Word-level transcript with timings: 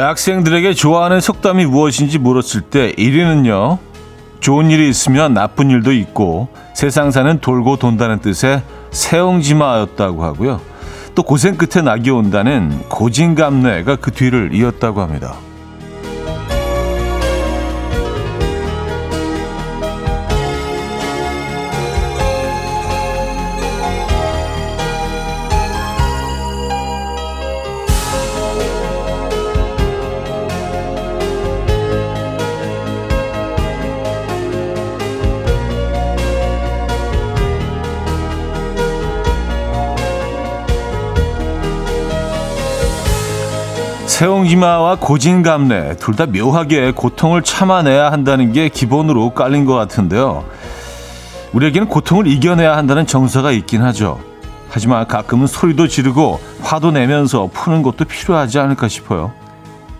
대학생들에게 0.00 0.72
좋아하는 0.72 1.20
속담이 1.20 1.66
무엇인지 1.66 2.18
물었을 2.20 2.62
때 2.62 2.90
1위는요. 2.92 3.76
좋은 4.40 4.70
일이 4.70 4.88
있으면 4.88 5.34
나쁜 5.34 5.68
일도 5.68 5.92
있고 5.92 6.48
세상 6.72 7.10
사는 7.10 7.38
돌고 7.38 7.76
돈다는 7.76 8.20
뜻의 8.20 8.62
세옹지마였다고 8.92 10.24
하고요. 10.24 10.62
또 11.14 11.22
고생 11.22 11.58
끝에 11.58 11.84
낙이 11.84 12.08
온다는 12.08 12.82
고진감래가 12.88 13.96
그 13.96 14.10
뒤를 14.10 14.54
이었다고 14.54 15.02
합니다. 15.02 15.34
세옹지마와 44.20 44.96
고진감래 44.96 45.96
둘 45.96 46.14
다 46.14 46.26
묘하게 46.26 46.90
고통을 46.90 47.40
참아내야 47.40 48.12
한다는 48.12 48.52
게 48.52 48.68
기본으로 48.68 49.30
깔린 49.30 49.64
것 49.64 49.72
같은데요. 49.72 50.44
우리에게는 51.54 51.88
고통을 51.88 52.26
이겨내야 52.26 52.76
한다는 52.76 53.06
정서가 53.06 53.50
있긴 53.52 53.82
하죠. 53.82 54.20
하지만 54.68 55.06
가끔은 55.06 55.46
소리도 55.46 55.88
지르고 55.88 56.38
화도 56.60 56.90
내면서 56.90 57.48
푸는 57.50 57.80
것도 57.80 58.04
필요하지 58.04 58.58
않을까 58.58 58.88
싶어요. 58.88 59.32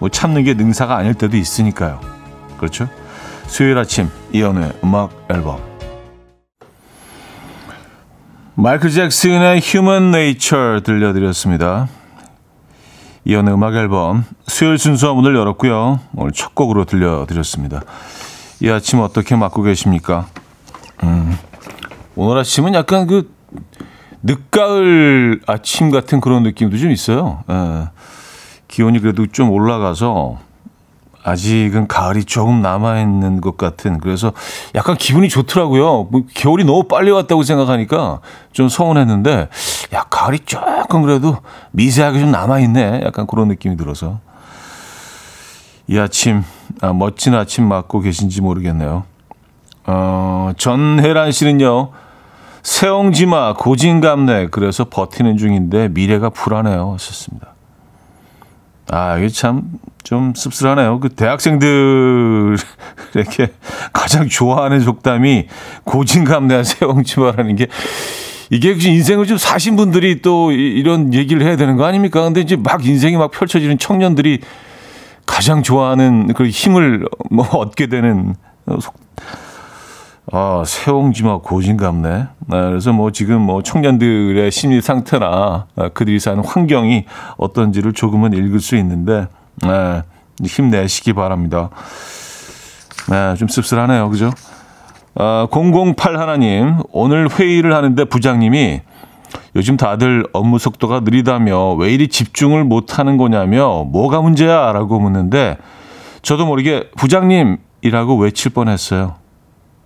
뭐 0.00 0.10
참는 0.10 0.44
게 0.44 0.52
능사가 0.52 0.94
아닐 0.96 1.14
때도 1.14 1.38
있으니까요. 1.38 1.98
그렇죠? 2.58 2.88
수요일 3.46 3.78
아침 3.78 4.10
이연의 4.34 4.72
음악 4.84 5.12
앨범 5.30 5.56
마이클 8.54 8.90
잭슨의 8.90 9.62
Human 9.64 10.14
Nature 10.14 10.82
들려드렸습니다. 10.82 11.88
이연의 13.24 13.54
음악 13.54 13.74
앨범 13.74 14.24
수요일 14.46 14.78
순서 14.78 15.14
문을 15.14 15.34
열었고요. 15.36 16.00
오늘 16.14 16.32
첫 16.32 16.54
곡으로 16.54 16.84
들려드렸습니다. 16.84 17.82
이 18.60 18.68
아침 18.70 19.00
어떻게 19.00 19.36
맞고 19.36 19.62
계십니까? 19.62 20.26
음, 21.02 21.36
오늘 22.16 22.38
아침은 22.38 22.74
약간 22.74 23.06
그 23.06 23.30
늦가을 24.22 25.40
아침 25.46 25.90
같은 25.90 26.20
그런 26.20 26.42
느낌도 26.42 26.76
좀 26.76 26.90
있어요. 26.90 27.42
예, 27.50 27.88
기온이 28.68 29.00
그래도 29.00 29.26
좀 29.26 29.50
올라가서 29.50 30.38
아직은 31.22 31.86
가을이 31.86 32.24
조금 32.24 32.62
남아있는 32.62 33.40
것 33.40 33.56
같은 33.56 33.98
그래서 33.98 34.32
약간 34.74 34.96
기분이 34.96 35.28
좋더라고요. 35.28 36.08
뭐 36.10 36.22
겨울이 36.34 36.64
너무 36.64 36.84
빨리 36.84 37.10
왔다고 37.10 37.42
생각하니까 37.42 38.20
좀 38.52 38.68
서운했는데 38.68 39.48
야 39.92 40.04
가을이 40.08 40.40
조금 40.40 41.02
그래도 41.02 41.36
미세하게 41.72 42.20
좀 42.20 42.30
남아있네. 42.30 43.02
약간 43.04 43.26
그런 43.26 43.48
느낌이 43.48 43.76
들어서 43.76 44.20
이 45.86 45.98
아침 45.98 46.42
아, 46.80 46.92
멋진 46.92 47.34
아침 47.34 47.68
맞고 47.68 48.00
계신지 48.00 48.40
모르겠네요. 48.40 49.04
어, 49.86 50.52
전혜란 50.56 51.32
씨는요. 51.32 51.90
세옹지마 52.62 53.54
고진감래 53.54 54.48
그래서 54.50 54.84
버티는 54.88 55.36
중인데 55.36 55.88
미래가 55.88 56.30
불안해요. 56.30 56.92
하셨습니다. 56.94 57.48
아, 58.90 59.18
이게 59.18 59.28
참 59.28 59.62
좀 60.10 60.34
씁쓸하네요. 60.34 60.98
그 60.98 61.08
대학생들에게 61.10 62.58
가장 63.94 64.26
좋아하는 64.28 64.80
속담이 64.80 65.46
고진감래한 65.84 66.64
세옹지마라는 66.64 67.54
게 67.54 67.68
이게 68.50 68.72
인생을 68.72 69.26
좀 69.26 69.38
사신 69.38 69.76
분들이 69.76 70.20
또 70.20 70.50
이런 70.50 71.14
얘기를 71.14 71.46
해야 71.46 71.54
되는 71.56 71.76
거 71.76 71.84
아닙니까? 71.84 72.24
근데 72.24 72.40
이제 72.40 72.56
막 72.56 72.84
인생이 72.84 73.16
막 73.16 73.30
펼쳐지는 73.30 73.78
청년들이 73.78 74.40
가장 75.26 75.62
좋아하는 75.62 76.32
그 76.34 76.48
힘을 76.48 77.06
뭐 77.30 77.46
얻게 77.54 77.86
되는 77.86 78.34
속, 78.80 78.94
아, 80.32 80.64
세옹지마 80.66 81.38
고진감네. 81.38 82.08
네, 82.08 82.26
그래서 82.48 82.92
뭐 82.92 83.12
지금 83.12 83.42
뭐 83.42 83.62
청년들의 83.62 84.50
심리 84.50 84.80
상태나 84.80 85.68
아, 85.76 85.88
그들이 85.90 86.18
사는 86.18 86.44
환경이 86.44 87.04
어떤지를 87.36 87.92
조금은 87.92 88.32
읽을 88.32 88.58
수 88.58 88.74
있는데, 88.74 89.28
네, 89.62 90.02
힘내시기 90.42 91.12
바랍니다. 91.12 91.70
네, 93.08 93.34
좀 93.36 93.48
씁쓸하네요. 93.48 94.08
그죠? 94.10 94.30
아, 95.14 95.48
008 95.50 96.18
하나님, 96.18 96.78
오늘 96.92 97.28
회의를 97.30 97.74
하는데 97.74 98.04
부장님이 98.04 98.80
요즘 99.56 99.76
다들 99.76 100.24
업무 100.32 100.58
속도가 100.58 101.00
느리다며 101.00 101.74
왜 101.74 101.92
이리 101.92 102.08
집중을 102.08 102.64
못 102.64 102.98
하는 102.98 103.16
거냐며 103.16 103.84
뭐가 103.84 104.20
문제야? 104.20 104.72
라고 104.72 104.98
묻는데 105.00 105.56
저도 106.22 106.46
모르게 106.46 106.90
부장님이라고 106.96 108.16
외칠 108.16 108.52
뻔 108.52 108.68
했어요. 108.68 109.16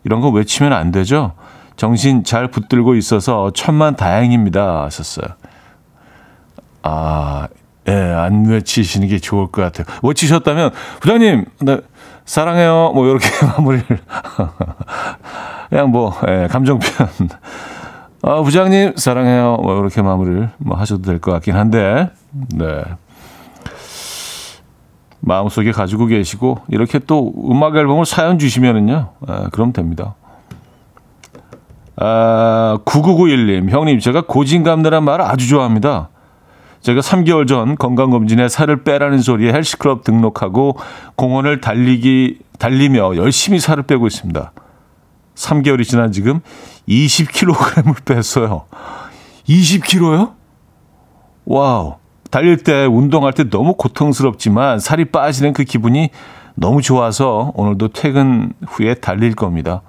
이런 0.04 0.20
거 0.20 0.28
외치면 0.28 0.72
안 0.72 0.90
되죠. 0.90 1.32
정신 1.76 2.24
잘 2.24 2.48
붙들고 2.48 2.94
있어서 2.94 3.50
천만 3.54 3.96
다행입니다. 3.96 4.84
하셨어요. 4.84 5.26
아, 6.82 7.48
예, 7.88 7.92
안 7.92 8.46
외치시는 8.46 9.08
게 9.08 9.18
좋을 9.18 9.48
것 9.48 9.60
같아요. 9.62 9.86
외치셨다면, 10.02 10.70
부장님, 11.00 11.44
나 11.60 11.78
사랑해요. 12.24 12.92
뭐, 12.94 13.06
이렇게 13.06 13.26
마무리를. 13.46 13.86
그냥 15.68 15.90
뭐, 15.90 16.14
예, 16.28 16.46
감정 16.50 16.78
표현. 16.78 17.08
아, 18.22 18.40
부장님, 18.42 18.94
사랑해요. 18.96 19.58
뭐, 19.62 19.78
이렇게 19.80 20.00
마무리를 20.00 20.48
뭐 20.58 20.78
하셔도 20.78 21.02
될 21.02 21.18
것 21.20 21.32
같긴 21.32 21.56
한데, 21.56 22.10
네. 22.54 22.82
마음속에 25.26 25.72
가지고 25.72 26.04
계시고 26.06 26.58
이렇게 26.68 26.98
또 26.98 27.32
음악 27.50 27.76
앨범을 27.76 28.04
사연 28.04 28.38
주시면은요. 28.38 29.08
아, 29.26 29.48
그럼 29.52 29.72
됩니다. 29.72 30.14
아, 31.96 32.78
9991님, 32.84 33.70
형님, 33.70 34.00
제가 34.00 34.22
고진감래란 34.26 35.02
말을 35.04 35.24
아주 35.24 35.48
좋아합니다. 35.48 36.08
제가 36.84 37.00
3개월 37.00 37.48
전 37.48 37.76
건강검진에 37.76 38.48
살을 38.48 38.84
빼라는 38.84 39.22
소리에 39.22 39.54
헬스클럽 39.54 40.04
등록하고 40.04 40.76
공원을 41.16 41.62
달리기, 41.62 42.40
달리며 42.58 43.16
열심히 43.16 43.58
살을 43.58 43.84
빼고 43.84 44.06
있습니다. 44.06 44.52
3개월이 45.34 45.88
지난 45.88 46.12
지금 46.12 46.40
20kg을 46.86 48.04
뺐어요. 48.04 48.66
20kg요? 49.48 50.34
wow. 51.47 51.97
달릴 52.30 52.62
때, 52.62 52.84
운동할 52.84 53.32
때 53.32 53.48
너무 53.48 53.76
고통스럽지만 53.76 54.78
살이 54.78 55.06
빠지는 55.06 55.54
그 55.54 55.64
기분이 55.64 56.10
너무 56.54 56.82
좋아서 56.82 57.52
오늘도 57.54 57.88
퇴근 57.88 58.52
후에 58.66 58.92
달릴 58.92 59.34
겁니다. 59.34 59.80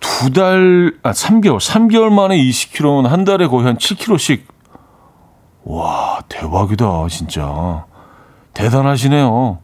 두 0.00 0.30
달, 0.32 0.92
아, 1.02 1.12
3개월, 1.12 1.60
3개월 1.60 2.12
만에 2.12 2.36
20kg면 2.36 3.04
한 3.04 3.24
달에 3.24 3.46
거의 3.46 3.64
한 3.64 3.78
7kg씩. 3.78 4.57
와, 5.68 6.18
대박이다, 6.30 7.08
진짜. 7.10 7.84
대단하시네요. 8.54 9.58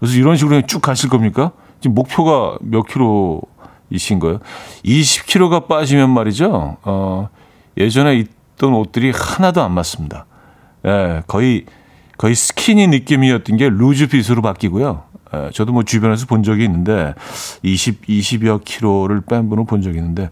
그래서 0.00 0.16
이런 0.16 0.36
식으로 0.36 0.62
쭉 0.62 0.82
가실 0.82 1.08
겁니까? 1.08 1.52
지금 1.80 1.94
목표가 1.94 2.58
몇 2.60 2.82
킬로이신 2.82 4.18
거예요? 4.18 4.40
20kg가 4.84 5.68
빠지면 5.68 6.10
말이죠. 6.10 6.78
어, 6.82 7.28
예전에 7.76 8.16
입던 8.16 8.74
옷들이 8.74 9.12
하나도 9.14 9.62
안 9.62 9.72
맞습니다. 9.72 10.26
예, 10.84 11.22
거의 11.28 11.66
거의 12.16 12.34
스키니 12.34 12.88
느낌이었던 12.88 13.56
게 13.56 13.68
루즈 13.68 14.08
핏으로 14.08 14.42
바뀌고요. 14.42 15.02
예, 15.34 15.50
저도 15.52 15.72
뭐 15.72 15.84
주변에서 15.84 16.26
본 16.26 16.42
적이 16.42 16.64
있는데 16.64 17.14
20 17.62 18.06
20여 18.08 18.64
킬로를 18.64 19.20
뺀 19.20 19.48
분을 19.48 19.66
본 19.66 19.82
적이 19.82 19.98
있는데 19.98 20.30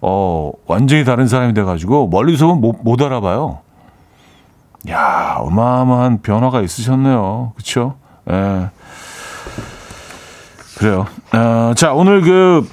어, 0.00 0.52
완전히 0.66 1.04
다른 1.04 1.28
사람이 1.28 1.52
돼 1.52 1.64
가지고 1.64 2.08
멀리서 2.08 2.46
보면 2.46 2.62
못, 2.62 2.76
못 2.82 3.02
알아봐요. 3.02 3.67
야, 4.88 5.36
어마어마한 5.38 6.22
변화가 6.22 6.62
있으셨네요. 6.62 7.52
그렇죠? 7.56 7.96
예. 8.30 8.68
그래요. 10.78 11.06
어, 11.32 11.72
자, 11.74 11.92
오늘 11.92 12.20
그 12.22 12.68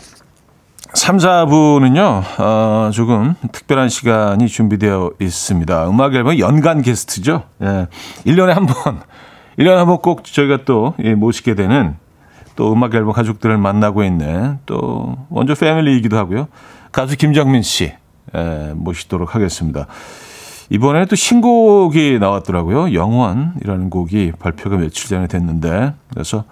3, 0.94 1.18
4부는요, 1.18 2.24
어, 2.40 2.90
조금 2.94 3.36
특별한 3.52 3.90
시간이 3.90 4.48
준비되어 4.48 5.12
있습니다. 5.20 5.90
음악 5.90 6.14
앨범 6.14 6.38
연간 6.40 6.82
게스트죠. 6.82 7.44
예. 7.64 7.88
1년에 8.26 8.54
한 8.54 8.66
번, 8.66 9.02
1년에 9.58 9.76
한 9.76 9.88
번 9.88 9.98
꼭 10.02 10.24
저희가 10.24 10.60
또 10.66 10.94
예, 11.04 11.16
모시게 11.16 11.56
되는 11.56 11.96
또 12.56 12.72
음악 12.72 12.94
앨범 12.94 13.12
가족들을 13.14 13.58
만나고 13.58 14.04
있는 14.04 14.60
또 14.66 15.18
먼저 15.30 15.56
패밀리이기도 15.56 16.18
하고요. 16.18 16.48
가수 16.92 17.18
김정민 17.18 17.62
씨 17.64 17.92
예, 18.36 18.72
모시도록 18.76 19.36
하겠습니다. 19.36 19.88
이번에 20.70 21.06
또 21.06 21.16
신곡이 21.16 22.20
나왔더라고요. 22.20 22.94
영원이라는 22.94 23.90
곡이 23.90 24.34
발표가 24.40 24.78
며칠 24.78 25.10
전에 25.10 25.28
됐는데 25.28 25.94
그래서 26.10 26.46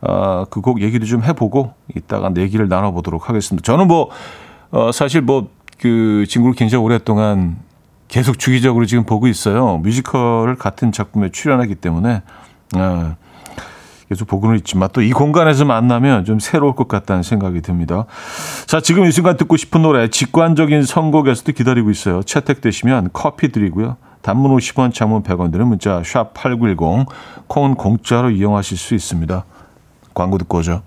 어, 0.00 0.46
그 0.48 0.60
곡 0.60 0.80
얘기도 0.80 1.04
좀 1.06 1.22
해보고 1.22 1.74
이따가 1.94 2.30
얘기를 2.36 2.68
나눠보도록 2.68 3.28
하겠습니다. 3.28 3.64
저는 3.64 3.86
뭐 3.86 4.10
어, 4.70 4.92
사실 4.92 5.20
뭐 5.20 5.48
그 5.80 6.26
친구를 6.28 6.54
굉장히 6.54 6.84
오랫동안 6.84 7.56
계속 8.08 8.38
주기적으로 8.38 8.84
지금 8.84 9.04
보고 9.04 9.26
있어요. 9.28 9.78
뮤지컬 9.78 10.56
같은 10.56 10.92
작품에 10.92 11.30
출연하기 11.30 11.76
때문에 11.76 12.22
어, 12.76 13.16
계속 14.10 14.26
보고는 14.26 14.56
있지만 14.56 14.88
또 14.92 15.00
이 15.00 15.12
공간에서 15.12 15.64
만나면 15.64 16.24
좀 16.24 16.40
새로울 16.40 16.74
것 16.74 16.88
같다는 16.88 17.22
생각이 17.22 17.62
듭니다. 17.62 18.06
자, 18.66 18.80
지금 18.80 19.04
이 19.04 19.12
순간 19.12 19.36
듣고 19.36 19.56
싶은 19.56 19.82
노래 19.82 20.08
직관적인 20.08 20.82
선곡에서도 20.82 21.52
기다리고 21.52 21.90
있어요. 21.90 22.22
채택되시면 22.24 23.10
커피 23.12 23.50
드리고요. 23.52 23.96
단문 24.22 24.54
50원, 24.56 24.92
장문 24.92 25.22
100원 25.22 25.52
드는 25.52 25.66
문자 25.66 26.02
샵 26.04 26.34
8910 26.34 27.06
콩은 27.46 27.76
공짜로 27.76 28.30
이용하실 28.30 28.76
수 28.76 28.94
있습니다. 28.94 29.44
광고 30.12 30.36
듣고 30.38 30.58
오죠. 30.58 30.82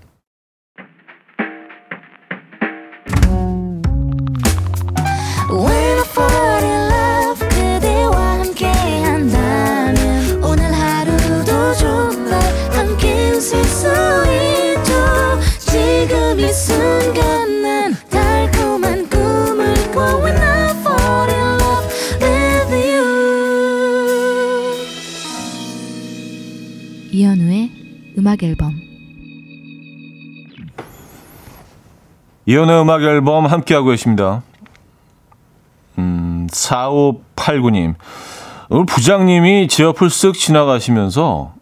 이연의 32.46 32.82
음악 32.82 33.02
앨범 33.02 33.46
함께하고 33.46 33.88
계십니다. 33.88 34.42
음, 35.98 36.46
4589님. 36.50 37.94
오늘 38.68 38.86
부장님이 38.86 39.68
제 39.68 39.84
옆을 39.84 40.08
쓱 40.08 40.34
지나가시면서 40.34 41.54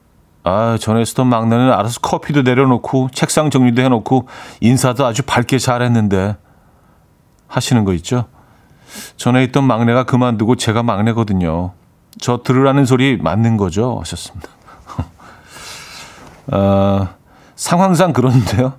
아, 0.44 0.76
전에 0.80 1.04
쓰던 1.04 1.28
막내는 1.28 1.70
알아서 1.72 2.00
커피도 2.00 2.42
내려놓고 2.42 3.10
책상 3.12 3.50
정리도 3.50 3.80
해놓고 3.82 4.26
인사도 4.60 5.06
아주 5.06 5.22
밝게 5.22 5.58
잘했는데 5.58 6.36
하시는 7.46 7.84
거 7.84 7.92
있죠? 7.94 8.26
전에 9.16 9.44
있던 9.44 9.64
막내가 9.64 10.04
그만두고 10.04 10.56
제가 10.56 10.82
막내거든요. 10.82 11.72
저 12.20 12.42
들으라는 12.42 12.86
소리 12.86 13.16
맞는 13.16 13.56
거죠? 13.56 13.98
하셨습니다. 14.00 14.48
어, 16.48 17.08
상황상 17.54 18.12
그런데요. 18.12 18.74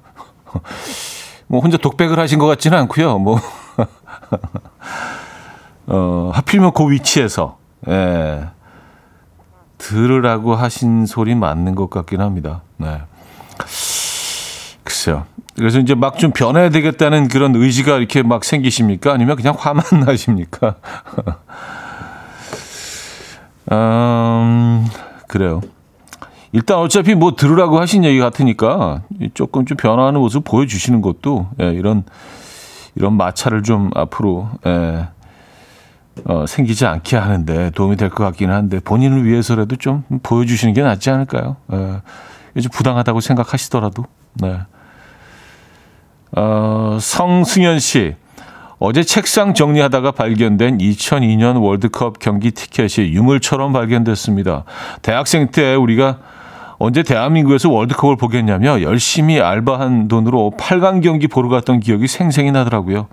뭐 1.48 1.60
혼자 1.60 1.78
독백을 1.78 2.20
하신 2.20 2.40
것 2.40 2.48
같지는 2.48 2.78
않고요. 2.80 3.20
뭐 3.20 3.40
어, 5.88 6.32
하필이면 6.34 6.72
그 6.74 6.90
위치에서 6.90 7.58
예, 7.90 8.46
들으라고 9.78 10.56
하신 10.56 11.06
소리 11.06 11.36
맞는 11.36 11.76
것 11.76 11.90
같긴 11.90 12.22
합니다. 12.22 12.62
네. 12.78 13.02
글쎄요. 14.84 15.26
그래서 15.56 15.80
이제 15.80 15.94
막 15.94 16.18
좀 16.18 16.32
변해야 16.32 16.70
되겠다는 16.70 17.28
그런 17.28 17.56
의지가 17.56 17.98
이렇게 17.98 18.24
막 18.24 18.44
생기십니까? 18.46 19.14
아니면 19.14 19.36
그냥 19.36 19.56
화만 19.58 19.84
나십니까? 20.06 20.76
음, 23.72 24.88
그래요. 25.28 25.62
일단 26.54 26.78
어차피 26.78 27.16
뭐 27.16 27.36
들으라고 27.36 27.80
하신 27.80 28.04
얘기 28.06 28.20
같으니까 28.20 29.02
조금 29.34 29.66
좀 29.66 29.76
변화하는 29.76 30.20
모습 30.20 30.44
보여주시는 30.44 31.02
것도 31.02 31.48
예, 31.60 31.72
이런 31.72 32.04
이런 32.96 33.18
마찰을 33.18 33.64
좀 33.64 33.90
앞으로 33.96 34.50
예, 34.68 35.08
어, 36.26 36.46
생기지 36.46 36.86
않게 36.86 37.18
하는데 37.18 37.72
도움이 37.72 37.96
될 37.98 38.10
것 38.12 38.24
같기는 38.24 38.54
한데 38.54 38.80
본인을 38.80 39.26
위해서라도 39.26 39.76
좀 39.78 40.04
보여주시는 40.22 40.76
게 40.76 40.84
낫지 40.84 41.10
않을까요? 41.10 41.56
예, 41.74 42.62
좀 42.62 42.70
부당하다고 42.72 43.20
생각하시더라도. 43.20 44.06
네. 44.36 44.60
어, 46.36 46.98
성승현 47.02 47.80
씨. 47.80 48.16
어제 48.78 49.02
책상 49.02 49.54
정리하다가 49.54 50.12
발견된 50.12 50.80
2002년 50.80 51.64
월드컵 51.64 52.20
경기 52.20 52.52
티켓이 52.52 53.14
유물처럼 53.14 53.72
발견됐습니다. 53.72 54.66
대학생 55.02 55.50
때 55.52 55.74
우리가 55.74 56.20
언제 56.86 57.02
대한민국에서 57.02 57.70
월드컵을 57.70 58.18
보겠냐며 58.18 58.82
열심히 58.82 59.40
알바한 59.40 60.10
돈으로 60.10 60.52
8강 60.58 61.02
경기 61.02 61.30
보러 61.30 61.48
갔던 61.48 61.80
기억이 61.80 62.08
생생히 62.08 62.52
나더라고요. 62.52 63.08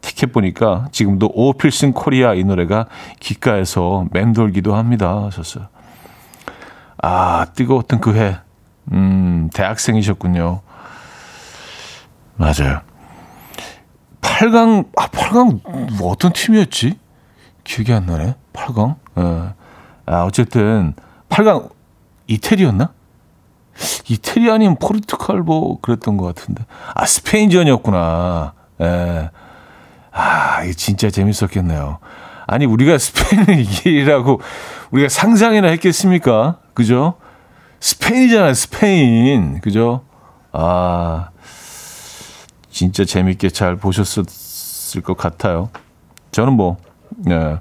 티켓 0.00 0.32
보니까 0.32 0.86
지금도 0.92 1.28
오필싱 1.34 1.92
코리아 1.92 2.34
이 2.34 2.44
노래가 2.44 2.86
귓가에서 3.18 4.06
맴돌기도 4.12 4.76
합니다. 4.76 5.28
아, 7.02 7.46
뜨거웠던 7.56 8.00
그 8.00 8.14
해. 8.14 8.36
음, 8.92 9.50
대학생이셨군요. 9.52 10.60
맞아요. 12.36 12.80
8강, 14.20 14.86
아, 14.96 15.08
8강, 15.08 15.96
뭐 15.98 16.12
어떤 16.12 16.32
팀이었지? 16.32 16.96
기억이 17.64 17.92
안 17.92 18.06
나네. 18.06 18.36
8강? 18.52 18.94
예. 19.18 19.54
아, 20.06 20.22
어쨌든, 20.22 20.94
8강, 21.28 21.73
이태리였나? 22.26 22.92
이태리 24.08 24.50
아니면 24.50 24.76
포르투갈 24.80 25.40
뭐 25.40 25.80
그랬던 25.80 26.16
것 26.16 26.26
같은데. 26.34 26.64
아, 26.94 27.06
스페인전이었구나. 27.06 28.52
예. 28.80 29.30
아, 30.12 30.62
이게 30.62 30.72
진짜 30.74 31.10
재밌었겠네요. 31.10 31.98
아니, 32.46 32.66
우리가 32.66 32.98
스페인을 32.98 33.58
이기라고 33.60 34.40
우리가 34.90 35.08
상상이나 35.08 35.68
했겠습니까? 35.68 36.58
그죠? 36.72 37.14
스페인이잖아요, 37.80 38.54
스페인. 38.54 39.60
그죠? 39.60 40.04
아, 40.52 41.30
진짜 42.70 43.04
재밌게 43.04 43.50
잘 43.50 43.76
보셨을 43.76 45.02
것 45.02 45.16
같아요. 45.16 45.70
저는 46.30 46.52
뭐, 46.52 46.76
예. 47.28 47.58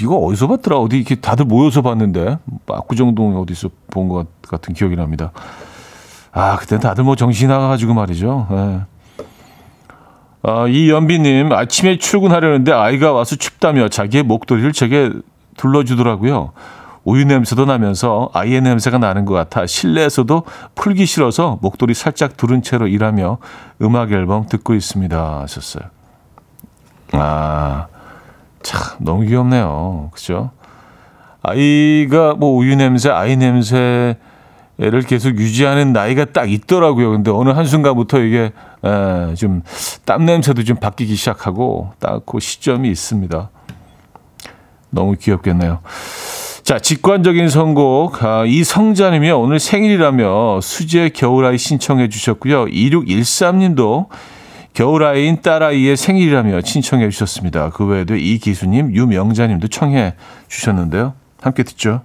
이거 0.00 0.16
어디서 0.16 0.46
봤더라? 0.48 0.78
어디 0.78 0.96
이렇게 0.98 1.14
다들 1.16 1.44
모여서 1.46 1.82
봤는데 1.82 2.38
압구정동 2.68 3.40
어디서 3.40 3.70
본 3.90 4.08
것 4.08 4.26
같은 4.42 4.74
기억이 4.74 4.96
납니다. 4.96 5.32
아 6.32 6.56
그때 6.56 6.78
다들 6.78 7.04
뭐 7.04 7.16
정신 7.16 7.48
나가가지고 7.48 7.94
말이죠. 7.94 8.46
네. 8.50 8.80
아, 10.42 10.68
이연비님 10.68 11.50
아침에 11.52 11.98
출근하려는데 11.98 12.70
아이가 12.72 13.12
와서 13.12 13.34
춥다며 13.36 13.88
자기의 13.88 14.22
목도리를 14.22 14.72
제게 14.72 15.10
둘러주더라고요. 15.56 16.52
우유 17.04 17.24
냄새도 17.24 17.64
나면서 17.66 18.30
아이의 18.32 18.60
냄새가 18.62 18.98
나는 18.98 19.24
것 19.24 19.34
같아 19.34 19.66
실내에서도 19.66 20.44
풀기 20.74 21.06
싫어서 21.06 21.58
목도리 21.62 21.94
살짝 21.94 22.36
두른 22.36 22.62
채로 22.62 22.86
일하며 22.88 23.38
음악 23.82 24.12
앨범 24.12 24.46
듣고 24.46 24.74
있습니다 24.74 25.40
하셨어요. 25.40 25.84
아 27.12 27.86
참 28.66 28.96
너무 28.98 29.24
귀엽네요. 29.24 30.10
그죠? 30.12 30.50
아이가 31.42 32.34
뭐 32.34 32.50
우유 32.56 32.74
냄새, 32.74 33.10
아이 33.10 33.36
냄새를 33.36 34.16
계속 35.06 35.36
유지하는 35.36 35.92
나이가 35.92 36.24
딱 36.24 36.50
있더라고요. 36.50 37.12
근데 37.12 37.30
어느 37.30 37.50
한순간부터 37.50 38.18
이게 38.18 38.52
좀 39.36 39.62
땀 40.04 40.24
냄새도 40.24 40.64
좀 40.64 40.76
바뀌기 40.76 41.14
시작하고 41.14 41.92
딱 41.98 42.24
그 42.26 42.40
시점이 42.40 42.88
있습니다. 42.90 43.50
너무 44.90 45.16
귀엽겠네요. 45.20 45.80
자, 46.62 46.78
직관적인 46.80 47.48
선곡. 47.48 48.22
아, 48.24 48.44
이성자님이 48.44 49.30
오늘 49.30 49.60
생일이라며 49.60 50.60
수제 50.60 51.10
겨울아이 51.10 51.58
신청해 51.58 52.08
주셨고요. 52.08 52.66
2613님도 52.66 54.06
겨울아이인 54.76 55.40
딸아이의 55.40 55.96
생일이라며 55.96 56.60
신청해 56.60 57.08
주셨습니다. 57.08 57.70
그 57.70 57.86
외에도 57.86 58.14
이기수님, 58.14 58.94
유명자님도 58.94 59.68
청해 59.68 60.12
주셨는데요. 60.48 61.14
함께 61.40 61.62
듣죠. 61.62 62.02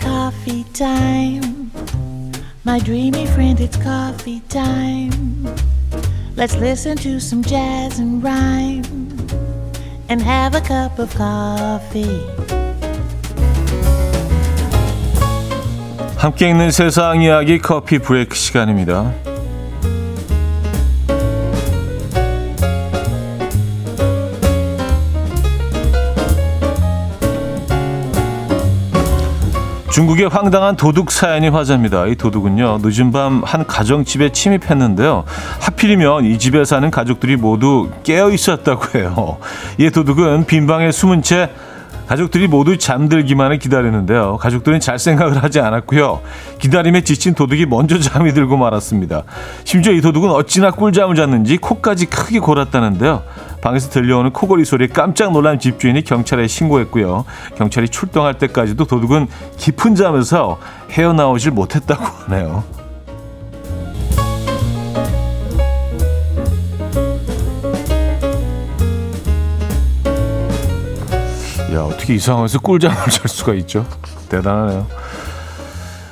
Coffee 0.00 0.64
time. 0.72 1.70
My 2.66 2.80
dreamy 2.80 3.22
friend, 3.28 3.62
it's 3.62 3.80
coffee 3.80 4.40
time. 4.48 5.46
Let's 6.36 6.56
listen 6.56 6.96
to 6.96 7.18
some 7.18 7.44
jazz 7.44 8.00
and 8.00 8.20
rhyme 8.20 8.82
and 10.10 10.24
have 10.24 10.58
a 10.58 10.64
cup 10.66 11.00
of 11.00 11.16
coffee. 11.16 12.26
함께 16.16 16.50
있는 16.50 16.72
세상 16.72 17.22
이야기 17.22 17.58
커피 17.58 18.00
브레이크 18.00 18.34
시간입니다. 18.34 19.31
중국의 29.92 30.28
황당한 30.28 30.74
도둑 30.74 31.10
사연이 31.10 31.48
화제입니다. 31.48 32.06
이 32.06 32.14
도둑은요, 32.16 32.78
늦은 32.82 33.12
밤 33.12 33.42
한 33.44 33.66
가정집에 33.66 34.30
침입했는데요. 34.32 35.24
하필이면 35.60 36.24
이 36.24 36.38
집에 36.38 36.64
사는 36.64 36.90
가족들이 36.90 37.36
모두 37.36 37.90
깨어 38.02 38.30
있었다고 38.30 38.98
해요. 38.98 39.36
이 39.78 39.90
도둑은 39.90 40.46
빈방에 40.46 40.92
숨은 40.92 41.22
채 41.22 41.50
가족들이 42.06 42.46
모두 42.46 42.78
잠들기만을 42.78 43.58
기다리는데요. 43.58 44.38
가족들은 44.38 44.80
잘 44.80 44.98
생각을 44.98 45.42
하지 45.42 45.60
않았고요. 45.60 46.20
기다림에 46.58 47.02
지친 47.02 47.34
도둑이 47.34 47.66
먼저 47.66 47.98
잠이 47.98 48.32
들고 48.32 48.56
말았습니다. 48.56 49.22
심지어 49.64 49.92
이 49.92 50.00
도둑은 50.00 50.30
어찌나 50.30 50.70
꿀잠을 50.70 51.16
잤는지 51.16 51.58
코까지 51.58 52.06
크게 52.06 52.38
골았다는데요. 52.38 53.22
방에서 53.62 53.88
들려오는 53.90 54.32
코골이 54.32 54.64
소리에 54.64 54.88
깜짝 54.88 55.32
놀란 55.32 55.58
집주인이 55.58 56.02
경찰에 56.02 56.46
신고했고요. 56.48 57.24
경찰이 57.56 57.88
출동할 57.88 58.36
때까지도 58.36 58.84
도둑은 58.84 59.28
깊은 59.56 59.94
잠에서 59.94 60.58
헤어나오질 60.90 61.52
못했다고 61.52 62.04
하네요. 62.26 62.64
야, 71.72 71.80
어떻게 71.80 72.14
이 72.14 72.18
상황에서 72.18 72.58
꿀잠을 72.58 72.96
잘 73.08 73.28
수가 73.28 73.54
있죠? 73.54 73.86
대단하네요. 74.28 74.86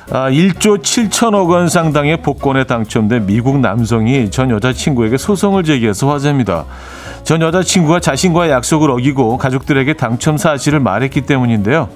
아, 0.09 0.29
1조 0.29 0.81
7천억 0.81 1.49
원 1.49 1.69
상당의 1.69 2.21
복권에 2.21 2.63
당첨된 2.63 3.27
미국 3.27 3.59
남성이 3.59 4.31
전 4.31 4.49
여자친구에게 4.49 5.17
소송을 5.17 5.63
제기해서 5.63 6.09
화제입니다. 6.09 6.65
전 7.23 7.41
여자친구가 7.41 7.99
자신과의 7.99 8.51
약속을 8.51 8.89
어기고 8.91 9.37
가족들에게 9.37 9.93
당첨 9.93 10.37
사실을 10.37 10.79
말했기 10.79 11.21
때문인데요. 11.21 11.89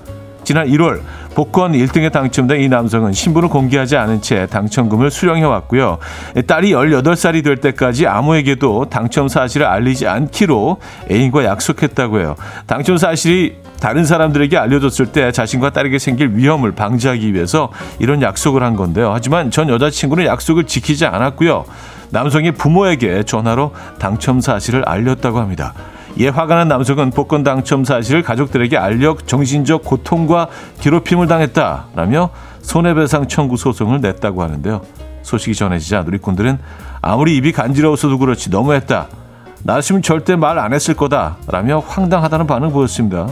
지난 0.44 0.68
1월 0.68 1.02
복권 1.34 1.74
1등에 1.74 2.12
당첨된 2.12 2.62
이 2.62 2.70
남성은 2.70 3.12
신분을 3.12 3.50
공개하지 3.50 3.98
않은 3.98 4.22
채 4.22 4.46
당첨금을 4.46 5.10
수령해 5.10 5.44
왔고요. 5.44 5.98
딸이 6.48 6.72
18살이 6.72 7.44
될 7.44 7.58
때까지 7.58 8.08
아무에게도 8.08 8.86
당첨 8.86 9.28
사실을 9.28 9.66
알리지 9.66 10.08
않기로 10.08 10.78
애인과 11.12 11.44
약속했다고 11.44 12.20
해요. 12.20 12.36
당첨 12.68 12.98
사실이 12.98 13.56
다른 13.82 14.06
사람들에게 14.06 14.56
알려졌을 14.56 15.08
때 15.08 15.32
자신과 15.32 15.72
딸에게 15.72 16.00
생길 16.00 16.36
위험을 16.36 16.72
방지하기 16.74 17.34
위해서 17.34 17.70
이런 18.00 18.22
약속을 18.22 18.64
한 18.64 18.76
건데요. 18.76 19.12
하지만 19.14 19.52
전 19.52 19.68
여자친구는 19.68 20.26
약속을 20.26 20.66
지키지 20.66 21.06
않았고요. 21.06 21.66
남성이 22.16 22.52
부모에게 22.52 23.24
전화로 23.24 23.74
당첨 24.00 24.40
사실을 24.40 24.88
알렸다고 24.88 25.40
합니다. 25.40 25.74
이에 26.16 26.30
화가 26.30 26.56
난 26.56 26.70
남성은 26.70 27.12
복권 27.12 27.44
당첨 27.44 27.84
사실을 27.84 28.24
가족들에게 28.24 28.78
알려 28.78 29.18
정신적 29.26 29.84
고통과 29.84 30.48
괴롭힘을 30.80 31.28
당했다라며 31.28 32.30
손해배상 32.62 33.28
청구 33.28 33.58
소송을 33.58 34.00
냈다고 34.00 34.42
하는데요. 34.42 34.82
소식이 35.24 35.56
전해지자 35.56 36.04
누리꾼들은 36.04 36.58
아무리 37.02 37.36
입이 37.36 37.52
간지러워서도 37.52 38.18
그렇지 38.18 38.50
너무했다. 38.50 39.08
나였으면 39.64 40.02
절대 40.02 40.38
말 40.38 40.58
안 40.58 40.72
했을 40.72 40.94
거다라며 40.94 41.80
황당하다는 41.80 42.48
반응 42.48 42.70
을 42.70 42.72
보였습니다. 42.74 43.28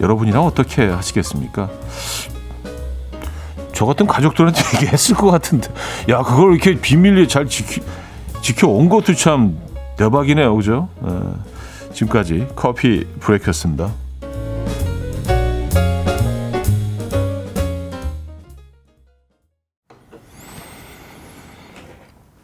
여러분이랑 0.00 0.44
어떻게 0.44 0.86
하시겠습니까? 0.86 1.68
저 3.76 3.84
같은 3.84 4.06
가족들한테 4.06 4.58
얘기했을 4.80 5.14
것 5.14 5.30
같은데. 5.30 5.68
야 6.08 6.22
그걸 6.22 6.54
이렇게 6.54 6.80
비밀리에 6.80 7.26
잘 7.26 7.46
지키, 7.46 7.82
지켜온 8.40 8.88
것도 8.88 9.14
참 9.14 9.58
대박이네요. 9.98 10.56
그죠? 10.56 10.88
네. 11.02 11.10
지금까지 11.92 12.48
커피 12.56 13.04
브레이크였습니다. 13.20 13.90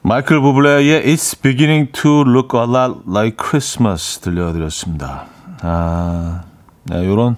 마이클 0.02 0.40
부블레의 0.40 1.02
It's 1.06 1.40
beginning 1.40 1.92
to 1.92 2.24
look 2.24 2.58
a 2.58 2.66
lot 2.66 3.04
like 3.08 3.38
Christmas 3.42 4.18
들려드렸습니다. 4.18 5.26
아, 5.62 6.42
네, 6.84 7.06
요런 7.06 7.36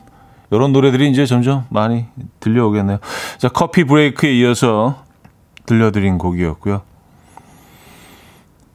이런 0.54 0.72
노래들이 0.72 1.10
이제 1.10 1.26
점점 1.26 1.64
많이 1.70 2.06
들려오겠네요. 2.40 2.98
자, 3.38 3.48
커피 3.48 3.84
브레이크에 3.84 4.32
이어서 4.34 5.04
들려드린 5.66 6.18
곡이었고요. 6.18 6.82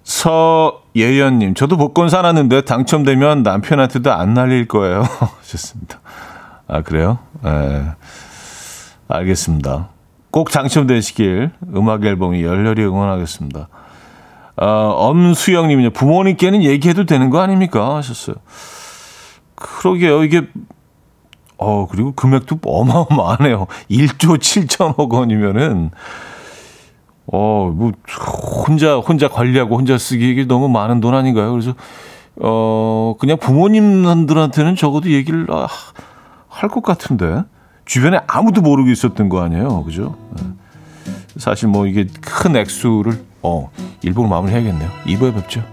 서예연님, 0.04 1.54
저도 1.54 1.78
복권 1.78 2.10
사놨는데 2.10 2.62
당첨되면 2.62 3.44
남편한테도 3.44 4.12
안 4.12 4.34
날릴 4.34 4.68
거예요. 4.68 5.04
좋습니다. 5.46 6.00
아, 6.68 6.82
그래요? 6.82 7.20
네. 7.44 7.86
알겠습니다. 9.08 9.90
꼭 10.32 10.52
당첨되시길 10.52 11.52
음악 11.76 12.06
앨범이 12.06 12.44
열렬히 12.44 12.84
응원하겠습니다. 12.84 13.68
어, 14.58 14.66
엄수영님은요, 14.66 15.92
부모님께는 15.92 16.64
얘기해도 16.64 17.06
되는 17.06 17.30
거 17.30 17.40
아닙니까? 17.40 17.96
하셨어요. 17.96 18.36
그러게요. 19.56 20.24
이게 20.24 20.48
어, 21.60 21.88
그리고 21.92 22.14
금액도 22.14 22.60
어마어마하네요. 22.66 23.68
1조 23.92 24.38
7천억 24.38 25.12
원이면은, 25.12 25.92
어, 27.32 27.72
뭐, 27.76 27.92
혼자, 28.66 28.96
혼자 28.98 29.28
관리하고 29.28 29.76
혼자 29.78 29.98
쓰기 29.98 30.32
이게 30.32 30.46
너무 30.46 30.70
많은 30.70 31.02
돈 31.02 31.14
아닌가요? 31.14 31.52
그래서, 31.52 31.74
어, 32.38 33.16
그냥 33.20 33.38
부모님들한테는 33.38 34.78
적어도 34.78 35.12
얘기를 35.12 35.46
아, 35.52 35.68
할것 36.48 36.82
같은데, 36.82 37.44
주변에 37.86 38.22
아무도 38.28 38.62
모르고 38.62 38.90
있었던 38.90 39.28
거 39.30 39.42
아니에요. 39.42 39.84
그죠? 39.84 40.16
네. 40.38 40.44
사실 41.38 41.68
뭐 41.68 41.88
이게 41.88 42.08
큰 42.22 42.56
액수를, 42.56 43.26
어, 43.42 43.70
일부러 44.02 44.28
마무리 44.30 44.54
해야겠네요. 44.54 44.90
2부에 45.06 45.34
뵙죠. 45.36 45.64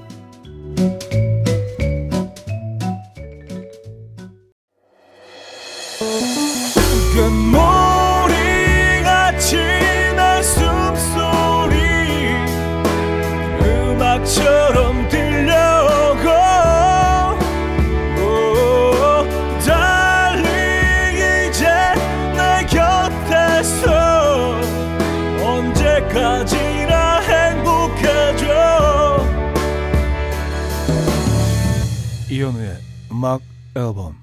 음악 33.16 33.40
앨범 33.74 34.14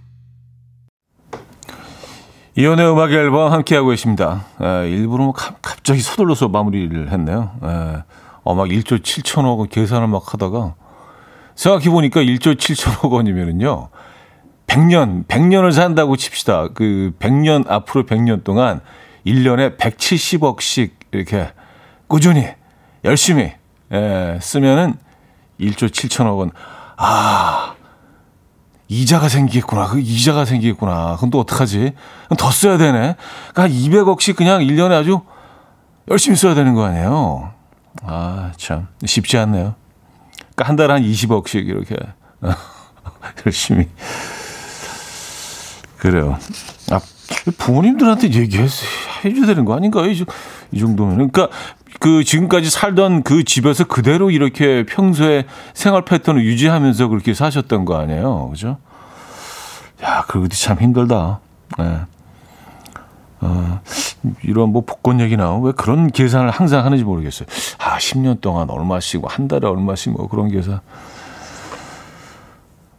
이연의 2.55 2.91
음악 2.91 3.11
앨범 3.11 3.51
함께하고 3.51 3.89
계십니다. 3.89 4.45
에, 4.61 4.87
일부러 4.87 5.23
뭐 5.23 5.33
가, 5.33 5.55
갑자기 5.63 5.99
서둘러서 5.99 6.49
마무리를 6.49 7.11
했네요. 7.11 7.55
에, 7.63 8.03
어, 8.43 8.53
막 8.53 8.67
1조 8.67 9.01
7천억 9.01 9.57
원 9.57 9.67
계산을 9.67 10.07
막 10.07 10.31
하다가 10.31 10.75
생각해보니까 11.55 12.21
1조 12.21 12.55
7천억 12.55 13.11
원이면은요. 13.11 13.89
100년, 14.67 15.25
100년을 15.25 15.71
산다고 15.71 16.15
칩시다. 16.15 16.67
그 16.75 17.13
100년, 17.17 17.67
앞으로 17.67 18.05
100년 18.05 18.43
동안 18.43 18.81
1년에 19.25 19.75
170억씩 19.79 20.91
이렇게 21.11 21.51
꾸준히, 22.05 22.45
열심히, 23.03 23.53
에, 23.91 24.39
쓰면은 24.39 24.93
1조 25.59 25.89
7천억 25.89 26.37
원. 26.37 26.51
아, 26.95 27.73
이자가 28.93 29.27
생기겠구나. 29.29 29.87
그 29.87 29.99
이자가 29.99 30.45
생기겠구나. 30.45 31.15
그럼 31.17 31.31
또 31.31 31.39
어떡하지? 31.39 31.93
그럼 32.25 32.37
더 32.37 32.51
써야 32.51 32.77
되네. 32.77 33.15
그러니까 33.53 33.67
200억씩 33.67 34.35
그냥 34.35 34.61
1년에 34.61 34.91
아주 34.91 35.21
열심히 36.09 36.35
써야 36.37 36.53
되는 36.53 36.73
거 36.75 36.85
아니에요? 36.85 37.51
아, 38.03 38.51
참. 38.57 38.87
쉽지 39.05 39.37
않네요. 39.37 39.75
그러니까 40.55 40.69
한 40.69 40.75
달에 40.75 40.93
한 40.93 41.03
20억씩 41.03 41.67
이렇게 41.67 41.95
열심히. 43.45 43.87
그래요. 45.97 46.37
아, 46.91 46.99
부모님들한테 47.57 48.31
얘기해 48.33 48.67
줘야 48.67 49.45
되는 49.45 49.65
거 49.65 49.75
아닌가요? 49.75 50.05
이, 50.11 50.25
이 50.71 50.79
정도면. 50.79 51.15
그러니까 51.31 51.47
그 51.99 52.23
지금까지 52.25 52.69
살던 52.69 53.23
그 53.23 53.45
집에서 53.45 53.85
그대로 53.85 54.29
이렇게 54.29 54.85
평소에 54.85 55.45
생활 55.73 56.03
패턴을 56.03 56.43
유지하면서 56.43 57.07
그렇게 57.07 57.33
사셨던 57.33 57.85
거 57.85 57.97
아니에요. 57.97 58.49
그죠? 58.49 58.77
야, 60.03 60.23
그것도 60.27 60.49
참 60.49 60.77
힘들다. 60.77 61.39
네. 61.77 62.01
어, 63.41 63.81
이런 64.43 64.69
뭐 64.69 64.83
복권 64.85 65.19
얘기 65.19 65.35
나오면 65.35 65.65
왜 65.65 65.71
그런 65.73 66.07
계산을 66.07 66.49
항상 66.49 66.85
하는지 66.85 67.03
모르겠어요. 67.03 67.47
아, 67.79 67.97
10년 67.97 68.39
동안 68.41 68.69
얼마씩, 68.69 69.21
뭐한 69.21 69.47
달에 69.47 69.67
얼마씩 69.67 70.13
뭐 70.13 70.27
그런 70.27 70.49
계산. 70.49 70.79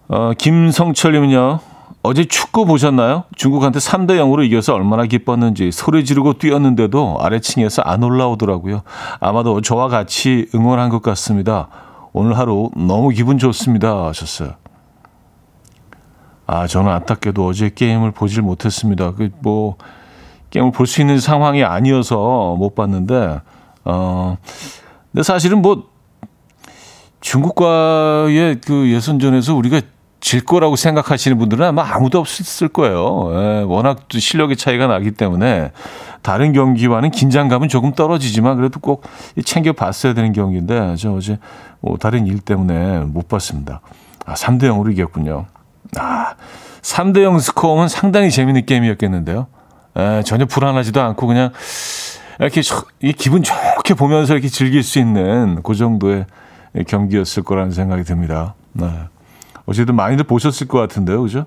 어, 0.08 0.32
김성철님은요, 0.36 1.60
어제 2.02 2.26
축구 2.26 2.66
보셨나요? 2.66 3.24
중국한테 3.36 3.78
3대 3.78 4.18
0으로 4.18 4.44
이겨서 4.44 4.74
얼마나 4.74 5.06
기뻤는지 5.06 5.72
소리 5.72 6.04
지르고 6.04 6.34
뛰었는데도 6.34 7.18
아래층에서 7.20 7.80
안 7.82 8.02
올라오더라고요. 8.02 8.82
아마도 9.20 9.62
저와 9.62 9.88
같이 9.88 10.48
응원한 10.54 10.90
것 10.90 11.00
같습니다. 11.00 11.68
오늘 12.12 12.36
하루 12.36 12.70
너무 12.76 13.08
기분 13.08 13.38
좋습니다. 13.38 14.06
하셨어요. 14.08 14.52
아, 16.46 16.66
저는 16.66 16.90
안타깝게도 16.92 17.46
어제 17.46 17.70
게임을 17.74 18.10
보질 18.12 18.42
못했습니다. 18.42 19.12
그, 19.12 19.30
뭐, 19.40 19.76
게임을 20.50 20.72
볼 20.72 20.86
수 20.86 21.00
있는 21.00 21.18
상황이 21.18 21.64
아니어서 21.64 22.54
못 22.58 22.74
봤는데, 22.74 23.40
어, 23.84 24.36
근데 25.12 25.22
사실은 25.22 25.62
뭐, 25.62 25.88
중국과의 27.20 28.60
그 28.60 28.90
예선전에서 28.90 29.54
우리가 29.54 29.80
질 30.20 30.44
거라고 30.44 30.76
생각하시는 30.76 31.36
분들은 31.38 31.66
아마 31.66 31.82
아무도 31.94 32.18
없을 32.18 32.68
거예요. 32.68 33.30
예, 33.32 33.62
워낙 33.66 34.08
또 34.08 34.18
실력의 34.18 34.56
차이가 34.56 34.86
나기 34.86 35.10
때문에 35.10 35.70
다른 36.22 36.52
경기와는 36.52 37.10
긴장감은 37.10 37.68
조금 37.68 37.92
떨어지지만 37.92 38.56
그래도 38.56 38.80
꼭 38.80 39.04
챙겨 39.44 39.72
봤어야 39.72 40.14
되는 40.14 40.32
경기인데 40.32 40.96
저 40.96 41.12
어제 41.12 41.38
뭐 41.80 41.98
다른 41.98 42.26
일 42.26 42.40
때문에 42.40 43.00
못 43.00 43.28
봤습니다. 43.28 43.80
아, 44.24 44.34
3대 44.34 44.62
0으로 44.64 44.90
이겼군요. 44.92 45.44
아, 45.98 46.34
3대 46.82 47.22
0 47.22 47.38
스코어는 47.38 47.88
상당히 47.88 48.30
재밌는 48.30 48.66
게임이었겠는데요. 48.66 49.46
에, 49.96 50.18
예, 50.18 50.22
전혀 50.22 50.44
불안하지도 50.44 51.00
않고 51.00 51.26
그냥 51.26 51.52
이렇게 52.38 52.62
이 53.00 53.12
기분 53.12 53.42
좋게 53.42 53.94
보면서 53.94 54.34
이렇게 54.34 54.48
즐길 54.48 54.82
수 54.82 54.98
있는 54.98 55.62
그 55.62 55.74
정도의 55.74 56.26
경기였을 56.86 57.42
거라는 57.42 57.70
생각이 57.70 58.02
듭니다. 58.02 58.54
네. 58.72 58.90
어쨌든 59.66 59.94
많이들 59.94 60.24
보셨을 60.24 60.66
것 60.68 60.78
같은데요, 60.78 61.22
그죠? 61.22 61.46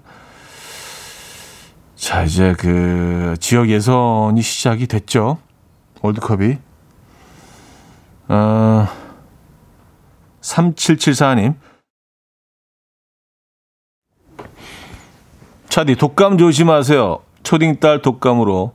자, 1.95 2.23
이제 2.23 2.53
그 2.57 3.35
지역 3.39 3.69
예선이 3.69 4.41
시작이 4.41 4.87
됐죠. 4.87 5.39
월드컵이. 6.01 6.57
어, 8.29 8.87
3774님. 10.41 11.55
차디, 15.77 15.95
독감 15.97 16.39
조심하세요. 16.39 17.19
초딩 17.43 17.79
딸 17.79 18.01
독감으로 18.01 18.73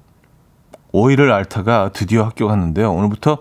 오이를 0.92 1.32
앓다가 1.32 1.90
드디어 1.92 2.22
학교 2.22 2.46
갔는데요. 2.46 2.92
오늘부터 2.92 3.38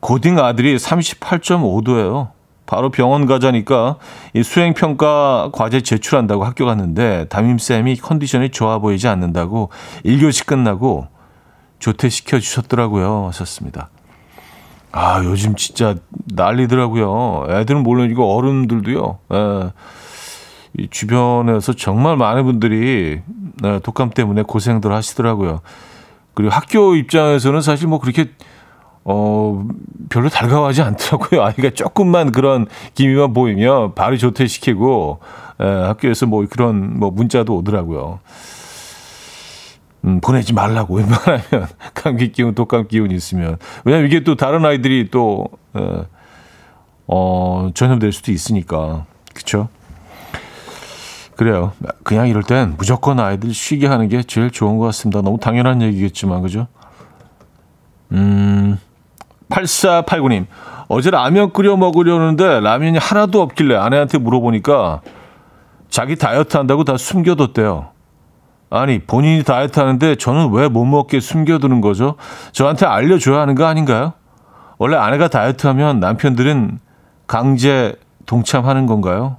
고딩 0.00 0.38
아들이 0.38 0.74
38.5도예요. 0.76 2.30
바로 2.64 2.88
병원 2.90 3.26
가자니까 3.26 3.98
이 4.32 4.42
수행평가 4.42 5.50
과제 5.52 5.82
제출한다고 5.82 6.44
학교 6.44 6.64
갔는데 6.64 7.26
담임쌤이 7.28 7.96
컨디션이 7.96 8.48
좋아 8.48 8.78
보이지 8.78 9.06
않는다고 9.06 9.68
1교시 10.06 10.46
끝나고 10.46 11.08
조퇴시켜 11.80 12.40
주셨더라고요. 12.40 13.26
하셨습니다. 13.26 13.90
아, 14.92 15.22
요즘 15.22 15.56
진짜 15.56 15.94
난리더라고요. 16.32 17.48
애들은 17.50 17.82
물론 17.82 18.10
이거 18.10 18.24
어른들도요. 18.24 19.18
에, 19.30 19.36
예. 19.36 19.72
이 20.78 20.88
주변에서 20.88 21.72
정말 21.74 22.16
많은 22.16 22.44
분들이 22.44 23.22
에, 23.64 23.68
예, 23.68 23.80
독감 23.80 24.10
때문에 24.10 24.42
고생들 24.42 24.92
하시더라고요. 24.92 25.60
그리고 26.34 26.52
학교 26.52 26.96
입장에서는 26.96 27.60
사실 27.60 27.86
뭐 27.86 28.00
그렇게 28.00 28.30
어, 29.04 29.66
별로 30.08 30.28
달가워하지 30.28 30.82
않더라고요. 30.82 31.42
아이가 31.44 31.70
조금만 31.70 32.32
그런 32.32 32.66
기미만 32.94 33.34
보이면 33.34 33.94
바로 33.94 34.16
조퇴시키고, 34.16 35.20
에, 35.60 35.64
학교에서 35.64 36.26
뭐 36.26 36.44
그런 36.48 36.98
뭐 36.98 37.10
문자도 37.10 37.54
오더라고요. 37.54 38.20
음, 40.04 40.20
보내지 40.20 40.54
말라고 40.54 40.94
웬만하면 40.96 41.68
감기 41.92 42.32
기운, 42.32 42.54
독감 42.54 42.88
기운 42.88 43.10
있으면. 43.10 43.58
왜냐면 43.84 44.06
이게 44.06 44.24
또 44.24 44.36
다른 44.36 44.64
아이들이 44.64 45.10
또, 45.10 45.48
에, 45.76 45.80
어, 47.06 47.70
전염될 47.74 48.12
수도 48.12 48.32
있으니까. 48.32 49.04
그쵸? 49.34 49.68
그래요. 51.36 51.72
그냥 52.04 52.28
이럴 52.28 52.42
땐 52.42 52.74
무조건 52.78 53.18
아이들 53.18 53.52
쉬게 53.52 53.86
하는 53.86 54.08
게 54.08 54.22
제일 54.22 54.50
좋은 54.50 54.78
것 54.78 54.84
같습니다. 54.86 55.20
너무 55.20 55.38
당연한 55.38 55.82
얘기겠지만, 55.82 56.42
그죠? 56.42 56.68
음, 58.12 58.78
8489님, 59.50 60.46
어제 60.88 61.10
라면 61.10 61.52
끓여 61.52 61.76
먹으려는데 61.76 62.60
라면이 62.60 62.98
하나도 62.98 63.42
없길래 63.42 63.74
아내한테 63.76 64.18
물어보니까 64.18 65.00
자기 65.88 66.16
다이어트 66.16 66.56
한다고 66.56 66.84
다 66.84 66.96
숨겨뒀대요. 66.96 67.88
아니, 68.70 68.98
본인이 69.00 69.42
다이어트 69.44 69.78
하는데 69.78 70.16
저는 70.16 70.50
왜 70.52 70.68
못 70.68 70.84
먹게 70.84 71.20
숨겨두는 71.20 71.80
거죠? 71.80 72.16
저한테 72.52 72.86
알려줘야 72.86 73.40
하는 73.40 73.54
거 73.54 73.64
아닌가요? 73.66 74.12
원래 74.78 74.96
아내가 74.96 75.28
다이어트 75.28 75.66
하면 75.68 76.00
남편들은 76.00 76.78
강제 77.26 77.94
동참하는 78.26 78.86
건가요? 78.86 79.36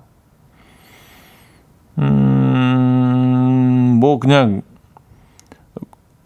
음, 1.99 3.97
뭐, 3.99 4.19
그냥, 4.19 4.61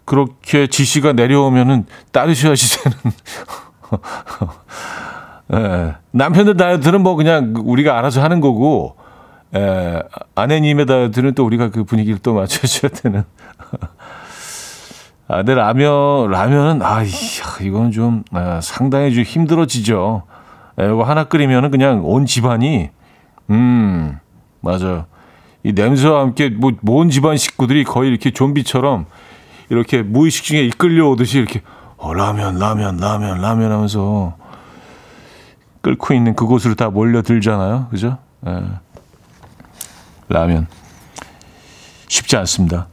그렇게 0.04 0.66
지시가 0.66 1.12
내려오면은 1.12 1.86
따르셔야지 2.10 2.82
되는 2.82 2.96
예, 5.54 5.94
남편들 6.10 6.56
다이어트는 6.56 7.00
뭐 7.00 7.14
그냥 7.14 7.54
우리가 7.56 7.96
알아서 7.98 8.22
하는 8.22 8.40
거고, 8.40 8.96
예, 9.54 10.02
아내님의 10.34 10.86
다이어트는 10.86 11.34
또 11.34 11.44
우리가 11.44 11.70
그 11.70 11.84
분위기를 11.84 12.18
또 12.18 12.34
맞춰줘야 12.34 12.90
되는. 12.90 13.24
아, 15.28 15.36
근데 15.36 15.54
라면, 15.54 16.30
라면은, 16.30 16.82
아, 16.82 17.04
이건 17.60 17.92
좀, 17.92 18.24
아, 18.32 18.60
상당히 18.60 19.14
좀 19.14 19.22
힘들어지죠. 19.22 20.22
예, 20.80 20.86
이거 20.86 21.04
하나 21.04 21.24
끓이면은 21.24 21.70
그냥 21.70 22.04
온 22.04 22.26
집안이, 22.26 22.90
음, 23.50 24.18
맞아요. 24.60 25.06
이 25.62 25.72
냄새와 25.72 26.20
함께 26.20 26.48
뭐, 26.48 26.72
온 26.86 27.10
집안 27.10 27.36
식구들이 27.36 27.84
거의 27.84 28.10
이렇게 28.10 28.30
좀비처럼 28.30 29.06
이렇게 29.68 30.02
무의식 30.02 30.44
중에 30.44 30.62
이끌려 30.64 31.08
오듯이 31.08 31.38
이렇게 31.38 31.62
어, 31.96 32.14
라면, 32.14 32.58
라면, 32.58 32.96
라면, 32.96 33.40
라면 33.40 33.72
하면서 33.72 34.36
끓고 35.82 36.14
있는 36.14 36.34
그곳으로 36.34 36.74
다 36.74 36.88
몰려들잖아요. 36.88 37.88
그죠? 37.90 38.18
예. 38.46 38.62
라면. 40.28 40.66
쉽지 42.08 42.36
않습니다. 42.38 42.88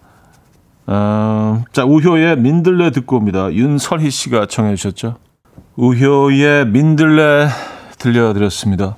어, 0.86 1.64
자, 1.72 1.84
우효의 1.86 2.38
민들레 2.38 2.92
듣고 2.92 3.18
옵니다. 3.18 3.52
윤설희 3.52 4.10
씨가 4.10 4.46
청해 4.46 4.76
주셨죠. 4.76 5.18
우효의 5.76 6.68
민들레 6.68 7.48
들려드렸습니다. 7.98 8.96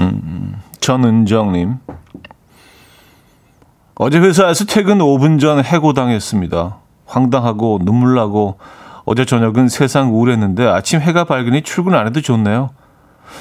음, 0.00 0.54
전은정님. 0.80 1.78
어제 3.96 4.18
회사에서 4.18 4.64
퇴근 4.64 4.98
5분 4.98 5.40
전 5.40 5.62
해고당했습니다. 5.62 6.78
황당하고 7.06 7.80
눈물 7.82 8.14
나고 8.14 8.58
어제 9.04 9.24
저녁은 9.24 9.68
세상 9.68 10.14
우울했는데 10.14 10.66
아침 10.66 11.00
해가 11.00 11.24
밝으니 11.24 11.62
출근 11.62 11.94
안 11.94 12.06
해도 12.06 12.20
좋네요. 12.20 12.70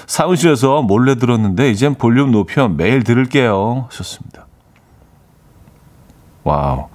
사무실에서 0.05 0.81
몰래 0.81 1.15
들었는데 1.15 1.69
이젠 1.71 1.95
볼륨 1.95 2.31
높여 2.31 2.67
매일 2.67 3.03
들을게요. 3.03 3.87
하셨습니다. 3.89 4.47
wow. 6.43 6.87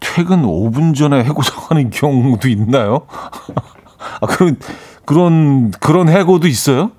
퇴근 0.00 0.42
5분 0.42 0.94
전에 0.96 1.22
해고당하는 1.24 1.90
경우도 1.90 2.48
있나요? 2.48 3.06
아, 4.20 4.26
그런, 4.26 4.56
그런, 5.04 5.70
그런 5.70 6.08
해고도 6.08 6.46
있어요? 6.48 6.92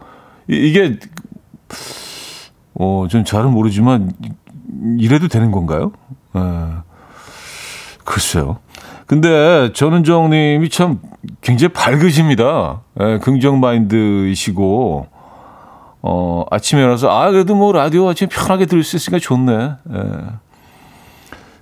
이게, 0.48 1.00
어, 2.80 3.06
전 3.10 3.24
잘은 3.24 3.52
모르지만, 3.52 4.12
이래도 4.98 5.28
되는 5.28 5.52
건가요? 5.52 5.92
에. 6.36 6.39
글쎄요. 8.06 8.58
근데 9.06 9.72
전은정 9.74 10.30
님이 10.30 10.70
참 10.70 11.00
굉장히 11.42 11.74
밝으십니다. 11.74 12.82
예, 13.00 13.20
긍정 13.20 13.60
마인드이시고, 13.60 15.08
어, 16.02 16.46
아침에 16.50 16.82
일어나서, 16.82 17.10
아, 17.10 17.30
그래도 17.30 17.56
뭐 17.56 17.72
라디오 17.72 18.08
아침에 18.08 18.30
편하게 18.30 18.65
들을 18.65 18.84
수 18.84 18.96
있으니까 18.96 19.20
좋네. 19.20 19.54
예. 19.54 20.04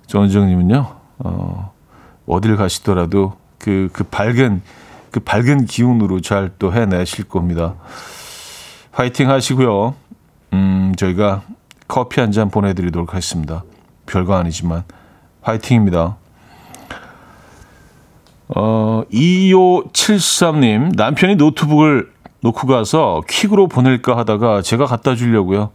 전은정 0.06 0.48
님은요, 0.48 0.86
어, 1.20 1.74
어딜 2.28 2.56
가시더라도 2.56 3.34
그, 3.58 3.90
그 3.92 4.04
밝은, 4.04 4.62
그 5.12 5.20
밝은 5.22 5.66
기운으로 5.66 6.22
잘 6.22 6.52
또 6.60 6.72
해내실 6.72 7.26
겁니다. 7.28 7.76
화이팅 8.92 9.30
하시고요. 9.30 9.96
음, 10.58 10.94
저희가 10.98 11.44
커피 11.88 12.20
한 12.20 12.32
잔 12.32 12.50
보내드리도록 12.50 13.10
하겠습니다. 13.14 13.64
별거 14.08 14.36
아니지만 14.36 14.84
화이팅입니다. 15.42 16.18
어, 18.50 19.04
2573님, 19.12 20.96
남편이 20.96 21.36
노트북을 21.36 22.12
놓고 22.42 22.68
가서 22.68 23.22
퀵으로 23.30 23.68
보낼까 23.68 24.18
하다가 24.18 24.62
제가 24.62 24.86
갖다 24.86 25.16
주려고요. 25.16 25.72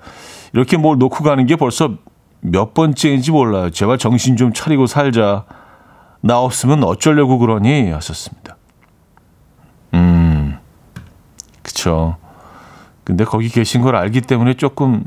이렇게 0.53 0.77
뭘 0.77 0.99
놓고 0.99 1.23
가는 1.25 1.47
게 1.47 1.57
벌써 1.57 1.95
몇 2.41 2.75
번째인지 2.75 3.31
몰라요. 3.31 3.71
제발 3.71 3.99
정신 3.99 4.37
좀 4.37 4.53
차리고 4.53 4.87
살자. 4.87 5.45
나 6.21 6.39
없으면 6.41 6.83
어쩌려고 6.85 7.39
그러니? 7.39 7.91
하셨습니다. 7.91 8.57
음, 9.95 10.59
그쵸. 11.63 12.17
근데 13.05 13.25
거기 13.25 13.49
계신 13.49 13.83
걸 13.83 13.97
알기 13.97 14.21
때문에 14.23 14.55
조금, 14.55 15.03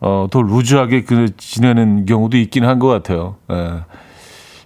어, 0.00 0.26
더 0.30 0.42
루즈하게 0.42 1.04
그 1.04 1.36
지내는 1.36 2.06
경우도 2.06 2.36
있긴 2.38 2.64
한 2.64 2.78
것 2.78 2.88
같아요. 2.88 3.36
예. 3.50 3.82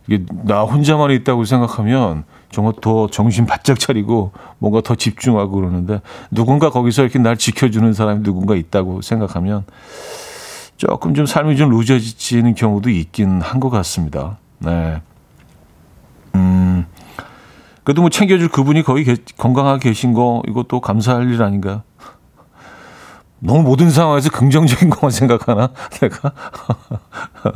이게 0.09 0.25
나 0.45 0.63
혼자만 0.63 1.11
있다고 1.13 1.45
생각하면 1.45 2.25
정말 2.51 2.75
더 2.81 3.07
정신 3.07 3.47
바짝 3.47 3.79
차리고 3.79 4.33
뭔가 4.59 4.81
더 4.81 4.95
집중하고 4.97 5.53
그러는데 5.53 6.01
누군가 6.31 6.71
거기서 6.71 7.03
이렇게 7.03 7.19
날 7.19 7.37
지켜주는 7.37 7.93
사람이 7.95 8.23
누군가 8.25 8.55
있다고 8.57 9.01
생각하면 9.01 9.65
조금 10.77 11.15
좀 11.15 11.25
삶이 11.25 11.57
좀 11.57 11.71
루저지는 11.71 12.55
경우도 12.57 12.91
있긴 12.91 13.41
한 13.41 13.61
것 13.61 13.71
같습니다. 13.71 14.39
네. 14.59 15.01
음, 16.35 16.87
그래도 17.85 18.01
뭐 18.03 18.11
챙겨줄 18.11 18.49
그분이 18.49 18.83
거기 18.83 19.05
게, 19.05 19.17
건강하게 19.39 19.89
계신 19.91 20.13
거 20.13 20.43
이것도 20.49 20.81
감사할 20.81 21.33
일 21.33 21.43
아닌가요? 21.43 21.83
너무 23.43 23.63
모든 23.63 23.91
상황에서 23.91 24.31
긍정적인 24.31 24.91
것만 24.91 25.11
생각하나 25.13 25.71
내가 26.01 26.33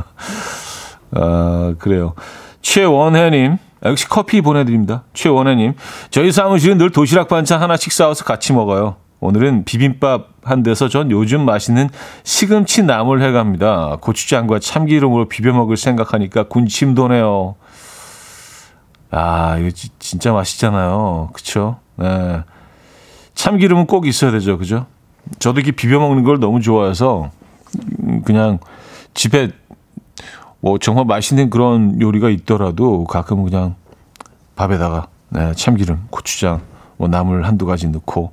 아 1.12 1.75
그래요 1.79 2.14
최원혜님 2.61 3.59
역시 3.85 4.09
커피 4.09 4.40
보내드립니다 4.40 5.05
최원혜님 5.14 5.75
저희 6.11 6.33
사무실은 6.33 6.79
늘 6.79 6.90
도시락 6.90 7.29
반찬 7.29 7.62
하나씩 7.62 7.92
싸워서 7.92 8.25
같이 8.25 8.53
먹어요 8.53 8.96
오늘은 9.20 9.64
비빔밥 9.64 10.29
한 10.42 10.62
데서 10.62 10.88
전 10.88 11.11
요즘 11.11 11.44
맛있는 11.44 11.88
시금치 12.25 12.83
나물 12.83 13.22
해갑니다 13.22 13.99
고추장과 14.01 14.59
참기름으로 14.59 15.29
비벼 15.29 15.53
먹을 15.53 15.77
생각하니까 15.77 16.44
군침 16.44 16.94
도네요 16.94 17.55
아, 19.11 19.57
이거 19.59 19.70
지, 19.70 19.88
진짜 19.99 20.33
맛있잖아요. 20.33 21.31
그쵸? 21.33 21.79
네. 21.96 22.42
참기름은 23.35 23.87
꼭 23.87 24.07
있어야 24.07 24.31
되죠. 24.31 24.59
그죠? 24.59 24.87
저도 25.38 25.60
이렇게 25.60 25.72
비벼 25.72 25.98
먹는 25.98 26.24
걸 26.24 26.38
너무 26.40 26.60
좋아해서 26.60 27.30
음, 28.00 28.22
그냥 28.22 28.58
집에 29.14 29.50
뭐 30.60 30.78
정말 30.78 31.04
맛있는 31.04 31.50
그런 31.50 32.00
요리가 32.00 32.30
있더라도 32.30 33.04
가끔 33.04 33.44
그냥 33.44 33.74
밥에다가 34.56 35.08
네, 35.28 35.52
참기름, 35.54 36.06
고추장, 36.10 36.60
뭐 36.96 37.08
나물 37.08 37.44
한두 37.44 37.66
가지 37.66 37.88
넣고 37.88 38.30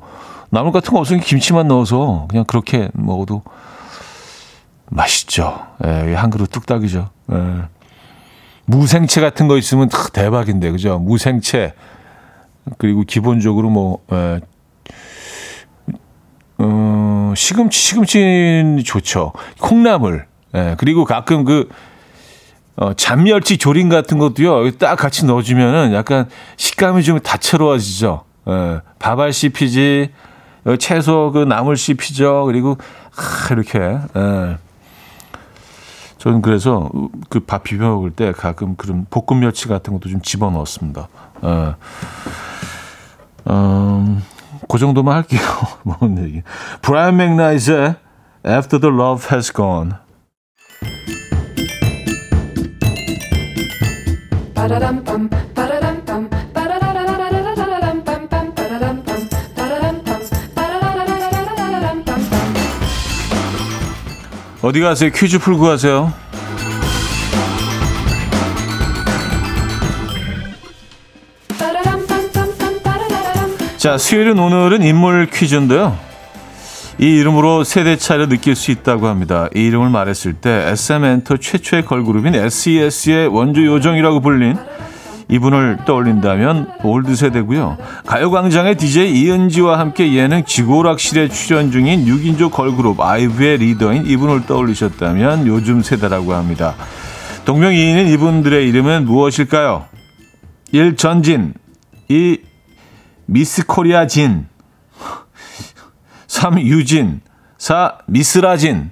나물 0.49 0.71
같은 0.71 0.93
거 0.93 0.99
없으면 0.99 1.21
김치만 1.21 1.67
넣어서 1.67 2.27
그냥 2.29 2.45
그렇게 2.45 2.89
먹어도 2.93 3.41
맛있죠. 4.89 5.65
예, 5.83 6.13
한 6.13 6.29
그릇 6.29 6.51
뚝딱이죠. 6.51 7.09
예. 7.31 7.61
무생채 8.65 9.19
같은 9.19 9.47
거 9.47 9.57
있으면 9.57 9.89
대박인데 10.13 10.71
그죠? 10.71 10.99
무생채 10.99 11.73
그리고 12.77 13.03
기본적으로 13.03 13.69
뭐 13.69 13.99
에, 14.11 14.39
어, 16.57 17.33
시금치 17.35 17.79
시금치 17.79 18.83
좋죠. 18.85 19.33
콩나물 19.59 20.25
에, 20.55 20.75
그리고 20.77 21.03
가끔 21.05 21.43
그 21.45 21.69
어, 22.75 22.93
잔멸치 22.93 23.57
조림 23.57 23.89
같은 23.89 24.17
것도요. 24.17 24.71
딱 24.77 24.95
같이 24.95 25.25
넣어주면은 25.25 25.93
약간 25.93 26.27
식감이 26.57 27.03
좀 27.03 27.19
다채로워지죠. 27.19 28.23
에, 28.47 28.79
밥알 28.99 29.31
씹히지, 29.33 30.11
어, 30.65 30.75
채소 30.77 31.31
그 31.33 31.39
나물 31.39 31.77
씹히죠. 31.77 32.45
그리고 32.45 32.77
아, 33.15 33.53
이렇게 33.53 33.79
에. 33.79 34.57
저는 36.17 36.41
그래서 36.41 36.89
그 37.29 37.41
밥 37.41 37.63
비벼 37.63 37.83
먹을 37.89 38.09
때 38.09 38.31
가끔 38.31 38.75
그런 38.77 39.05
볶음 39.09 39.41
멸치 39.41 39.67
같은 39.67 39.91
것도 39.93 40.09
좀 40.09 40.21
집어 40.21 40.49
넣었습니다. 40.51 41.09
어, 41.41 41.75
음, 43.49 44.23
그 44.67 44.77
정도만 44.77 45.15
할게요. 45.15 45.41
뭔 45.83 46.17
얘기. 46.23 46.41
브라이언 46.81 47.17
맥나이즈의 47.17 47.95
After 48.45 48.79
the 48.79 48.93
Love 48.93 49.27
Has 49.31 49.53
Gone. 49.53 49.91
어디 64.61 64.79
가세요? 64.79 65.11
퀴즈 65.13 65.39
풀고 65.39 65.63
가세요. 65.65 66.13
자, 73.83 73.97
수요일은 73.97 74.39
오늘은 74.39 74.81
인물 74.81 75.25
퀴즈인데요. 75.25 75.97
이 76.99 77.05
이름으로 77.17 77.65
세대 77.65 77.97
차이를 77.97 78.29
느낄 78.29 78.55
수 78.55 78.71
있다고 78.71 79.07
합니다. 79.07 79.49
이 79.53 79.59
이름을 79.59 79.89
말했을 79.89 80.31
때 80.31 80.49
SM 80.69 81.03
엔터 81.03 81.35
최초의 81.35 81.83
걸그룹인 81.83 82.33
SES의 82.33 83.27
원조 83.27 83.65
요정이라고 83.65 84.21
불린 84.21 84.55
이분을 85.27 85.79
떠올린다면 85.85 86.75
old 86.81 87.13
세대고요. 87.13 87.77
가요광장의 88.05 88.77
DJ 88.77 89.21
이은지와 89.21 89.77
함께 89.77 90.13
예능 90.13 90.45
지구오락실에 90.45 91.27
출연 91.27 91.69
중인 91.69 92.05
6인조 92.05 92.51
걸그룹 92.51 93.01
아이브의 93.01 93.57
리더인 93.57 94.05
이분을 94.05 94.45
떠올리셨다면 94.45 95.45
요즘 95.47 95.81
세대라고 95.81 96.33
합니다. 96.33 96.75
동명이인인 97.43 98.07
이분들의 98.13 98.65
이름은 98.65 99.03
무엇일까요? 99.03 99.87
1. 100.71 100.95
전진 100.95 101.53
2. 102.07 102.52
미스 103.25 103.65
코리아 103.65 104.07
진 104.07 104.47
3. 106.27 106.59
유진 106.59 107.21
4. 107.57 107.99
미스라진 108.07 108.91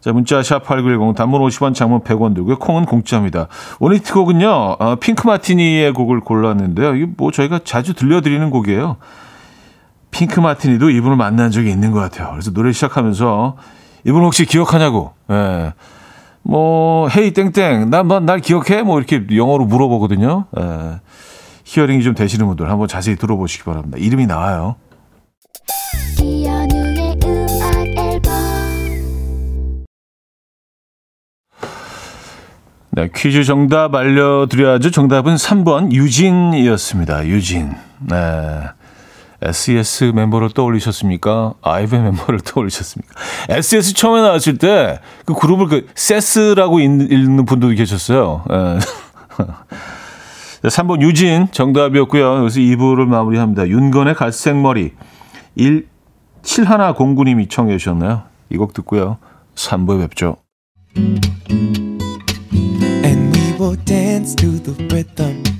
자, 0.00 0.12
문자 0.12 0.40
샵8910 0.40 1.14
단문 1.14 1.42
50원 1.42 1.74
장문 1.74 2.00
100원 2.00 2.34
들고요. 2.34 2.58
콩은 2.58 2.86
공짜입니다. 2.86 3.48
오늘 3.80 3.96
히트곡은요. 3.96 4.48
어, 4.48 4.96
핑크 4.96 5.26
마티니의 5.26 5.92
곡을 5.92 6.20
골랐는데요. 6.20 6.94
이게 6.96 7.06
뭐 7.16 7.30
저희가 7.30 7.60
자주 7.64 7.92
들려드리는 7.92 8.48
곡이에요. 8.48 8.96
핑크 10.10 10.40
마티니도 10.40 10.90
이분을 10.90 11.16
만난 11.16 11.50
적이 11.50 11.70
있는 11.70 11.92
것 11.92 12.00
같아요. 12.00 12.30
그래서 12.30 12.50
노래 12.50 12.72
시작하면서 12.72 13.56
이분 14.06 14.22
혹시 14.22 14.46
기억하냐고. 14.46 15.12
예. 15.30 15.74
뭐 16.42 17.08
헤이 17.08 17.32
땡땡 17.32 17.90
난날 17.90 18.24
뭐, 18.24 18.36
기억해? 18.36 18.82
뭐 18.82 18.98
이렇게 18.98 19.26
영어로 19.36 19.66
물어보거든요. 19.66 20.46
예. 20.58 21.00
히어링이 21.70 22.02
좀 22.02 22.14
되시는 22.16 22.46
분들 22.48 22.68
한번 22.68 22.88
자세히 22.88 23.14
들어보시기 23.14 23.62
바랍니다. 23.62 23.96
이름이 23.96 24.26
나와요. 24.26 24.74
네, 32.92 33.08
퀴즈 33.14 33.44
정답 33.44 33.94
알려드려야죠. 33.94 34.90
정답은 34.90 35.36
3번 35.36 35.92
유진이었습니다. 35.92 37.26
유진. 37.28 37.72
네. 38.00 38.16
SES 39.42 40.12
멤버를 40.14 40.50
떠올리셨습니까? 40.54 41.54
아이브 41.62 41.94
멤버를 41.94 42.40
떠올리셨습니까? 42.40 43.14
SES 43.48 43.94
처음에 43.94 44.22
나왔을 44.22 44.58
때 44.58 44.98
그 45.24 45.34
그룹을 45.34 45.68
그 45.68 45.86
세스라고 45.94 46.80
읽는 46.80 47.44
분들도 47.46 47.76
계셨어요. 47.76 48.44
네. 48.50 48.78
3번 50.62 51.00
유진 51.02 51.48
정답이었고요. 51.50 52.36
여기서 52.38 52.60
2부를 52.60 53.06
마무리합니다. 53.06 53.68
윤건의 53.68 54.14
갈색머리 54.14 54.92
1710님이 55.56 57.48
청해 57.48 57.78
주셨나요? 57.78 58.22
이 58.50 58.56
곡 58.56 58.74
듣고요. 58.74 59.18
3부에 59.54 60.00
뵙죠. 60.00 60.36
will 63.60 63.76
dance 63.84 64.34
to 64.34 64.58
the 64.58 64.72
rhythm. 64.88 65.59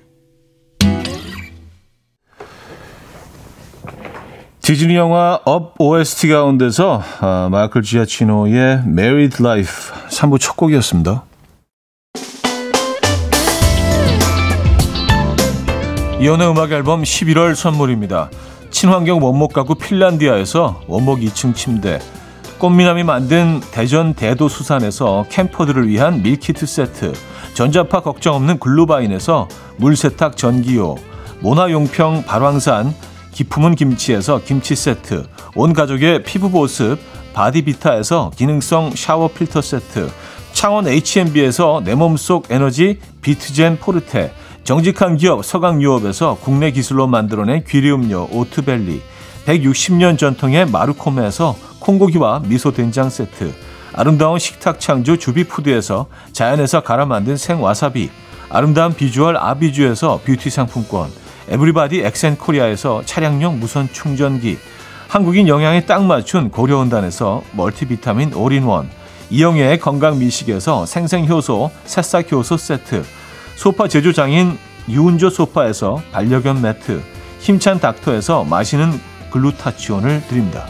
디즈니 4.71 4.95
영화 4.95 5.37
업 5.43 5.73
OST 5.79 6.29
가운데서 6.29 7.03
아, 7.19 7.49
마이클 7.51 7.81
지아치노의 7.81 8.83
Married 8.87 9.43
Life 9.43 9.93
3부 10.07 10.39
첫 10.39 10.55
곡이었습니다. 10.55 11.25
이현우의 16.21 16.49
음악 16.49 16.71
앨범 16.71 17.03
11월 17.03 17.53
선물입니다. 17.53 18.29
친환경 18.69 19.21
원목 19.21 19.51
가구 19.51 19.75
핀란디아에서 19.75 20.83
원목 20.87 21.19
2층 21.19 21.53
침대, 21.53 21.99
꽃미남이 22.57 23.03
만든 23.03 23.59
대전 23.73 24.13
대도수산에서 24.13 25.25
캠퍼들을 25.27 25.89
위한 25.89 26.23
밀키트 26.23 26.65
세트, 26.65 27.11
전자파 27.55 27.99
걱정 27.99 28.35
없는 28.35 28.57
글루바인에서 28.57 29.49
물세탁 29.75 30.37
전기요, 30.37 30.95
모나용평 31.41 32.23
발왕산 32.23 33.10
기품은 33.31 33.75
김치에서 33.75 34.41
김치 34.43 34.75
세트, 34.75 35.25
온 35.55 35.73
가족의 35.73 36.23
피부 36.23 36.49
보습 36.51 36.99
바디비타에서 37.33 38.31
기능성 38.35 38.91
샤워 38.95 39.29
필터 39.29 39.61
세트, 39.61 40.09
창원 40.53 40.87
H&B에서 40.87 41.81
내 41.83 41.95
몸속 41.95 42.47
에너지 42.49 42.99
비트젠 43.21 43.79
포르테, 43.79 44.33
정직한 44.63 45.17
기업 45.17 45.43
서강유업에서 45.43 46.37
국내 46.41 46.71
기술로 46.71 47.07
만들어낸 47.07 47.63
귀리음료 47.67 48.29
오트벨리 48.31 49.01
160년 49.45 50.17
전통의 50.19 50.67
마르코메에서 50.67 51.55
콩고기와 51.79 52.43
미소 52.45 52.71
된장 52.71 53.09
세트 53.09 53.53
아름다운 53.93 54.37
식탁 54.37 54.79
창조 54.79 55.17
주비푸드에서 55.17 56.05
자연에서 56.31 56.81
갈아 56.81 57.05
만든 57.05 57.37
생와사비 57.37 58.11
아름다운 58.49 58.93
비주얼 58.93 59.35
아비주에서 59.35 60.21
뷰티 60.23 60.49
상품권 60.49 61.09
에브리바디 61.51 61.99
엑센 61.99 62.37
코리아에서 62.37 63.03
차량용 63.05 63.59
무선 63.59 63.89
충전기 63.91 64.57
한국인 65.07 65.47
영양에 65.49 65.85
딱 65.85 66.03
맞춘 66.05 66.49
고려은단에서 66.49 67.43
멀티비타민 67.51 68.33
올인원 68.33 68.89
이영애의 69.29 69.79
건강 69.79 70.17
미식에서 70.17 70.85
생생효소 70.85 71.71
새싹효소 71.85 72.57
세트 72.57 73.03
소파 73.55 73.87
제조장인 73.87 74.57
유운조 74.89 75.29
소파에서 75.29 76.01
반려견 76.11 76.61
매트, 76.61 77.01
힘찬 77.39 77.79
닥터에서 77.79 78.43
마시는 78.43 78.99
글루타치온을 79.31 80.23
드립니다. 80.27 80.65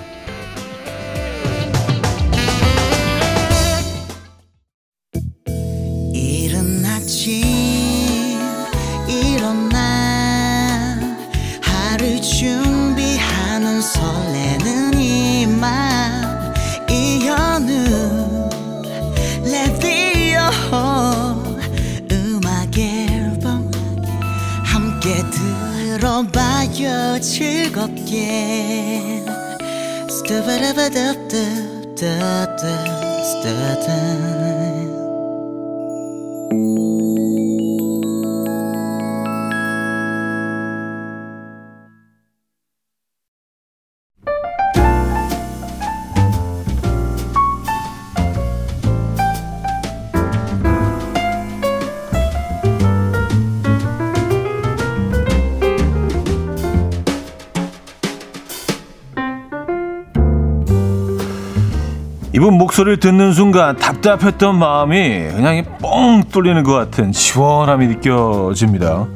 목소리를 62.71 62.97
듣는 63.01 63.33
순간 63.33 63.75
답답했던 63.75 64.57
마음이 64.57 65.27
그냥 65.35 65.65
뻥 65.81 66.23
뚫리는 66.31 66.63
것 66.63 66.71
같은 66.71 67.11
시원함이 67.11 67.87
느껴집니다. 67.87 69.07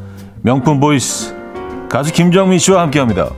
명품 0.41 0.79
보이스 0.81 1.33
가수 1.87 2.11
김정민 2.11 2.59
씨와 2.59 2.81
함께합니다. 2.81 3.29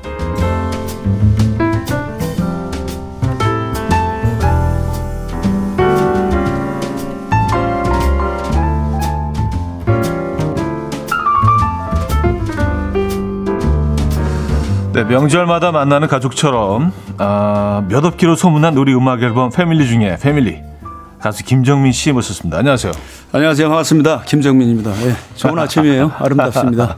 네, 14.98 15.04
명절마다 15.04 15.72
만나는 15.72 16.08
가족처럼 16.08 16.92
아, 17.20 17.84
몇 17.88 18.04
업기로 18.04 18.36
소문난 18.36 18.76
우리 18.78 18.96
음악 18.96 19.22
앨범 19.22 19.52
패밀리 19.52 19.86
중에 19.86 20.18
패밀리 20.20 20.58
가수 21.20 21.44
김정민 21.44 21.92
씨 21.92 22.12
모셨습니다. 22.12 22.58
안녕하세요. 22.58 22.94
안녕하세요. 23.32 23.70
반갑습니다. 23.70 24.24
김정민입니다. 24.26 24.92
네, 24.94 25.14
좋은 25.36 25.60
아침이에요. 25.60 26.14
아름답습니다. 26.18 26.98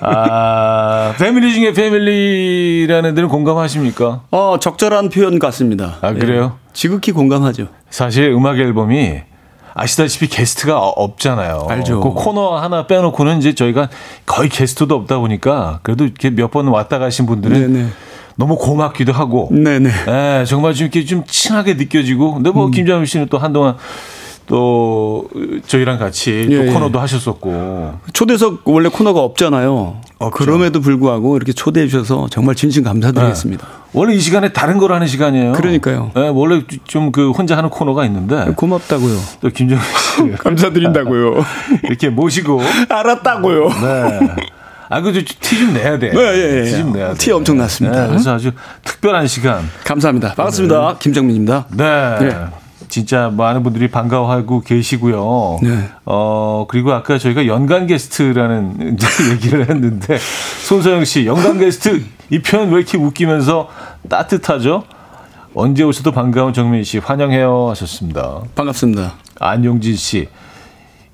아, 0.00 1.12
패밀리 1.18 1.52
중에 1.52 1.74
패밀리라는 1.74 3.14
데는 3.14 3.28
공감하십니까? 3.28 4.22
어, 4.30 4.56
적절한 4.58 5.10
표현 5.10 5.38
같습니다. 5.38 5.96
아, 6.00 6.14
그래요? 6.14 6.56
네, 6.64 6.70
지극히 6.72 7.12
공감하죠. 7.12 7.66
사실 7.90 8.30
음악 8.30 8.58
앨범이 8.58 9.20
아시다시피 9.78 10.26
게스트가 10.26 10.78
없잖아요. 10.78 11.66
알죠. 11.68 12.00
그 12.00 12.10
코너 12.10 12.56
하나 12.58 12.86
빼놓고는 12.86 13.38
이제 13.38 13.54
저희가 13.54 13.88
거의 14.26 14.48
게스트도 14.48 14.94
없다 14.94 15.18
보니까 15.18 15.78
그래도 15.82 16.04
이렇게 16.04 16.30
몇 16.30 16.48
번 16.50 16.66
왔다 16.68 16.98
가신 16.98 17.26
분들은 17.26 17.72
네네. 17.72 17.88
너무 18.36 18.56
고맙기도 18.56 19.12
하고. 19.12 19.48
네네. 19.52 19.90
네, 20.06 20.44
정말 20.46 20.72
좀 20.74 20.84
이렇게 20.86 21.04
좀 21.04 21.24
친하게 21.26 21.74
느껴지고. 21.74 22.34
근데 22.34 22.50
뭐 22.50 22.66
음. 22.66 22.70
김정민 22.70 23.04
씨는 23.06 23.26
또 23.28 23.38
한동안 23.38 23.76
또 24.48 25.28
저희랑 25.66 25.98
같이 25.98 26.46
또 26.48 26.54
예, 26.54 26.66
예. 26.68 26.72
코너도 26.72 26.98
예. 26.98 27.00
하셨었고 27.02 27.92
초대석 28.12 28.62
원래 28.64 28.88
코너가 28.88 29.20
없잖아요. 29.20 30.00
없죠. 30.18 30.44
그럼에도 30.44 30.80
불구하고 30.80 31.36
이렇게 31.36 31.52
초대해 31.52 31.86
주셔서 31.86 32.26
정말 32.30 32.54
진심 32.54 32.82
감사드리겠습니다. 32.82 33.66
네. 33.66 33.72
원래 33.92 34.14
이 34.14 34.20
시간에 34.20 34.52
다른 34.52 34.78
걸 34.78 34.92
하는 34.92 35.06
시간이에요. 35.06 35.52
그러니까요. 35.52 36.10
네, 36.14 36.28
원래 36.28 36.62
좀 36.84 37.12
그 37.12 37.30
혼자 37.30 37.56
하는 37.56 37.70
코너가 37.70 38.04
있는데 38.06 38.52
고맙다고요. 38.56 39.18
또 39.40 39.48
김정민 39.50 39.84
씨 39.84 40.36
감사드린다고요. 40.42 41.44
이렇게 41.84 42.08
모시고 42.08 42.60
알았다고요. 42.88 43.68
네. 43.68 44.20
아, 44.90 45.02
그, 45.02 45.12
티좀 45.12 45.74
내야 45.74 45.98
돼. 45.98 46.10
네, 46.10 46.18
예, 46.18 46.60
예. 46.60 46.64
티좀 46.64 46.92
내야 46.94 47.12
돼. 47.12 47.18
티 47.18 47.30
엄청 47.30 47.58
났습니다. 47.58 48.02
네, 48.04 48.08
그래서 48.08 48.34
아주 48.34 48.52
특별한 48.84 49.26
시간. 49.26 49.68
감사합니다. 49.84 50.32
반갑습니다. 50.34 50.92
네. 50.92 50.96
김정민입니다. 50.98 51.66
네. 51.76 52.18
네. 52.20 52.36
진짜 52.88 53.30
많은 53.30 53.62
분들이 53.62 53.88
반가워하고 53.90 54.60
계시고요. 54.62 55.58
네. 55.62 55.88
어, 56.04 56.66
그리고 56.68 56.92
아까 56.92 57.18
저희가 57.18 57.46
연간 57.46 57.86
게스트라는 57.86 58.96
얘기를 59.32 59.68
했는데, 59.68 60.18
손서영 60.66 61.04
씨, 61.04 61.26
연간 61.26 61.58
게스트 61.58 62.02
이 62.30 62.40
표현 62.40 62.70
왜 62.70 62.78
이렇게 62.78 62.98
웃기면서 62.98 63.68
따뜻하죠? 64.08 64.84
언제 65.54 65.82
오셔도 65.82 66.12
반가운 66.12 66.52
정민 66.52 66.84
씨 66.84 66.98
환영해요 66.98 67.68
하셨습니다. 67.70 68.42
반갑습니다. 68.54 69.14
안용진 69.40 69.96
씨. 69.96 70.28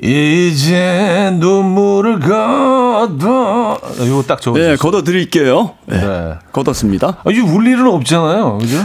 이제 0.01 1.31
눈물을 1.39 2.21
걷어. 2.21 3.79
이거 4.01 4.23
딱 4.27 4.41
적어. 4.41 4.59
네, 4.59 4.77
걷어 4.77 5.03
드릴게요. 5.03 5.71
네. 5.87 5.99
네. 5.99 6.35
걷었습니다. 6.53 7.19
아, 7.25 7.31
이울 7.31 7.67
일은 7.67 7.87
없잖아요. 7.87 8.59
그죠? 8.59 8.85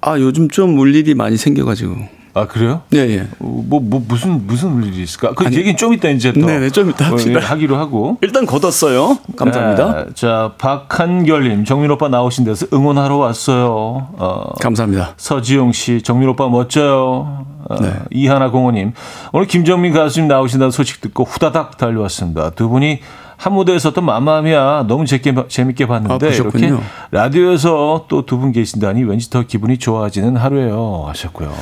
아, 0.00 0.18
요즘 0.18 0.48
좀 0.48 0.78
울 0.78 0.94
일이 0.94 1.14
많이 1.14 1.36
생겨가지고. 1.36 2.18
아 2.34 2.46
그래요? 2.46 2.82
네, 2.90 2.98
예. 3.16 3.20
어, 3.40 3.62
뭐, 3.66 3.80
뭐 3.80 4.00
무슨 4.06 4.46
무슨 4.46 4.84
일이 4.84 5.02
있을까? 5.02 5.32
그 5.34 5.44
아니, 5.46 5.56
얘기는 5.56 5.76
좀 5.76 5.92
이따 5.92 6.08
이제 6.08 6.30
또 6.32 6.46
네네, 6.46 6.70
좀 6.70 6.88
이따 6.90 7.06
합시다. 7.06 7.40
어, 7.40 7.42
하기로 7.42 7.76
하고 7.76 8.16
일단 8.22 8.46
걷었어요. 8.46 9.18
감사합니다. 9.34 10.04
네, 10.04 10.10
자 10.14 10.52
박한결님, 10.58 11.64
정민 11.64 11.90
오빠 11.90 12.08
나오신 12.08 12.44
데서 12.44 12.66
응원하러 12.72 13.16
왔어요. 13.16 14.08
어, 14.18 14.52
감사합니다. 14.60 15.14
서지용 15.16 15.72
씨, 15.72 16.02
정민 16.02 16.28
오빠 16.28 16.48
멋져요. 16.48 17.46
어, 17.68 17.80
네. 17.80 17.92
이하나 18.12 18.50
공호님, 18.50 18.92
오늘 19.32 19.46
김정민 19.48 19.92
가수님 19.92 20.28
나오신다는 20.28 20.70
소식 20.70 21.00
듣고 21.00 21.24
후다닥 21.24 21.76
달려왔습니다. 21.76 22.50
두 22.50 22.68
분이 22.68 23.00
한 23.38 23.52
무대에서 23.54 23.92
또 23.92 24.00
마마미아 24.02 24.84
너무 24.88 25.06
재밌게, 25.06 25.32
재밌게 25.48 25.86
봤는데 25.86 26.26
아, 26.26 26.30
이렇게 26.30 26.72
라디오에서 27.12 28.06
또 28.08 28.22
두 28.26 28.36
분 28.38 28.50
계신다니 28.52 29.04
왠지 29.04 29.30
더 29.30 29.42
기분이 29.42 29.78
좋아지는 29.78 30.36
하루예요 30.36 31.04
하셨고요. 31.06 31.54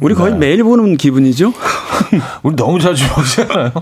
우리 0.00 0.14
거의 0.14 0.32
네. 0.34 0.38
매일 0.38 0.62
보는 0.62 0.96
기분이죠. 0.96 1.52
우리 2.44 2.54
너무 2.54 2.78
자주 2.78 3.02
보잖아요. 3.12 3.72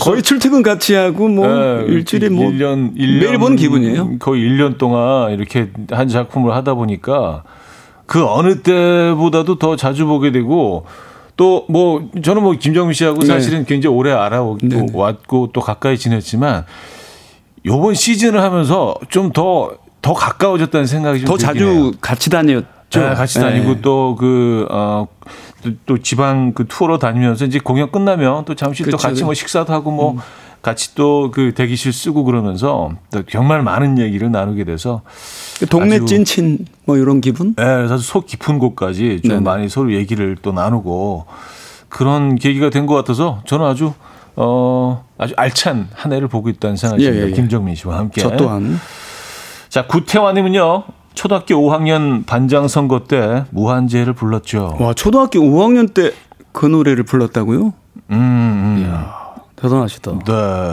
거의 0.00 0.20
출퇴근 0.22 0.62
같이 0.64 0.94
하고 0.94 1.28
뭐 1.28 1.46
네, 1.46 1.84
일주일에 1.86 2.28
뭐 2.28 2.46
1년, 2.50 2.96
1년, 2.96 3.20
매일 3.20 3.38
보는 3.38 3.56
기분이에요. 3.56 4.18
거의 4.18 4.42
1년 4.42 4.78
동안 4.78 5.30
이렇게 5.30 5.70
한 5.92 6.08
작품을 6.08 6.52
하다 6.56 6.74
보니까 6.74 7.44
그 8.06 8.24
어느 8.26 8.62
때보다도 8.62 9.60
더 9.60 9.76
자주 9.76 10.06
보게 10.06 10.32
되고 10.32 10.86
또 11.40 11.64
뭐 11.70 12.10
저는 12.22 12.42
뭐 12.42 12.52
김정민 12.52 12.92
씨하고 12.92 13.20
네. 13.20 13.26
사실은 13.26 13.64
굉장히 13.64 13.96
오래 13.96 14.12
알아왔고 14.12 14.58
네. 14.66 14.86
또 15.26 15.60
가까이 15.62 15.96
지냈지만 15.96 16.66
요번 17.64 17.94
시즌을 17.94 18.42
하면서 18.42 18.94
좀 19.08 19.32
더더 19.32 19.78
가까워졌다는 20.02 20.86
생각이 20.86 21.20
좀더 21.20 21.38
들긴 21.38 21.46
자주 21.46 21.66
해요. 21.66 21.92
같이 22.02 22.28
다녔죠. 22.28 23.00
네, 23.00 23.14
같이 23.14 23.38
네. 23.38 23.44
다니고 23.46 23.80
또그 23.80 24.66
어, 24.70 25.06
또, 25.62 25.70
또 25.86 25.98
지방 25.98 26.52
그 26.52 26.66
투어로 26.68 26.98
다니면서 26.98 27.46
이제 27.46 27.58
공연 27.58 27.90
끝나면 27.90 28.44
또 28.44 28.54
잠시 28.54 28.82
또 28.82 28.88
그렇죠. 28.88 29.08
같이 29.08 29.24
뭐 29.24 29.32
식사도 29.32 29.72
하고 29.72 29.90
뭐 29.90 30.16
같이 30.62 30.94
또 30.94 31.30
그 31.32 31.54
대기실 31.54 31.92
쓰고 31.92 32.24
그러면서 32.24 32.90
또 33.10 33.22
정말 33.24 33.62
많은 33.62 33.98
얘기를 33.98 34.30
나누게 34.30 34.64
돼서 34.64 35.00
동네 35.70 36.04
찐친 36.04 36.66
뭐 36.84 36.96
이런 36.96 37.20
기분? 37.20 37.54
네, 37.54 37.64
그래서 37.64 37.96
속 37.98 38.26
깊은 38.26 38.58
곳까지 38.58 39.20
좀 39.22 39.28
네네. 39.30 39.40
많이 39.40 39.68
서로 39.68 39.92
얘기를 39.92 40.36
또 40.42 40.52
나누고 40.52 41.24
그런 41.88 42.36
계기가 42.36 42.70
된 42.70 42.86
것 42.86 42.94
같아서 42.94 43.40
저는 43.46 43.64
아주 43.66 43.92
어 44.36 45.04
아주 45.18 45.34
알찬 45.36 45.88
한 45.94 46.12
해를 46.12 46.28
보고 46.28 46.48
있다는 46.48 46.76
생각이 46.76 47.02
예, 47.04 47.08
듭니다. 47.08 47.26
예, 47.26 47.30
예. 47.30 47.34
김정민 47.34 47.74
씨와 47.74 47.98
함께. 47.98 48.20
저 48.20 48.36
또한 48.36 48.78
자 49.68 49.86
구태환님은요 49.86 50.84
초등학교 51.14 51.54
5학년 51.56 52.24
반장 52.26 52.68
선거 52.68 53.04
때 53.04 53.44
무한재를 53.50 54.12
불렀죠. 54.14 54.76
와 54.78 54.94
초등학교 54.94 55.40
5학년 55.40 55.92
때 55.94 56.12
그 56.52 56.66
노래를 56.66 57.04
불렀다고요? 57.04 57.60
음, 58.10 58.12
음. 58.12 59.04
대단하시다. 59.60 60.12
네. 60.26 60.32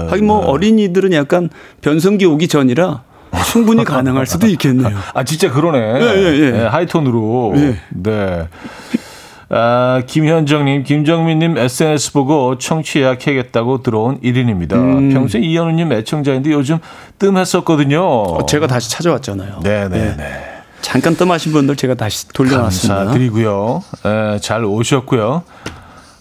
하긴 0.09 0.27
뭐 0.27 0.41
네. 0.41 0.47
어린이들은 0.47 1.13
약간 1.13 1.49
변성기 1.81 2.25
오기 2.25 2.47
전이라 2.47 3.03
충분히 3.51 3.83
가능할 3.85 4.25
수도 4.25 4.47
있겠네요. 4.47 4.97
아 5.13 5.23
진짜 5.23 5.51
그러네. 5.51 5.77
예, 5.79 6.05
예, 6.23 6.39
예. 6.39 6.51
네, 6.51 6.65
하이톤으로. 6.65 7.53
예. 7.57 7.79
네. 7.89 8.47
아, 9.49 10.01
김현정님, 10.05 10.83
김정민님 10.83 11.57
SNS 11.57 12.11
보고 12.11 12.57
청취 12.57 12.99
예약해야겠다고 12.99 13.81
들어온 13.81 14.19
1인입니다. 14.19 14.73
음. 14.73 15.09
평소에 15.13 15.39
이현우님 15.41 15.93
애청자인데 15.93 16.51
요즘 16.51 16.79
뜸했었거든요. 17.17 18.01
어, 18.03 18.45
제가 18.45 18.67
다시 18.67 18.91
찾아왔잖아요. 18.91 19.59
네네네. 19.63 20.15
네. 20.17 20.43
잠깐 20.81 21.15
뜸하신 21.15 21.53
분들 21.53 21.77
제가 21.77 21.95
다시 21.95 22.27
돌려놨습니다. 22.29 22.95
감사드리고요. 22.95 23.83
에, 24.05 24.39
잘 24.39 24.65
오셨고요. 24.65 25.43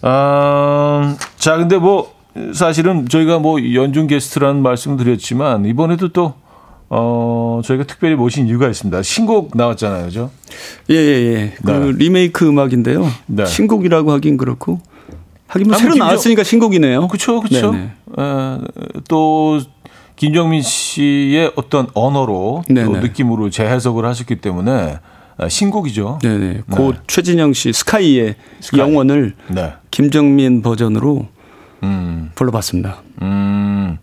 아, 0.03 1.15
자, 1.37 1.57
근데 1.57 1.77
뭐 1.77 2.13
사실은 2.53 3.07
저희가 3.07 3.39
뭐 3.39 3.59
연중 3.73 4.07
게스트라는 4.07 4.61
말씀을 4.61 4.97
드렸지만 4.97 5.65
이번에도 5.65 6.09
또 6.09 6.33
어, 6.89 7.61
저희가 7.65 7.83
특별히 7.83 8.15
모신 8.15 8.47
이유가 8.47 8.67
있습니다. 8.69 9.01
신곡 9.03 9.51
나왔잖아요, 9.57 10.05
그죠? 10.05 10.31
예, 10.89 10.95
예, 10.95 10.99
예. 10.99 11.53
그 11.63 11.69
네. 11.71 11.91
리메이크 11.97 12.47
음악인데요. 12.47 13.05
네. 13.25 13.45
신곡이라고 13.45 14.11
하긴 14.13 14.37
그렇고. 14.37 14.79
하긴 15.47 15.67
뭐 15.67 15.77
새로 15.77 15.91
김정- 15.93 16.07
나왔으니까 16.07 16.43
신곡이네요. 16.43 17.07
그렇죠, 17.09 17.41
그렇죠. 17.41 17.73
또 19.07 19.59
김정민 20.15 20.61
씨의 20.61 21.51
어떤 21.55 21.87
언어로 21.93 22.63
또 22.67 22.73
네네. 22.73 22.99
느낌으로 23.01 23.49
재해석을 23.49 24.05
하셨기 24.05 24.37
때문에 24.37 24.99
아, 25.37 25.49
신곡이죠. 25.49 26.19
네네. 26.23 26.61
고 26.71 26.93
최진영 27.05 27.53
씨 27.53 27.71
스카이의 27.71 28.35
스카이. 28.59 28.79
영원을 28.79 29.35
네. 29.49 29.73
김정민 29.91 30.61
버전으로 30.63 31.27
음. 31.83 32.31
불러봤습니다. 32.35 33.01
음. 33.21 33.97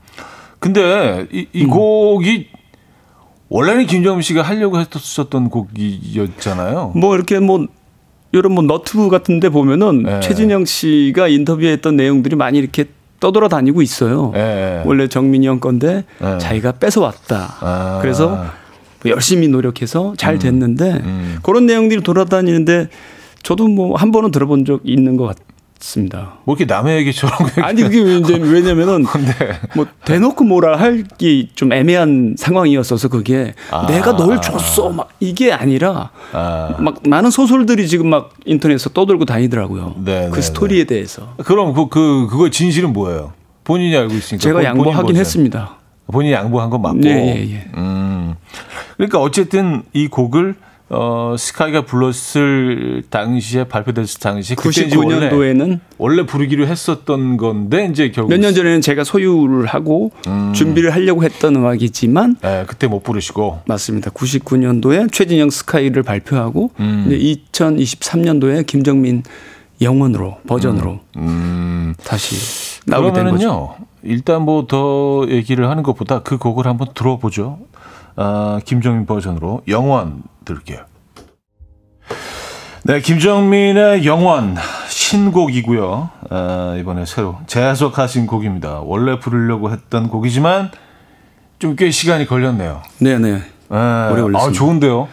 근데 0.58 1.26
이, 1.30 1.40
음. 1.40 1.46
이 1.52 1.64
곡이 1.66 2.48
원래는 3.48 3.86
김정민 3.86 4.22
씨가 4.22 4.42
하려고 4.42 4.78
했었던 4.80 5.50
곡이었잖아요. 5.50 6.92
뭐 6.96 7.14
이렇게 7.14 7.38
뭐 7.38 7.66
이런 8.32 8.52
뭐 8.52 8.64
너튜브 8.64 9.08
같은데 9.10 9.48
보면은 9.48 10.02
네. 10.02 10.20
최진영 10.20 10.64
씨가 10.64 11.28
인터뷰했던 11.28 11.96
내용들이 11.96 12.34
많이 12.34 12.58
이렇게 12.58 12.86
떠돌아 13.20 13.48
다니고 13.48 13.80
있어요. 13.80 14.32
예. 14.34 14.82
원래 14.84 15.06
정민이 15.06 15.46
형 15.46 15.60
건데 15.60 16.04
네. 16.20 16.38
자기가 16.38 16.72
뺏어왔다. 16.72 17.54
아. 17.60 17.98
그래서 18.02 18.28
뭐 18.28 19.12
열심히 19.12 19.46
노력해서 19.48 20.14
잘 20.16 20.38
됐는데 20.38 21.00
음. 21.04 21.38
그런 21.42 21.66
내용들이 21.66 22.02
돌아다니는데 22.02 22.88
저도 23.42 23.68
뭐 23.68 23.96
한 23.96 24.10
번은 24.10 24.30
들어본 24.30 24.64
적 24.64 24.80
있는 24.84 25.16
것같 25.16 25.36
습니다. 25.80 26.34
뭐 26.44 26.56
이렇게 26.56 26.72
남의 26.72 26.96
얘기처럼 26.98 27.36
아니 27.62 27.82
그게 27.82 28.00
왜 28.00 28.16
이제 28.16 28.36
왜냐면은 28.36 29.02
네. 29.38 29.60
뭐 29.74 29.86
대놓고 30.04 30.44
뭐라 30.44 30.78
할 30.78 31.04
게 31.18 31.48
좀 31.54 31.72
애매한 31.72 32.36
상황이었어서 32.38 33.08
그게 33.08 33.54
아. 33.70 33.86
내가 33.86 34.16
널 34.16 34.40
줬어 34.40 34.90
막 34.90 35.08
이게 35.20 35.52
아니라 35.52 36.10
아. 36.32 36.74
막 36.78 37.02
많은 37.06 37.30
소설들이 37.30 37.86
지금 37.88 38.08
막 38.08 38.30
인터넷에서 38.46 38.90
떠돌고 38.90 39.24
다니더라고요. 39.26 39.96
네, 40.04 40.28
그 40.30 40.36
네, 40.36 40.40
스토리에 40.42 40.84
대해서 40.84 41.34
그럼 41.44 41.74
그, 41.74 41.88
그 41.88 42.26
그거 42.30 42.48
진실은 42.50 42.92
뭐예요? 42.92 43.32
본인이 43.64 43.96
알고 43.96 44.14
있으니까. 44.14 44.42
제가 44.42 44.64
양보하긴. 44.64 45.16
했습니다. 45.16 45.76
본인이 46.06 46.34
양보한 46.34 46.70
건 46.70 46.82
맞고. 46.82 46.98
네, 46.98 47.10
예, 47.10 47.54
예. 47.54 47.70
음. 47.76 48.34
그러니까 48.96 49.20
어쨌든 49.20 49.82
이 49.92 50.06
곡을 50.08 50.54
어, 50.90 51.34
스카이가 51.38 51.86
불렀을 51.86 53.02
당시에 53.08 53.64
발표됐을 53.64 54.20
당시 54.20 54.54
그때 54.54 54.82
이제 54.82 54.96
원래 54.96 55.30
99년도에는 55.30 55.80
원래 55.98 56.26
부르기로 56.26 56.66
했었던 56.66 57.36
건데 57.38 57.88
이제 57.90 58.10
결국 58.10 58.30
몇 58.30 58.38
년 58.38 58.54
전에는 58.54 58.80
제가 58.82 59.02
소유를 59.02 59.66
하고 59.66 60.12
음. 60.26 60.52
준비를 60.54 60.92
하려고 60.92 61.24
했던 61.24 61.56
음악이지만 61.56 62.36
예, 62.44 62.64
그때 62.66 62.86
못 62.86 63.02
부르시고 63.02 63.60
맞습니다. 63.66 64.10
99년도에 64.10 65.10
최진영 65.10 65.48
스카이를 65.50 66.02
발표하고 66.02 66.70
음. 66.80 67.04
이제 67.06 67.40
2023년도에 67.52 68.66
김정민 68.66 69.22
영원으로 69.80 70.38
버전으로 70.46 71.00
음. 71.16 71.94
다시 72.04 72.80
나오게 72.86 73.12
된 73.12 73.30
거죠. 73.30 73.74
일단 74.02 74.42
뭐 74.42 74.66
더 74.66 75.24
얘기를 75.28 75.68
하는 75.70 75.82
것보다 75.82 76.20
그 76.22 76.36
곡을 76.36 76.66
한번 76.66 76.88
들어보죠. 76.94 77.58
아, 78.16 78.60
김정민 78.64 79.06
버전으로 79.06 79.62
영원 79.68 80.22
들을게요. 80.44 80.80
네, 82.84 83.00
김정민의 83.00 84.04
영원 84.04 84.56
신곡이고요. 84.88 86.10
아, 86.30 86.76
이번에 86.78 87.06
새로 87.06 87.38
재해석하신 87.46 88.26
곡입니다. 88.26 88.80
원래 88.80 89.18
부르려고 89.18 89.70
했던 89.70 90.08
곡이지만 90.08 90.70
좀 91.58 91.76
꽤 91.76 91.90
시간이 91.90 92.26
걸렸네요. 92.26 92.82
네네. 92.98 93.30
네. 93.30 93.42
오래 93.70 94.20
걸렸습니다. 94.22 94.38
아, 94.44 94.52
좋은데요. 94.52 95.08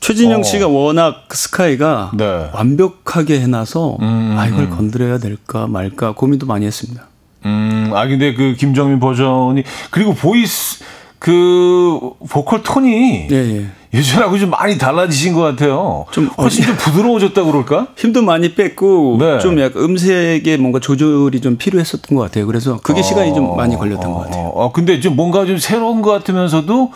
최진영 0.00 0.40
어. 0.40 0.42
씨가 0.42 0.68
워낙 0.68 1.24
그 1.28 1.36
스카이가 1.38 2.10
네. 2.14 2.50
완벽하게 2.52 3.40
해놔서 3.40 3.96
음, 4.02 4.36
아 4.38 4.46
이걸 4.46 4.64
음. 4.64 4.70
건드려야 4.70 5.16
될까 5.16 5.66
말까 5.66 6.12
고민도 6.12 6.44
많이 6.44 6.66
했습니다. 6.66 7.06
음, 7.46 7.90
아 7.94 8.06
근데 8.06 8.34
그 8.34 8.54
김정민 8.58 9.00
버전이 9.00 9.62
그리고 9.90 10.12
voice 10.12 10.84
그 11.24 12.10
보컬 12.28 12.62
톤이 12.62 13.28
예, 13.30 13.34
예. 13.34 13.66
예전하고 13.94 14.38
좀 14.38 14.50
많이 14.50 14.76
달라지신 14.76 15.32
것 15.32 15.40
같아요. 15.40 16.04
좀 16.10 16.26
훨씬 16.36 16.66
좀 16.66 16.76
부드러워졌다 16.76 17.42
그럴까? 17.42 17.86
힘도 17.96 18.20
많이 18.20 18.54
뺐고 18.54 19.16
네. 19.18 19.38
좀 19.38 19.58
약간 19.58 19.82
음색에 19.82 20.58
뭔가 20.58 20.80
조절이 20.80 21.40
좀 21.40 21.56
필요했었던 21.56 22.14
것 22.14 22.24
같아요. 22.24 22.46
그래서 22.46 22.78
그게 22.82 23.00
시간이 23.00 23.32
좀 23.32 23.56
많이 23.56 23.74
걸렸던 23.74 24.12
것 24.12 24.18
같아요. 24.24 24.48
어, 24.48 24.66
어, 24.66 24.72
근데 24.72 25.00
좀 25.00 25.16
뭔가 25.16 25.46
좀 25.46 25.56
새로운 25.56 26.02
것 26.02 26.10
같으면서도 26.10 26.92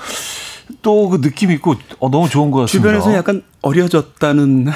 또 0.83 1.09
그 1.09 1.21
느낌 1.21 1.51
있고 1.53 1.75
어, 2.01 2.11
너무 2.11 2.29
좋은 2.29 2.51
것 2.51 2.61
같습니다. 2.61 2.89
주변에서 2.91 3.17
약간 3.17 3.43
어려졌다는 3.63 4.69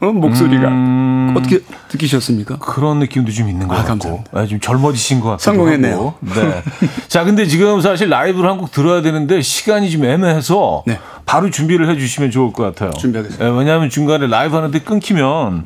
어, 0.00 0.06
목소리가 0.12 0.68
음, 0.68 1.34
어떻게 1.36 1.60
느끼셨습니까? 1.92 2.58
그런 2.58 2.98
느낌도 3.00 3.32
좀 3.32 3.48
있는 3.48 3.66
것 3.68 3.76
아, 3.78 3.82
같고. 3.84 4.24
아, 4.32 4.46
좀 4.46 4.60
젊어지신 4.60 5.20
것 5.20 5.30
같고 5.30 5.42
성공했네요. 5.42 6.14
네. 6.20 6.62
자, 7.08 7.24
근데 7.24 7.46
지금 7.46 7.80
사실 7.80 8.08
라이브를 8.08 8.48
한 8.48 8.58
곡 8.58 8.70
들어야 8.70 9.02
되는데 9.02 9.40
시간이 9.42 9.90
좀 9.90 10.04
애매해서 10.04 10.84
네. 10.86 10.98
바로 11.26 11.50
준비를 11.50 11.88
해주시면 11.90 12.30
좋을 12.30 12.52
것 12.52 12.62
같아요. 12.62 12.90
준비하겠습니다. 12.92 13.44
예, 13.44 13.50
왜냐하면 13.58 13.90
중간에 13.90 14.26
라이브 14.28 14.54
하는데 14.54 14.78
끊기면 14.78 15.64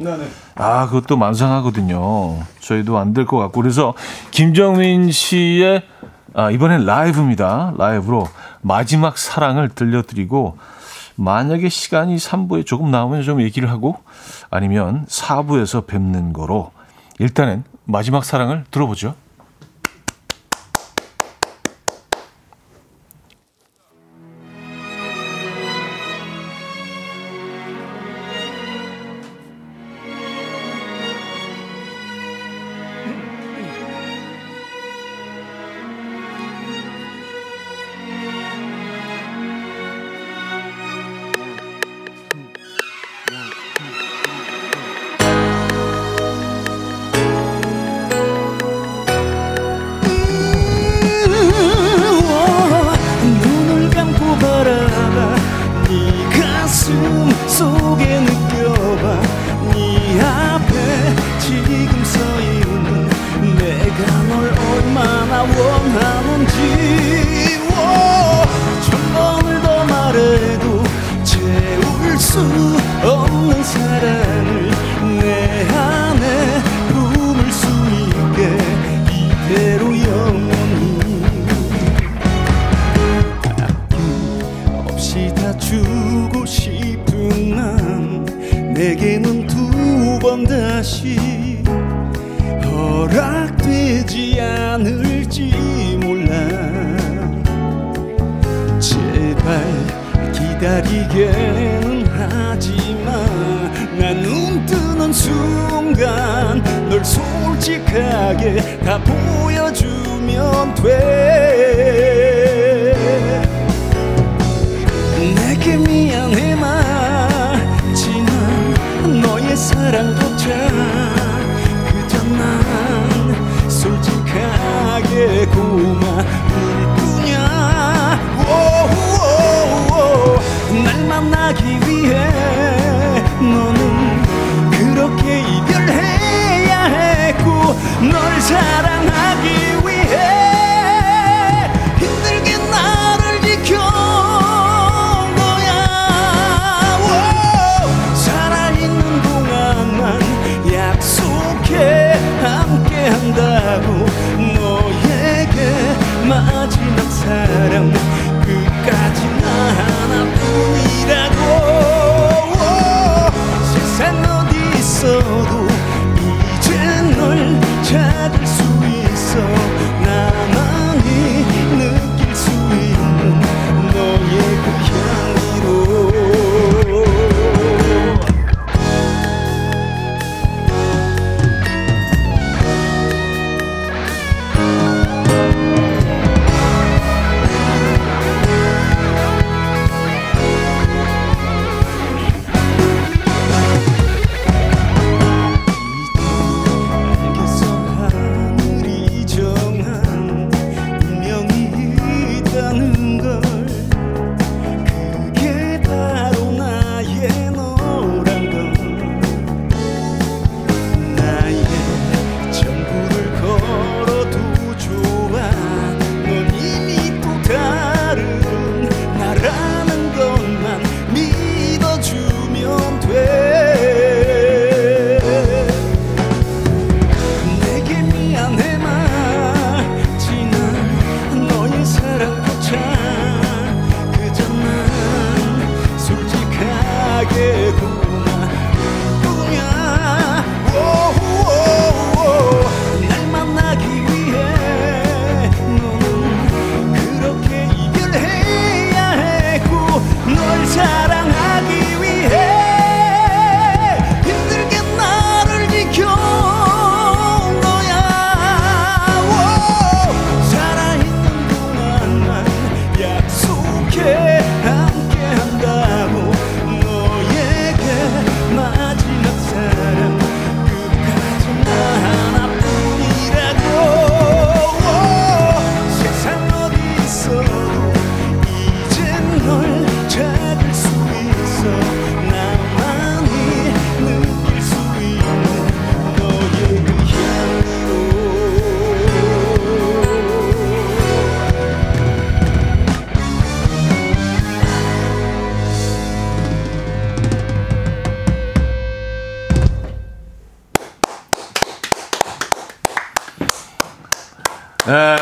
아 0.55 0.87
그것도 0.87 1.17
만상하거든요. 1.19 2.39
저희도 2.61 2.97
안 2.99 3.13
될 3.13 3.27
것 3.27 3.37
같고 3.39 3.61
그래서 3.61 3.93
김정민 4.31 5.11
씨의 5.13 5.83
아, 6.35 6.51
이번엔 6.51 6.85
라이브입니다. 6.85 7.75
라이브로 7.77 8.29
마지막 8.61 9.19
사랑을 9.19 9.69
들려드리고 9.69 10.59
만약에 11.17 11.69
시간이 11.69 12.17
3부에 12.17 12.65
조금 12.65 12.91
나오면 12.91 13.23
좀 13.23 13.41
얘기를 13.41 13.71
하고 13.71 13.97
아니면 14.51 15.05
4부에서 15.07 15.87
뵙는 15.87 16.33
거로 16.33 16.71
일단은 17.19 17.65
마지막 17.85 18.25
사랑을 18.25 18.65
들어보죠. 18.71 19.15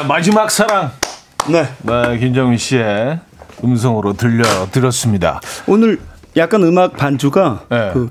마지막 0.08 0.50
사랑. 0.50 0.90
네. 1.48 1.66
네, 1.82 2.18
김정민 2.18 2.58
씨의 2.58 3.20
음성으로 3.62 4.14
들려드렸습니다. 4.14 5.40
오늘 5.66 5.98
약간 6.36 6.62
음악 6.62 6.96
반주가 6.96 7.62
네. 7.70 7.90
그, 7.92 8.10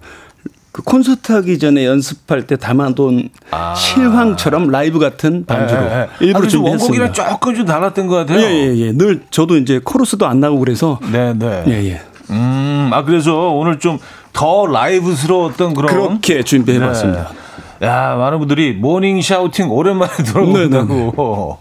그 0.72 0.82
콘서트 0.82 1.32
하기 1.32 1.60
전에 1.60 1.86
연습할 1.86 2.48
때 2.48 2.56
담아둔 2.56 3.30
실황처럼 3.76 4.70
라이브 4.70 5.00
같은 5.00 5.46
반주로 5.46 5.82
예, 5.84 5.92
예. 6.02 6.08
일부러 6.26 6.48
좀 6.48 6.64
원곡이랑 6.64 7.14
준비했습니다. 7.14 7.30
조금 7.30 7.56
좀 7.56 7.66
달랐던 7.66 8.08
것 8.08 8.16
같아요. 8.16 8.40
예예예. 8.40 8.78
예, 8.78 8.92
늘 8.92 9.22
저도 9.30 9.58
이제 9.58 9.80
코러스도 9.84 10.26
안 10.26 10.40
나고 10.40 10.60
그래서 10.60 11.00
네, 11.12 11.34
네. 11.34 11.64
예 11.68 11.92
예. 11.92 12.02
음, 12.32 12.90
아 12.94 13.04
그래서 13.04 13.50
오늘 13.50 13.80
좀 13.80 14.00
더 14.36 14.68
라이브스러웠던 14.68 15.74
그런 15.74 15.88
그렇게 15.94 16.44
준비해봤습니다. 16.44 17.32
네. 17.80 17.88
야, 17.88 18.16
많은 18.16 18.40
분들이 18.40 18.74
morning 18.74 19.22
shouting 19.22 19.72
오랜만에 19.72 20.12
들어본다고. 20.24 21.60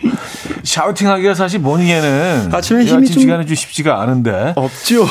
shouting 0.63 1.09
하기가 1.09 1.35
사실 1.35 1.61
morning에는 1.61 2.51
아침에 2.55 2.83
이 2.83 2.87
힘이 2.87 3.03
아침 3.03 3.13
좀- 3.15 3.21
시간에 3.23 3.45
좀 3.47 3.55
쉽지가 3.55 4.01
않은데. 4.01 4.53
없죠. 4.57 5.07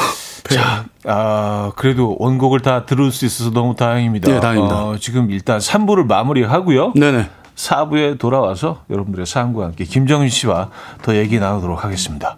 자, 0.50 0.86
아, 1.06 1.72
그래도 1.76 2.16
원곡을 2.20 2.60
다 2.62 2.86
들을 2.86 3.12
수 3.12 3.26
있어서 3.26 3.52
너무 3.52 3.76
다행입니다. 3.76 4.32
네, 4.32 4.40
다행입니다. 4.40 4.76
어, 4.76 4.98
지금 5.00 5.32
일단 5.32 5.60
3부를 5.60 6.06
마무리하고요. 6.06 6.94
네네. 6.96 7.30
4부에 7.56 8.18
돌아와서 8.20 8.82
여러분들의 8.90 9.26
사연과 9.26 9.64
함께 9.66 9.84
김정민 9.86 10.28
씨와 10.30 10.70
더 11.02 11.16
얘기 11.16 11.40
나누도록 11.40 11.84
하겠습니다. 11.86 12.38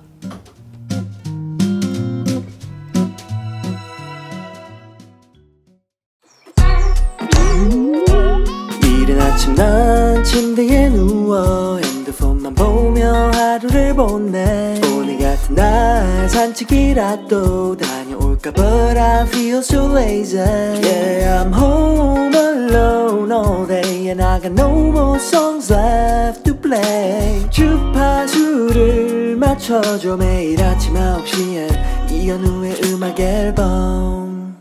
보내 13.96 14.80
오늘 14.94 15.18
같은 15.18 15.56
날 15.56 16.30
산책이라도 16.30 17.78
다녀올까 17.78 18.52
But 18.52 18.98
I 19.00 19.24
feel 19.28 19.60
so 19.60 19.90
lazy. 19.92 20.40
Yeah 20.40 21.44
I'm 21.44 21.54
home 21.54 22.36
alone 22.36 23.32
all 23.32 23.66
day 23.68 24.10
And 24.10 24.22
I 24.22 24.40
got 24.42 24.52
no 24.52 24.70
more 24.70 25.18
songs 25.20 25.72
left 25.74 26.44
to 26.44 26.56
play. 26.60 27.50
주파수를 27.50 29.36
맞춰줘 29.38 30.18
매일 30.18 30.62
아침 30.62 30.94
9시에 30.94 32.12
이현우의 32.12 32.82
음악 32.86 33.20
앨범. 33.20 34.58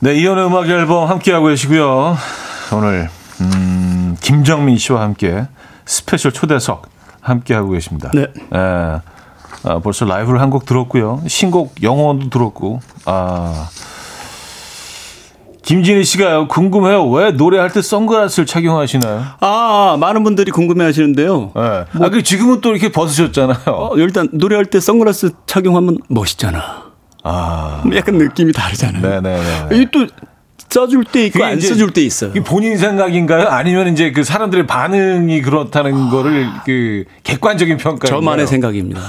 네, 0.00 0.14
이현의 0.14 0.46
음악 0.46 0.68
앨범 0.68 1.08
함께하고 1.08 1.46
계시고요. 1.46 2.16
오늘 2.74 3.08
음, 3.40 4.16
김정민 4.20 4.76
씨와 4.78 5.02
함께 5.02 5.46
스페셜 5.84 6.32
초대석 6.32 6.88
함께 7.22 7.54
하고 7.54 7.70
계십니다. 7.70 8.10
네. 8.12 8.26
예. 8.54 9.00
아, 9.64 9.78
벌써 9.82 10.04
라이브를 10.04 10.40
한 10.40 10.50
곡 10.50 10.66
들었고요. 10.66 11.22
신곡 11.28 11.82
영혼도 11.82 12.28
들었고. 12.30 12.80
아. 13.06 13.68
김진희 15.62 16.02
씨가요. 16.04 16.48
궁금해요. 16.48 17.08
왜 17.08 17.30
노래할 17.30 17.70
때 17.70 17.80
선글라스를 17.80 18.46
착용하시나요? 18.46 19.22
아, 19.40 19.96
많은 20.00 20.24
분들이 20.24 20.50
궁금해 20.50 20.84
하시는데요. 20.84 21.52
예. 21.56 21.60
아, 21.60 22.08
그 22.10 22.22
지금은 22.24 22.60
또 22.60 22.70
이렇게 22.72 22.90
벗으셨잖아요. 22.90 23.58
어, 23.66 23.96
일단 23.96 24.28
노래할 24.32 24.66
때 24.66 24.80
선글라스 24.80 25.30
착용하면 25.46 25.98
멋있잖아. 26.08 26.90
아. 27.22 27.84
약간 27.94 28.18
느낌이 28.18 28.52
다르잖아요. 28.52 29.00
네네네. 29.20 29.68
이게 29.76 29.86
또 29.92 30.06
써줄 30.72 31.04
때 31.04 31.26
있고 31.26 31.44
안 31.44 31.60
써줄 31.60 31.90
때 31.92 32.02
있어요. 32.02 32.32
본인 32.44 32.76
생각인가요? 32.78 33.48
아니면 33.48 33.92
이제 33.92 34.10
그 34.12 34.24
사람들의 34.24 34.66
반응이 34.66 35.42
그렇다는 35.42 36.08
거를 36.08 36.46
그 36.64 37.04
객관적인 37.22 37.76
평가. 37.76 38.08
저만의 38.08 38.46
생각입니다. 38.46 39.00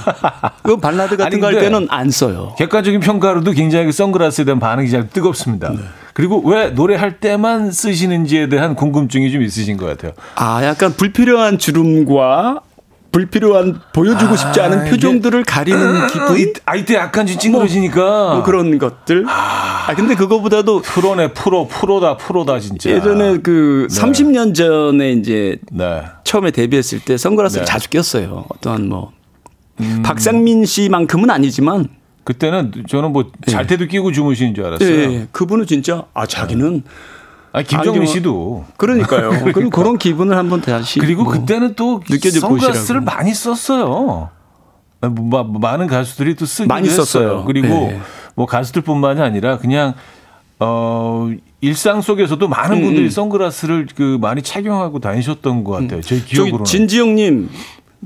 그 0.61 0.77
발라드 0.77 1.17
같은 1.17 1.39
거 1.39 1.47
할 1.47 1.59
때는 1.59 1.87
안 1.89 2.09
써요. 2.09 2.55
객관적인 2.57 2.99
평가로도 2.99 3.51
굉장히 3.51 3.85
그 3.85 3.91
선글라스에 3.91 4.45
대한 4.45 4.59
반응이 4.59 4.89
잘 4.89 5.07
뜨겁습니다. 5.09 5.69
네. 5.69 5.77
그리고 6.13 6.41
왜 6.47 6.69
노래할 6.69 7.19
때만 7.19 7.71
쓰시는지에 7.71 8.47
대한 8.49 8.75
궁금증이 8.75 9.31
좀 9.31 9.41
있으신 9.41 9.77
것 9.77 9.85
같아요. 9.85 10.11
아, 10.35 10.63
약간 10.63 10.93
불필요한 10.93 11.57
주름과 11.57 12.61
불필요한 13.13 13.79
보여주고 13.93 14.35
싶지 14.35 14.59
아, 14.59 14.65
않은 14.65 14.81
이게- 14.81 14.89
표정들을 14.91 15.43
가리는 15.43 16.07
기분 16.07 16.37
이- 16.39 16.51
아, 16.65 16.75
이때 16.75 16.95
약간 16.95 17.25
좀 17.27 17.37
찡그러지니까. 17.37 18.33
뭐 18.33 18.43
그런 18.43 18.77
것들. 18.79 19.23
아, 19.29 19.93
근데 19.95 20.15
그거보다도 20.15 20.81
프로네, 20.81 21.31
프로, 21.33 21.67
프로다, 21.67 22.17
프로다, 22.17 22.59
진짜. 22.59 22.89
예전에 22.89 23.37
그 23.37 23.87
30년 23.89 24.55
전에 24.55 25.11
이제 25.13 25.57
네. 25.71 26.01
처음에 26.23 26.49
데뷔했을 26.51 26.99
때 27.01 27.15
선글라스를 27.17 27.65
네. 27.65 27.71
자주 27.71 27.89
꼈어요. 27.89 28.45
어떠한 28.49 28.89
뭐 28.89 29.11
박상민 30.03 30.65
씨만큼은 30.65 31.29
아니지만 31.29 31.87
그때는 32.23 32.71
저는 32.87 33.11
뭐 33.11 33.31
잘 33.47 33.67
때도 33.67 33.85
끼고 33.85 34.11
주무시는 34.11 34.55
줄 34.55 34.63
예, 34.63 34.67
알았어요. 34.67 34.89
예, 34.89 35.27
그분은 35.31 35.67
진짜 35.67 36.05
아 36.13 36.25
자기는 36.25 36.83
아니, 37.53 37.65
김정민 37.65 38.05
씨도. 38.07 38.65
그러니까요. 38.77 39.29
그리고 39.53 39.69
그런 39.69 39.97
기분을 39.97 40.35
한번 40.37 40.59
다시 40.61 40.99
그리고 40.99 41.23
뭐 41.23 41.31
그때는 41.33 41.75
또 41.75 42.01
선글라스를 42.07 43.01
보시라고. 43.01 43.05
많이 43.05 43.33
썼어요. 43.33 44.29
뭐, 45.11 45.43
마- 45.43 45.59
많은 45.59 45.87
가수들이 45.87 46.35
또 46.35 46.45
쓰기도 46.45 46.73
많이 46.73 46.87
했어요. 46.89 47.05
썼어요. 47.05 47.43
그리고 47.45 47.67
네. 47.67 47.99
뭐 48.35 48.45
가수들뿐만이 48.45 49.21
아니라 49.21 49.57
그냥 49.59 49.93
어 50.59 51.29
일상 51.61 52.01
속에서도 52.01 52.47
많은 52.47 52.77
음, 52.77 52.83
분들이 52.83 53.09
선글라스를 53.11 53.87
그 53.95 54.17
많이 54.19 54.41
착용하고 54.41 54.99
다니셨던 54.99 55.63
것 55.63 55.71
같아요. 55.73 56.01
제 56.01 56.19
기억으로는. 56.19 56.65
진지영님 56.65 57.49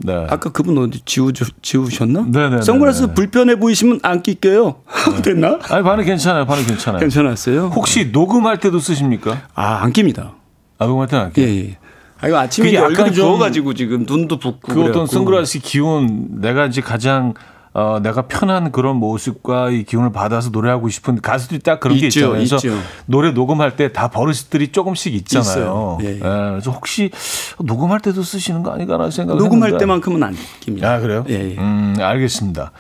네. 0.04 0.14
아까 0.30 0.52
그분 0.52 0.78
어디 0.78 1.02
지우 1.06 1.32
지우셨나? 1.62 2.26
네네네. 2.30 2.62
선글라스 2.62 3.14
불편해 3.14 3.56
보이시면 3.58 4.00
안 4.04 4.22
낄게요. 4.24 4.76
됐나? 5.24 5.60
아니 5.70 5.84
반응 5.84 6.06
괜찮아요. 6.06 6.46
반응 6.46 6.66
괜찮아요. 6.66 7.00
괜찮았어요. 7.00 7.72
혹시 7.76 8.10
녹음할 8.12 8.60
때도 8.60 8.80
쓰십니까? 8.80 9.42
아 9.56 9.82
안 9.84 9.92
낍니다. 9.94 10.34
아, 10.80 10.86
녹음할 10.86 11.08
때는 11.08 11.26
안 11.26 11.32
예, 11.38 11.46
끼요. 11.46 11.48
예. 11.70 11.78
아 12.20 12.28
이거 12.28 12.38
아침에 12.40 12.76
얼굴이 12.78 13.12
부어가지고 13.12 13.74
지금 13.76 14.06
눈도 14.08 14.40
붓고 14.40 14.60
그 14.62 14.72
어떤 14.74 14.84
그래갖고. 14.92 15.08
선글라스 15.08 15.60
기운 15.60 16.42
내가 16.42 16.66
이제 16.66 16.82
가장 16.82 17.34
어, 17.80 18.00
내가 18.02 18.24
편한 18.24 18.72
그런 18.72 18.96
모습과 18.96 19.70
이 19.70 19.84
기운을 19.84 20.12
받아서 20.12 20.50
노래하고 20.50 20.90
싶은 20.90 21.22
가수들이 21.22 21.60
딱 21.60 21.80
그런 21.80 21.96
게 22.00 22.08
있죠. 22.08 22.32
그래서 22.32 22.56
있죠. 22.56 22.70
노래 23.06 23.30
녹음할 23.32 23.76
때 23.76 23.90
다 23.94 24.08
버릇들이 24.08 24.72
조금씩 24.72 25.14
있잖아요. 25.14 25.44
있어요. 25.44 25.98
예, 26.02 26.16
예. 26.16 26.20
그래서 26.20 26.72
혹시 26.72 27.12
녹음할 27.60 28.00
때도 28.00 28.24
쓰시는 28.24 28.64
거 28.64 28.72
아닌가라는 28.72 29.12
생각을 29.12 29.40
녹음할 29.42 29.68
했는데. 29.70 29.84
때만큼은 29.84 30.24
안 30.24 30.36
낍니다. 30.60 30.92
아 30.92 31.00
그래요? 31.00 31.24
예, 31.30 31.52
예. 31.52 31.56
음 31.60 31.96
알겠습니다. 32.00 32.72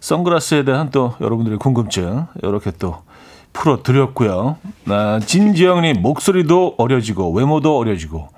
선글라스에 0.00 0.64
대한 0.64 0.90
또 0.90 1.14
여러분들의 1.20 1.58
궁금증 1.58 2.26
이렇게 2.42 2.70
또 2.78 3.02
풀어드렸고요. 3.52 4.56
아, 4.88 5.20
진지영님 5.24 6.00
목소리도 6.00 6.76
어려지고 6.78 7.30
외모도 7.32 7.76
어려지고. 7.76 8.28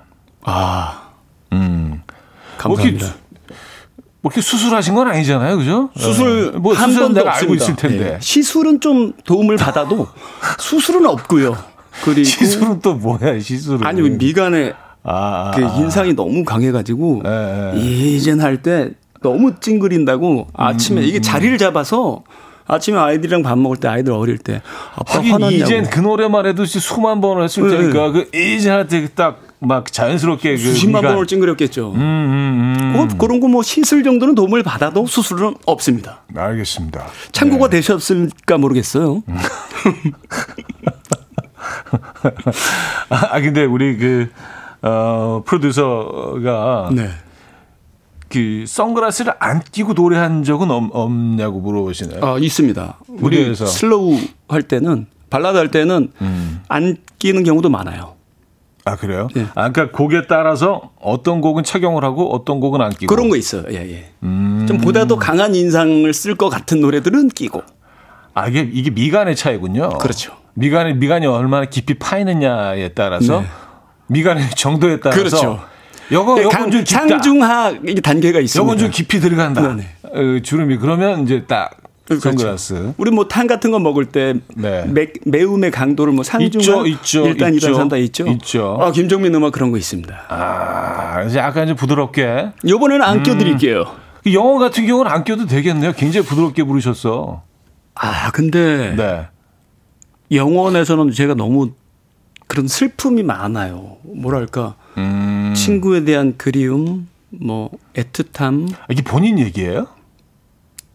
아 0.43 1.11
음. 1.53 2.01
감사합니다. 2.57 3.05
뭐 4.21 4.29
이렇게, 4.31 4.41
수술하신 4.41 4.95
건 4.95 5.07
아니잖아요, 5.07 5.57
그죠? 5.57 5.89
수술 5.95 6.53
어, 6.55 6.59
뭐한 6.59 6.89
수술은 6.89 7.07
번도 7.07 7.19
내가 7.19 7.37
알고. 7.37 7.55
있을 7.55 7.75
텐데. 7.75 8.13
예. 8.15 8.17
시술은 8.19 8.81
좀 8.81 9.13
도움을 9.23 9.55
받아도 9.57 10.07
수술은 10.59 11.05
없고요. 11.05 11.55
그리고 12.03 12.23
시술은 12.23 12.81
또 12.81 12.95
뭐야, 12.95 13.39
시술은? 13.39 13.85
아니 13.85 14.01
미간에 14.01 14.73
아, 15.03 15.11
아, 15.13 15.51
그 15.55 15.65
아. 15.65 15.75
인상이 15.77 16.13
너무 16.13 16.43
강해가지고 16.43 17.23
예, 17.25 17.73
예. 17.75 17.79
이젠 17.79 18.41
할때 18.41 18.91
너무 19.21 19.53
찡그린다고 19.59 20.39
음, 20.39 20.45
아침에 20.53 21.01
이게 21.01 21.19
자리를 21.19 21.57
잡아서 21.57 22.23
아침에 22.67 22.97
아이들이랑 22.97 23.41
밥 23.41 23.57
먹을 23.57 23.77
때 23.77 23.87
아이들 23.87 24.13
어릴 24.13 24.37
때 24.37 24.61
아빠 24.95 25.19
화났냐고 25.19 25.51
이젠 25.51 25.89
그 25.89 25.99
노래만 25.99 26.45
해도 26.45 26.65
수만 26.65 27.19
번을 27.21 27.43
했을 27.43 27.67
네. 27.69 27.77
테니까 27.77 28.11
그 28.11 28.29
이제 28.33 28.69
할때딱 28.69 29.41
막 29.61 29.91
자연스럽게 29.91 30.55
그 30.55 30.57
수십만 30.61 31.01
미간- 31.01 31.15
번을 31.15 31.27
찡그렸겠죠. 31.27 31.91
음, 31.91 31.99
음, 31.99 32.77
음. 32.95 33.07
그- 33.09 33.17
그런 33.17 33.39
거 33.41 33.47
뭐 33.49 33.61
시술 33.63 34.03
정도는 34.03 34.33
도움을 34.35 34.63
받아도 34.63 35.05
수술은 35.05 35.55
없습니다. 35.65 36.21
알겠습니다. 36.35 37.05
참고가 37.33 37.67
네. 37.69 37.77
되셨을까 37.77 38.57
모르겠어요. 38.57 39.21
아 43.09 43.41
근데 43.41 43.65
우리 43.65 43.97
그 43.97 44.29
어, 44.81 45.41
프로듀서가 45.45 46.89
네. 46.93 47.09
그 48.29 48.63
선글라스를 48.67 49.33
안 49.39 49.59
끼고 49.61 49.93
노래한 49.93 50.43
적은 50.43 50.69
없, 50.71 50.89
없냐고 50.93 51.59
물어보시네요. 51.59 52.23
아, 52.23 52.37
있습니다. 52.37 52.99
우리. 53.07 53.55
slow 53.55 54.19
할 54.47 54.61
때는 54.63 55.07
발라드 55.29 55.57
할 55.57 55.69
때는 55.71 56.11
음. 56.21 56.61
안 56.67 56.95
끼는 57.17 57.43
경우도 57.43 57.69
많아요. 57.69 58.15
아 58.85 58.95
그래요? 58.95 59.27
예. 59.35 59.45
아 59.55 59.69
그러니까 59.71 59.91
곡에 59.97 60.27
따라서 60.27 60.91
어떤 61.01 61.41
곡은 61.41 61.63
착용을 61.63 62.03
하고 62.03 62.33
어떤 62.33 62.59
곡은 62.59 62.81
안 62.81 62.91
끼고 62.91 63.13
그런 63.13 63.29
거 63.29 63.35
있어요. 63.35 63.63
예, 63.71 63.75
예. 63.75 64.09
음. 64.23 64.65
좀 64.67 64.77
보다도 64.77 65.17
강한 65.17 65.53
인상을 65.55 66.11
쓸 66.13 66.35
것 66.35 66.49
같은 66.49 66.81
노래들은 66.81 67.29
끼고. 67.29 67.61
아 68.33 68.47
이게 68.47 68.67
이게 68.71 68.89
미간의 68.89 69.35
차이군요. 69.35 69.89
그렇죠. 69.99 70.33
미간이 70.53 70.93
미간이 70.95 71.25
얼마나 71.27 71.65
깊이 71.65 71.93
파이느냐에 71.95 72.89
따라서 72.89 73.41
네. 73.41 73.47
미간의 74.07 74.49
정도에 74.55 74.99
따라서 74.99 75.19
그렇죠. 75.19 75.59
요거 76.11 76.41
요건 76.41 76.51
강- 76.51 76.71
좀 76.71 76.83
깊다. 76.83 77.07
상중하 77.07 77.73
단계가 78.01 78.39
있습니다. 78.39 78.63
요건 78.63 78.77
좀 78.77 78.89
깊이 78.89 79.19
들어간다. 79.19 79.61
네네. 79.61 79.87
어, 80.03 80.39
주름이 80.41 80.77
그러면 80.77 81.23
이제 81.23 81.43
딱 81.47 81.71
그렇죠. 82.09 82.29
선글라스. 82.37 82.93
우리 82.97 83.11
뭐탄 83.11 83.47
같은 83.47 83.71
거 83.71 83.79
먹을 83.79 84.05
때 84.05 84.33
네. 84.55 84.85
매, 84.87 85.07
매움의 85.25 85.71
강도를 85.71 86.11
뭐 86.11 86.23
상중하 86.23 86.59
있죠, 86.61 86.85
있죠, 86.87 87.23
1단, 87.25 87.53
있죠. 87.55 87.71
2단, 87.71 87.89
3단 87.89 88.03
있죠. 88.05 88.27
있죠. 88.27 88.77
아, 88.81 88.91
김정민 88.91 89.33
음악 89.35 89.51
그런 89.53 89.71
거 89.71 89.77
있습니다. 89.77 90.25
아, 90.27 91.23
이제 91.23 91.37
약간 91.37 91.67
좀 91.67 91.75
부드럽게. 91.75 92.51
요번에는 92.67 93.05
음. 93.05 93.07
안 93.07 93.23
껴드릴게요. 93.23 93.85
그 94.23 94.33
영어 94.33 94.57
같은 94.57 94.85
경우는 94.87 95.09
안 95.11 95.23
껴도 95.23 95.45
되겠네요. 95.45 95.93
굉장히 95.93 96.25
부드럽게 96.25 96.63
부르셨어. 96.63 97.43
아, 97.93 98.31
근데 98.31 98.95
네. 98.97 99.27
영원에서는 100.31 101.11
제가 101.11 101.35
너무 101.35 101.71
그런 102.47 102.67
슬픔이 102.67 103.21
많아요. 103.23 103.97
뭐랄까 104.03 104.75
음. 104.97 105.53
친구에 105.55 106.03
대한 106.03 106.35
그리움, 106.37 107.07
뭐 107.29 107.69
애틋함. 107.93 108.73
이게 108.89 109.03
본인 109.03 109.37
얘기예요? 109.37 109.87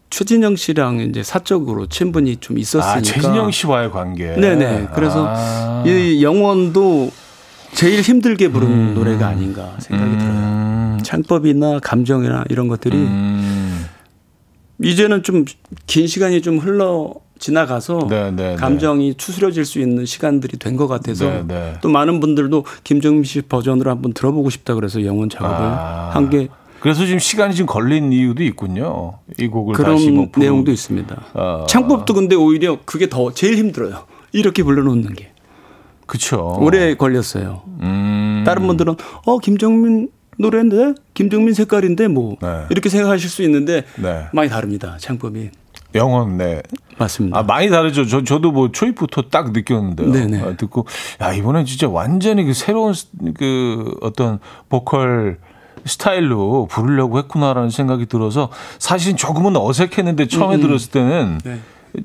최진영 0.09 0.55
씨랑 0.55 0.99
이제 1.01 1.23
사적으로 1.23 1.87
친분이 1.87 2.37
좀 2.37 2.57
있었으니까. 2.57 2.97
아, 2.97 3.01
최진영 3.01 3.51
씨와의 3.51 3.91
관계. 3.91 4.35
네네. 4.35 4.89
그래서 4.93 5.25
아. 5.27 5.83
이 5.85 6.23
영원도 6.23 7.11
제일 7.73 8.01
힘들게 8.01 8.47
부른 8.49 8.93
노래가 8.93 9.27
아닌가 9.27 9.73
생각이 9.79 10.17
들어요. 10.17 10.31
음. 10.33 10.99
창법이나 11.03 11.79
감정이나 11.79 12.45
이런 12.49 12.67
것들이 12.67 12.95
음. 12.97 13.85
이제는 14.81 15.23
좀 15.23 15.45
긴 15.87 16.07
시간이 16.07 16.41
좀 16.41 16.57
흘러 16.59 17.13
지나가서 17.39 18.07
네, 18.09 18.31
네, 18.31 18.51
네. 18.51 18.55
감정이 18.55 19.15
추스려질 19.15 19.65
수 19.65 19.79
있는 19.79 20.05
시간들이 20.05 20.57
된 20.57 20.77
것 20.77 20.87
같아서 20.87 21.25
네, 21.25 21.43
네. 21.47 21.73
또 21.81 21.89
많은 21.89 22.19
분들도 22.21 22.65
김정민 22.83 23.23
씨 23.25 23.41
버전으로 23.41 23.91
한번 23.91 24.13
들어보고 24.13 24.49
싶다 24.49 24.73
그래서 24.73 25.03
영원 25.03 25.29
작업을 25.29 25.55
아. 25.55 26.11
한게 26.13 26.47
그래서 26.85 27.03
지금 27.03 27.17
시간이 27.17 27.55
좀 27.55 27.65
걸린 27.65 28.13
이유도 28.13 28.43
있군요. 28.43 29.13
이 29.39 29.47
곡을 29.47 29.73
그런 29.73 29.95
다시 29.95 30.11
뭐 30.11 30.27
내용도 30.37 30.71
있습니다. 30.71 31.19
아. 31.33 31.65
창법도 31.67 32.13
근데 32.13 32.35
오히려 32.35 32.77
그게 32.85 33.09
더 33.09 33.33
제일 33.33 33.57
힘들어요. 33.57 34.03
이렇게 34.33 34.61
불러놓는 34.61 35.15
게 35.15 35.31
그쵸. 36.05 36.55
오래 36.61 36.93
걸렸어요. 36.93 37.63
음. 37.81 38.43
다른 38.45 38.67
분들은 38.67 38.97
어 39.25 39.39
김정민 39.39 40.09
노래인데 40.37 40.93
김정민 41.15 41.55
색깔인데 41.55 42.07
뭐 42.07 42.37
네. 42.39 42.65
이렇게 42.69 42.89
생각하실 42.89 43.31
수 43.31 43.41
있는데 43.41 43.83
네. 43.97 44.27
많이 44.31 44.47
다릅니다. 44.47 44.97
창법이 44.99 45.49
영혼, 45.95 46.37
네. 46.37 46.61
맞습니다. 46.99 47.39
아, 47.39 47.41
많이 47.41 47.71
다르죠. 47.71 48.05
저, 48.05 48.23
저도 48.23 48.51
뭐 48.51 48.71
초입부터 48.71 49.23
딱 49.31 49.53
느꼈는데요. 49.53 50.11
네네. 50.11 50.41
아, 50.41 50.55
듣고, 50.55 50.85
야, 51.21 51.33
이번엔 51.33 51.65
진짜 51.65 51.89
완전히 51.89 52.43
그 52.43 52.53
새로운 52.53 52.93
스- 52.93 53.07
그 53.33 53.91
어떤 54.01 54.39
보컬 54.69 55.39
스타일로 55.85 56.67
부르려고 56.69 57.17
했구나라는 57.19 57.69
생각이 57.69 58.05
들어서 58.07 58.49
사실은 58.79 59.17
조금은 59.17 59.55
어색했는데 59.55 60.27
처음에 60.27 60.57
들었을 60.57 60.91
때는 60.91 61.39
네. 61.43 61.59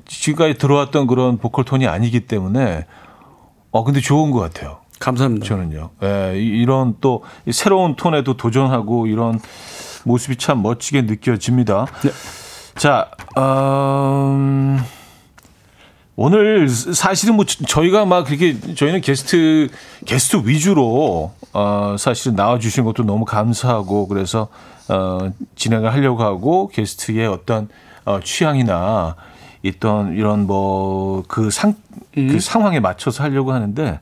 지금까지 0.06 0.54
들어왔던 0.58 1.06
그런 1.06 1.38
보컬 1.38 1.64
톤이 1.64 1.86
아니기 1.86 2.20
때문에 2.20 2.86
어, 3.72 3.84
근데 3.84 4.00
좋은 4.00 4.30
것 4.30 4.40
같아요. 4.40 4.78
감사합니다. 4.98 5.46
저는요. 5.46 5.90
예, 6.02 6.34
이- 6.36 6.60
이런 6.60 6.96
또이 7.00 7.52
새로운 7.52 7.96
톤에도 7.96 8.36
도전하고 8.36 9.06
이런 9.06 9.40
모습이 10.04 10.36
참 10.36 10.62
멋지게 10.62 11.02
느껴집니다. 11.02 11.86
네. 12.02 12.10
자, 12.74 13.10
음, 13.38 14.78
오늘 16.22 16.68
사실은 16.68 17.34
뭐 17.36 17.46
저희가 17.46 18.04
막 18.04 18.26
그렇게 18.26 18.54
저희는 18.74 19.00
게스트 19.00 19.70
게스트 20.04 20.42
위주로 20.44 21.32
어 21.54 21.96
사실은 21.98 22.36
나와 22.36 22.58
주신 22.58 22.84
것도 22.84 23.04
너무 23.04 23.24
감사하고 23.24 24.06
그래서 24.06 24.48
어 24.90 25.32
진행을 25.56 25.90
하려고 25.90 26.22
하고 26.22 26.68
게스트의 26.68 27.26
어떤 27.26 27.70
어 28.04 28.20
취향이나 28.22 29.16
있던 29.62 30.12
이런 30.14 30.46
뭐 30.46 31.22
그상그 31.26 32.38
상황에 32.38 32.80
맞춰서 32.80 33.24
하려고 33.24 33.54
하는데 33.54 33.98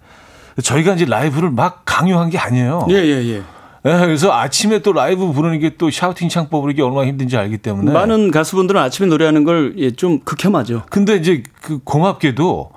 저희가 0.60 0.94
이제 0.94 1.04
라이브를 1.04 1.52
막 1.52 1.82
강요한 1.84 2.30
게 2.30 2.38
아니에요. 2.38 2.88
예, 2.90 2.94
예, 2.94 3.36
예. 3.36 3.42
예, 3.86 3.90
그래서 4.00 4.32
아침에 4.32 4.80
또 4.80 4.92
라이브 4.92 5.32
부르는 5.32 5.60
게 5.60 5.70
또 5.78 5.90
샤우팅 5.90 6.28
창법으로 6.28 6.72
이게 6.72 6.82
얼마나 6.82 7.06
힘든지 7.06 7.36
알기 7.36 7.58
때문에 7.58 7.92
많은 7.92 8.30
가수분들은 8.32 8.80
아침에 8.80 9.06
노래하는 9.08 9.44
걸 9.44 9.74
예, 9.78 9.90
좀 9.92 10.20
극혐하죠. 10.20 10.82
근데 10.90 11.14
이제 11.16 11.42
그 11.62 11.78
고맙게도 11.84 12.70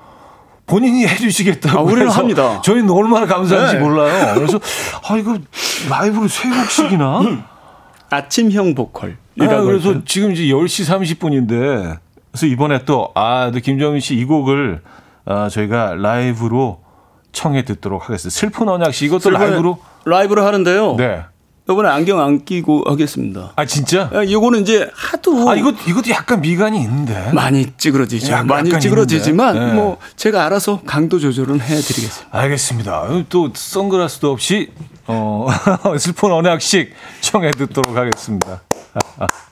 본인이 0.67 1.05
해주시겠다고 1.07 1.79
아, 1.79 1.81
우리는 1.81 2.09
합니다. 2.09 2.61
저희는 2.61 2.89
얼마나 2.91 3.25
감사한지 3.25 3.75
네. 3.75 3.79
몰라요. 3.81 4.35
그래서 4.35 4.59
아 5.09 5.17
이거 5.17 5.37
라이브로 5.89 6.27
세 6.27 6.49
곡씩이나. 6.49 7.21
아침형 8.09 8.75
보컬. 8.75 9.17
아, 9.39 9.61
그래서 9.61 10.03
지금 10.05 10.31
이제 10.33 10.43
10시 10.43 10.85
30분인데 11.17 11.97
그래서 12.31 12.45
이번에 12.45 12.85
또아 12.85 13.51
김정민 13.63 13.99
씨 14.01 14.15
이 14.15 14.25
곡을 14.25 14.81
아, 15.25 15.49
저희가 15.49 15.95
라이브로 15.95 16.79
청해 17.31 17.63
듣도록 17.65 18.09
하겠습니다. 18.09 18.37
슬픈 18.37 18.69
언약 18.69 18.93
씨 18.93 19.05
이것도 19.05 19.29
라이브로 19.29 19.79
라이브로 20.05 20.45
하는데요. 20.45 20.95
네. 20.97 21.23
이번에 21.69 21.89
안경 21.89 22.19
안 22.19 22.43
끼고 22.43 22.83
하겠습니다. 22.87 23.53
아 23.55 23.65
진짜? 23.65 24.09
아, 24.13 24.23
이거는 24.23 24.61
이제 24.61 24.89
하도 24.93 25.49
아 25.49 25.55
이것 25.55 25.75
이것도 25.87 26.09
약간 26.09 26.41
미간이 26.41 26.79
있는데. 26.81 27.31
많이 27.33 27.71
찌그러지죠. 27.77 28.31
약간 28.31 28.47
많이. 28.47 28.79
찌그러지지만 28.79 29.53
네. 29.55 29.73
뭐 29.73 29.97
제가 30.15 30.45
알아서 30.45 30.81
강도 30.85 31.19
조절은 31.19 31.61
해드리겠습니다. 31.61 32.37
알겠습니다. 32.37 33.07
또 33.29 33.51
선글라스도 33.53 34.31
없이 34.31 34.71
어, 35.07 35.47
슬픈 35.97 36.31
언약식 36.31 36.93
청해 37.21 37.51
듣도록 37.51 37.95
하겠습니다. 37.95 38.61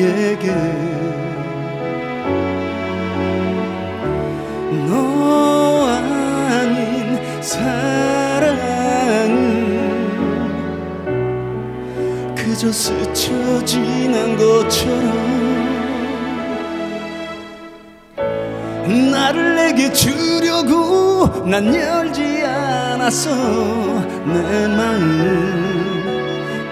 나에게 0.00 0.46
너 4.88 5.86
아닌 5.88 7.18
사랑은 7.42 7.60
그저 12.34 12.72
스쳐 12.72 13.62
지난 13.66 14.36
것처럼 14.38 15.10
나를 19.12 19.54
내게 19.56 19.92
주려고 19.92 21.44
난 21.44 21.74
열지 21.74 22.42
않았어 22.42 23.30
내 24.24 24.66
마음 24.68 25.60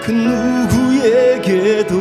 그 0.03 0.13
누구에게도 0.73 1.99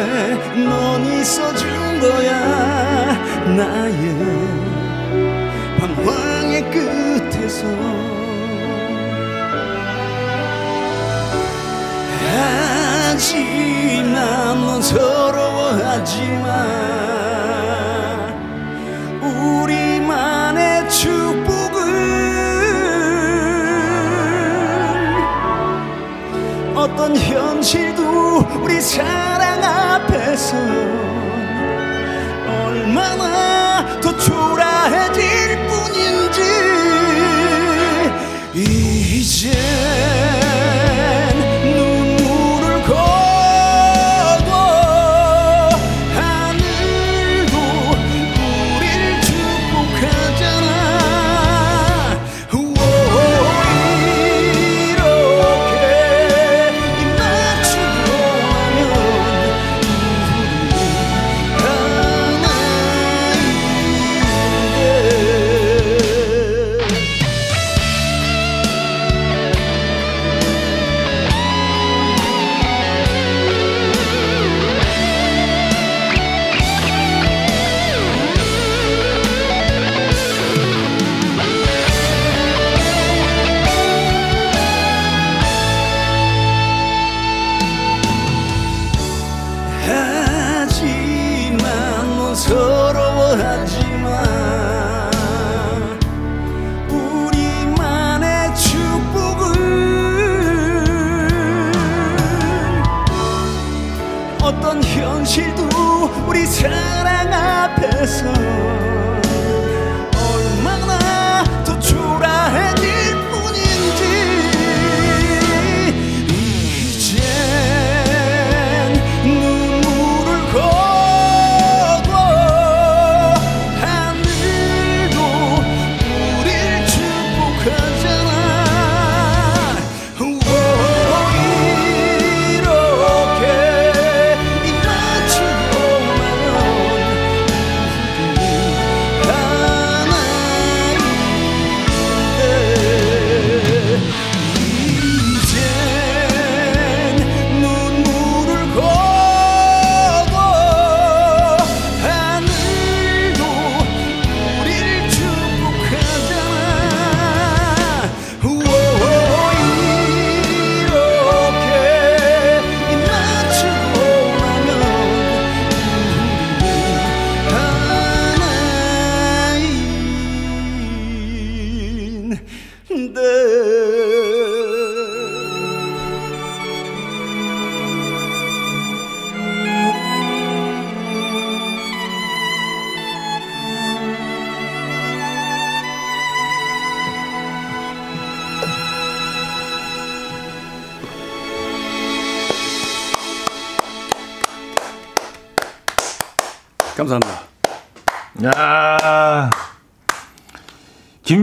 그렇게 0.00 0.64
넌 0.64 1.04
있어준 1.04 2.00
거야 2.00 3.12
나의 3.54 4.16
방황의 5.78 6.70
끝에서. 6.70 7.66
하지만 13.12 14.60
넌 14.64 14.80
서러워하지마 14.80 16.46
우리만의 19.20 20.88
축복을 20.88 21.78
어떤 26.74 27.14
현실도 27.16 28.38
우리 28.62 28.80
사랑 29.60 29.62
앞에서 29.62 30.56
얼마나 32.48 34.00
더 34.00 34.16
초라해질 34.16 35.66
뿐인지 35.68 36.40
이젠 38.54 39.69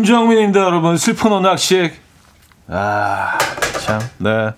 김정민입니다, 0.08 0.62
여러분. 0.62 0.95
슬픈 0.95 1.34
언락식. 1.34 1.91
아, 2.70 3.38
참. 3.82 3.99
네. 4.20 4.51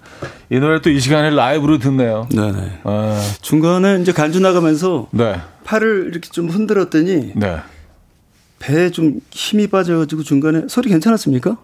이 0.52 0.60
노래 0.60 0.80
또 0.80 0.92
이 0.92 1.00
시간에 1.00 1.32
라이브로 1.32 1.80
듣네요. 1.80 2.28
네네. 2.32 2.82
아, 2.84 3.20
중간에 3.42 3.98
이제 4.00 4.12
간주 4.12 4.42
나가면서 4.42 5.08
네. 5.10 5.40
팔을 5.64 6.10
이렇게 6.12 6.30
좀 6.30 6.50
흔들었더니 6.50 7.32
네. 7.36 7.58
배에 8.60 8.92
좀 8.92 9.22
힘이 9.32 9.66
빠져가지고 9.66 10.22
중간에 10.22 10.64
소리 10.68 10.90
괜찮았습니까? 10.90 11.58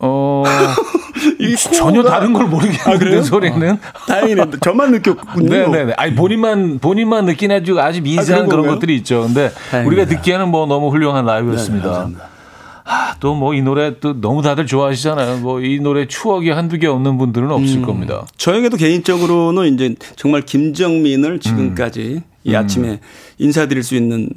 어, 0.00 0.44
이 1.40 1.56
전혀 1.56 2.02
다른 2.02 2.34
걸 2.34 2.44
모르겠는데 2.46 3.18
아? 3.18 3.22
소리는. 3.22 3.78
다행이네. 4.06 4.44
저만 4.62 4.90
느꼈군요. 4.90 5.48
네네네. 5.48 5.94
아니 5.96 6.14
본인만 6.14 6.78
본인만 6.78 7.24
느끼는 7.24 7.62
아주 7.62 7.80
아주 7.80 8.02
미세한 8.02 8.48
그런 8.48 8.62
그런? 8.64 8.74
것들이 8.74 8.94
있죠. 8.96 9.22
근데 9.22 9.50
다행입니다. 9.70 9.86
우리가 10.04 10.14
듣기에는 10.14 10.48
뭐 10.48 10.66
너무 10.66 10.90
훌륭한 10.90 11.24
네, 11.24 11.32
라이브였습니다. 11.32 11.86
감사합니다. 11.86 12.33
아, 12.86 13.16
또 13.18 13.34
뭐 13.34 13.54
이 13.54 13.62
노래 13.62 13.98
또 13.98 14.20
너무 14.20 14.42
다들 14.42 14.66
좋아하시잖아요. 14.66 15.38
뭐 15.38 15.60
이 15.60 15.78
노래 15.80 16.06
추억이 16.06 16.50
한두 16.50 16.78
개 16.78 16.86
없는 16.86 17.16
분들은 17.18 17.50
없을 17.50 17.78
음. 17.78 17.82
겁니다. 17.82 18.26
저에게도 18.36 18.76
개인적으로는 18.76 19.72
이제 19.74 19.94
정말 20.16 20.42
김정민을 20.42 21.40
지금까지 21.40 22.22
음. 22.24 22.30
이 22.44 22.54
아침에 22.54 23.00
인사드릴 23.38 23.82
수 23.82 23.94
있는 23.94 24.28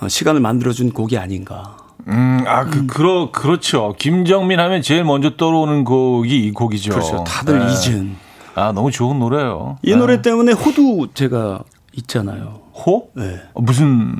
어, 0.00 0.08
시간을 0.08 0.40
만들어준 0.40 0.92
곡이 0.92 1.18
아닌가. 1.18 1.76
음, 2.08 2.42
아, 2.46 2.64
그, 2.64 2.86
그러, 2.86 3.30
그렇죠. 3.30 3.94
김정민 3.98 4.58
하면 4.58 4.80
제일 4.80 5.04
먼저 5.04 5.36
떠오르는 5.36 5.84
곡이 5.84 6.46
이 6.46 6.50
곡이죠. 6.52 6.92
그렇죠. 6.92 7.24
다들 7.24 7.58
네. 7.58 7.66
잊은. 7.66 8.16
아, 8.54 8.72
너무 8.72 8.90
좋은 8.90 9.18
노래예요. 9.18 9.76
이 9.82 9.90
네. 9.90 9.96
노래 9.96 10.22
때문에 10.22 10.52
호두 10.52 11.08
제가 11.12 11.60
있잖아요. 11.98 12.60
호? 12.74 13.10
네. 13.14 13.40
어, 13.52 13.60
무슨 13.60 14.16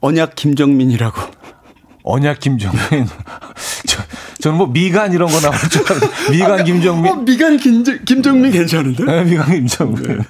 언약 0.00 0.36
김정민이라고. 0.36 1.20
언약 2.06 2.38
김정민. 2.38 2.78
저, 3.86 4.02
저는 4.40 4.58
뭐 4.58 4.68
미간 4.68 5.12
이런 5.12 5.28
거 5.28 5.40
나올 5.40 5.54
줄 5.68 5.82
알았는데. 5.82 6.30
미간 6.30 6.64
김정민. 6.64 7.12
어, 7.12 7.16
미간 7.16 7.56
김정, 7.56 7.98
김정민 8.04 8.52
괜찮은데? 8.52 9.04
네, 9.04 9.24
미간 9.24 9.46
김정민. 9.50 10.22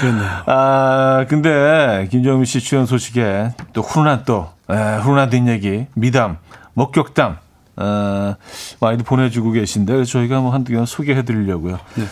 그렇네요. 0.00 0.30
아, 0.46 1.26
근데 1.28 2.08
김정민 2.10 2.46
씨 2.46 2.60
출연 2.60 2.86
소식에 2.86 3.50
또 3.74 3.82
훈훈한 3.82 4.24
또, 4.24 4.48
에, 4.70 4.74
훈훈한 5.02 5.28
뒷얘기, 5.28 5.86
미담, 5.92 6.38
목격담, 6.72 7.36
어, 7.76 8.34
많이들 8.80 9.04
보내주고 9.04 9.52
계신데 9.52 10.04
저희가 10.04 10.40
뭐 10.40 10.52
한두 10.52 10.72
개 10.72 10.82
소개해 10.86 11.24
드리려고요. 11.24 11.78
네. 11.96 12.04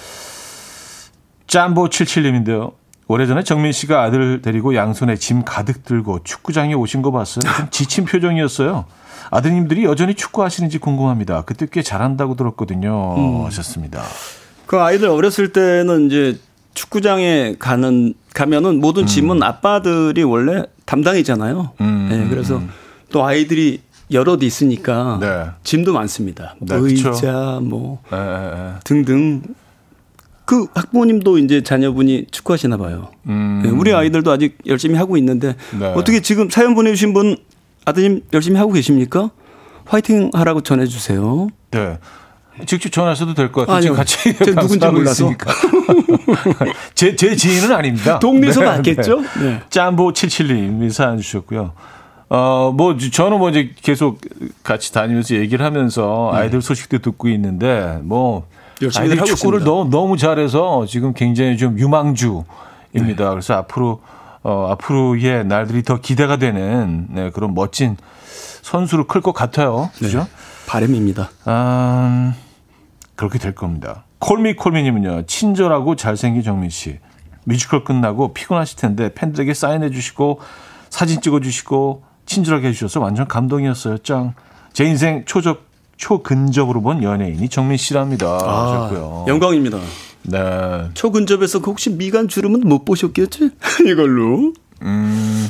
짬보 1.47 1.89
77님인데요. 1.89 2.73
오래전에 3.11 3.43
정민 3.43 3.73
씨가 3.73 4.05
아들 4.05 4.41
데리고 4.41 4.77
양손에 4.77 5.17
짐 5.17 5.45
가득 5.45 5.85
들고 5.85 6.21
축구장에 6.23 6.75
오신 6.75 7.03
거 7.03 7.11
봤어요. 7.11 7.41
좀 7.41 7.67
지친 7.73 8.05
표정이었어요. 8.05 8.85
아드님들이 9.33 9.83
여전히 9.85 10.15
축구하시는지 10.15 10.79
궁금합니다. 10.79 11.43
그때 11.43 11.67
꽤 11.69 11.83
잘한다고 11.83 12.37
들었거든요. 12.37 13.17
음. 13.17 13.47
하셨습니다. 13.47 14.01
그 14.67 14.79
아이들 14.79 15.09
어렸을 15.09 15.53
때는 15.53 16.07
이제 16.07 16.39
축구장에 16.75 17.57
가는 17.59 18.15
가면은 18.33 18.81
모든 18.81 19.07
짐은 19.07 19.43
아빠들이 19.43 20.23
원래 20.23 20.63
담당이잖아요. 20.85 21.73
음, 21.81 22.09
네, 22.09 22.29
그래서 22.29 22.63
또 23.11 23.25
아이들이 23.27 23.81
여럿 24.13 24.45
있으니까 24.45 25.19
네. 25.21 25.47
짐도 25.65 25.93
많습니다. 25.93 26.55
뭐 26.61 26.77
네, 26.77 26.81
그쵸. 26.81 27.09
의자 27.11 27.59
뭐 27.61 28.01
에, 28.13 28.17
에, 28.17 28.21
에. 28.21 28.73
등등. 28.85 29.43
그 30.51 30.67
학부모님도 30.75 31.39
이제 31.39 31.63
자녀분이 31.63 32.27
축구하시나 32.33 32.77
봐요. 32.77 33.13
음. 33.29 33.61
네, 33.63 33.71
우리 33.71 33.95
아이들도 33.95 34.33
아직 34.33 34.59
열심히 34.67 34.97
하고 34.97 35.17
있는데 35.17 35.55
네. 35.79 35.87
어떻게 35.95 36.19
지금 36.23 36.51
사연 36.51 36.75
보내주신 36.75 37.13
분 37.13 37.37
아드님 37.85 38.23
열심히 38.33 38.59
하고 38.59 38.73
계십니까? 38.73 39.31
화이팅 39.85 40.33
하라고 40.35 40.61
전해주세요. 40.63 41.51
네. 41.71 41.99
직접 42.67 42.91
전화하셔도 42.91 43.35
될 43.35 43.53
것 43.53 43.61
같아요. 43.61 43.77
아니요. 43.77 44.05
지금 44.05 44.35
같이 44.35 44.45
제가 44.45 44.61
누군지 44.63 44.87
몰라서. 44.89 45.31
제, 46.97 47.15
제 47.15 47.37
지인은 47.37 47.73
아닙니다. 47.73 48.19
동네에서 48.19 48.61
봤겠죠? 48.63 49.21
네. 49.41 49.61
짬보 49.71 50.13
77님이 50.13 50.91
사연 50.91 51.19
주셨고요. 51.19 51.75
어, 52.29 52.75
뭐, 52.77 52.97
저는 52.97 53.39
뭐 53.39 53.51
이제 53.51 53.71
계속 53.83 54.21
같이 54.65 54.93
다니면서 54.93 55.37
얘기를 55.37 55.65
하면서 55.65 56.31
아이들 56.35 56.61
소식도 56.61 56.99
듣고 56.99 57.29
있는데, 57.29 57.99
뭐, 58.03 58.47
네. 58.51 58.60
열심히 58.83 59.03
아이들이 59.05 59.19
하고 59.21 59.29
축구를 59.35 59.59
있습니다. 59.61 59.65
너무, 59.71 59.91
너무 59.91 60.17
잘해서 60.17 60.87
지금 60.87 61.13
굉장히 61.13 61.57
좀 61.57 61.79
유망주입니다. 61.79 63.31
그래서 63.31 63.55
앞으로, 63.55 64.01
어, 64.43 64.69
앞으로의 64.71 65.45
날들이 65.47 65.83
더 65.83 66.01
기대가 66.01 66.37
되는 66.37 67.07
네, 67.11 67.31
그런 67.31 67.55
멋진 67.55 67.97
선수로 68.63 69.07
클 69.07 69.21
것 69.21 69.33
같아요. 69.33 69.91
그죠? 69.99 70.27
바람입니다. 70.67 71.31
아, 71.45 72.35
그렇게 73.17 73.39
될 73.39 73.55
겁니다. 73.55 74.05
콜미 74.19 74.55
콜미님은요, 74.57 75.27
친절하고 75.27 75.97
잘생긴 75.97 76.43
정민 76.43 76.71
씨. 76.71 76.99
뮤지컬 77.45 77.85
끝나고 77.85 78.35
피곤하실 78.35 78.79
텐데 78.79 79.13
팬들에게 79.15 79.55
사인해 79.55 79.91
주시고 79.91 80.41
사진 80.91 81.21
찍어 81.21 81.41
주시고 81.41 82.03
친절하게 82.27 82.69
해주셔서 82.69 83.01
완전 83.01 83.27
감동이었어요. 83.27 83.99
짱. 83.99 84.35
제 84.73 84.85
인생 84.85 85.25
초적 85.25 85.70
초근접으로 86.05 86.81
본 86.81 87.03
연예인이 87.03 87.47
정민 87.51 87.77
씨랍니다. 87.77 88.27
아, 88.27 88.87
하셨고요. 88.89 89.27
영광입니다. 89.29 89.79
네. 90.23 90.39
초근접에서 90.95 91.61
그 91.61 91.71
혹시 91.71 91.91
미간 91.91 92.27
주름은 92.27 92.61
못 92.61 92.85
보셨겠지? 92.87 93.51
이걸로. 93.87 94.53
음, 94.83 95.49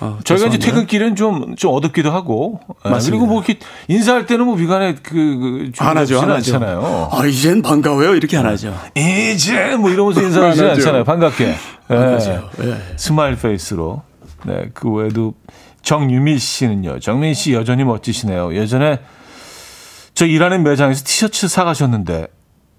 아, 0.00 0.18
저희가 0.24 0.46
이제 0.46 0.58
죄송합니다. 0.58 0.66
퇴근길은 0.66 1.16
좀, 1.16 1.54
좀 1.56 1.74
어둡기도 1.74 2.10
하고. 2.10 2.60
아, 2.82 2.88
맞습니다. 2.88 3.10
그리고 3.20 3.26
뭐 3.26 3.42
이렇게 3.44 3.58
인사할 3.88 4.24
때는 4.24 4.46
뭐 4.46 4.56
미간에 4.56 4.94
그, 5.02 5.70
그 5.76 5.84
안 5.84 5.98
하죠, 5.98 6.18
안 6.22 6.30
하죠. 6.30 6.54
않잖아요. 6.56 7.08
아, 7.12 7.26
이젠 7.26 7.60
반가워요. 7.60 8.14
이렇게 8.14 8.38
안 8.38 8.46
하죠. 8.46 8.74
이제 8.94 9.76
뭐 9.76 9.90
이러면서 9.90 10.22
인사하지. 10.22 10.62
않잖아요. 10.80 11.04
반갑게. 11.04 11.44
예. 11.90 11.94
하죠. 11.94 12.48
예. 12.62 12.74
smile 12.96 13.36
face로. 13.36 14.02
네, 14.46 14.70
그 14.72 14.90
외에도 14.90 15.34
정유미 15.82 16.38
씨는요. 16.38 17.00
정민 17.00 17.34
씨 17.34 17.52
여전히 17.52 17.84
멋지시네요. 17.84 18.54
예전에 18.56 19.00
저 20.20 20.26
일하는 20.26 20.62
매장에서 20.62 21.02
티셔츠 21.02 21.48
사가셨는데 21.48 22.26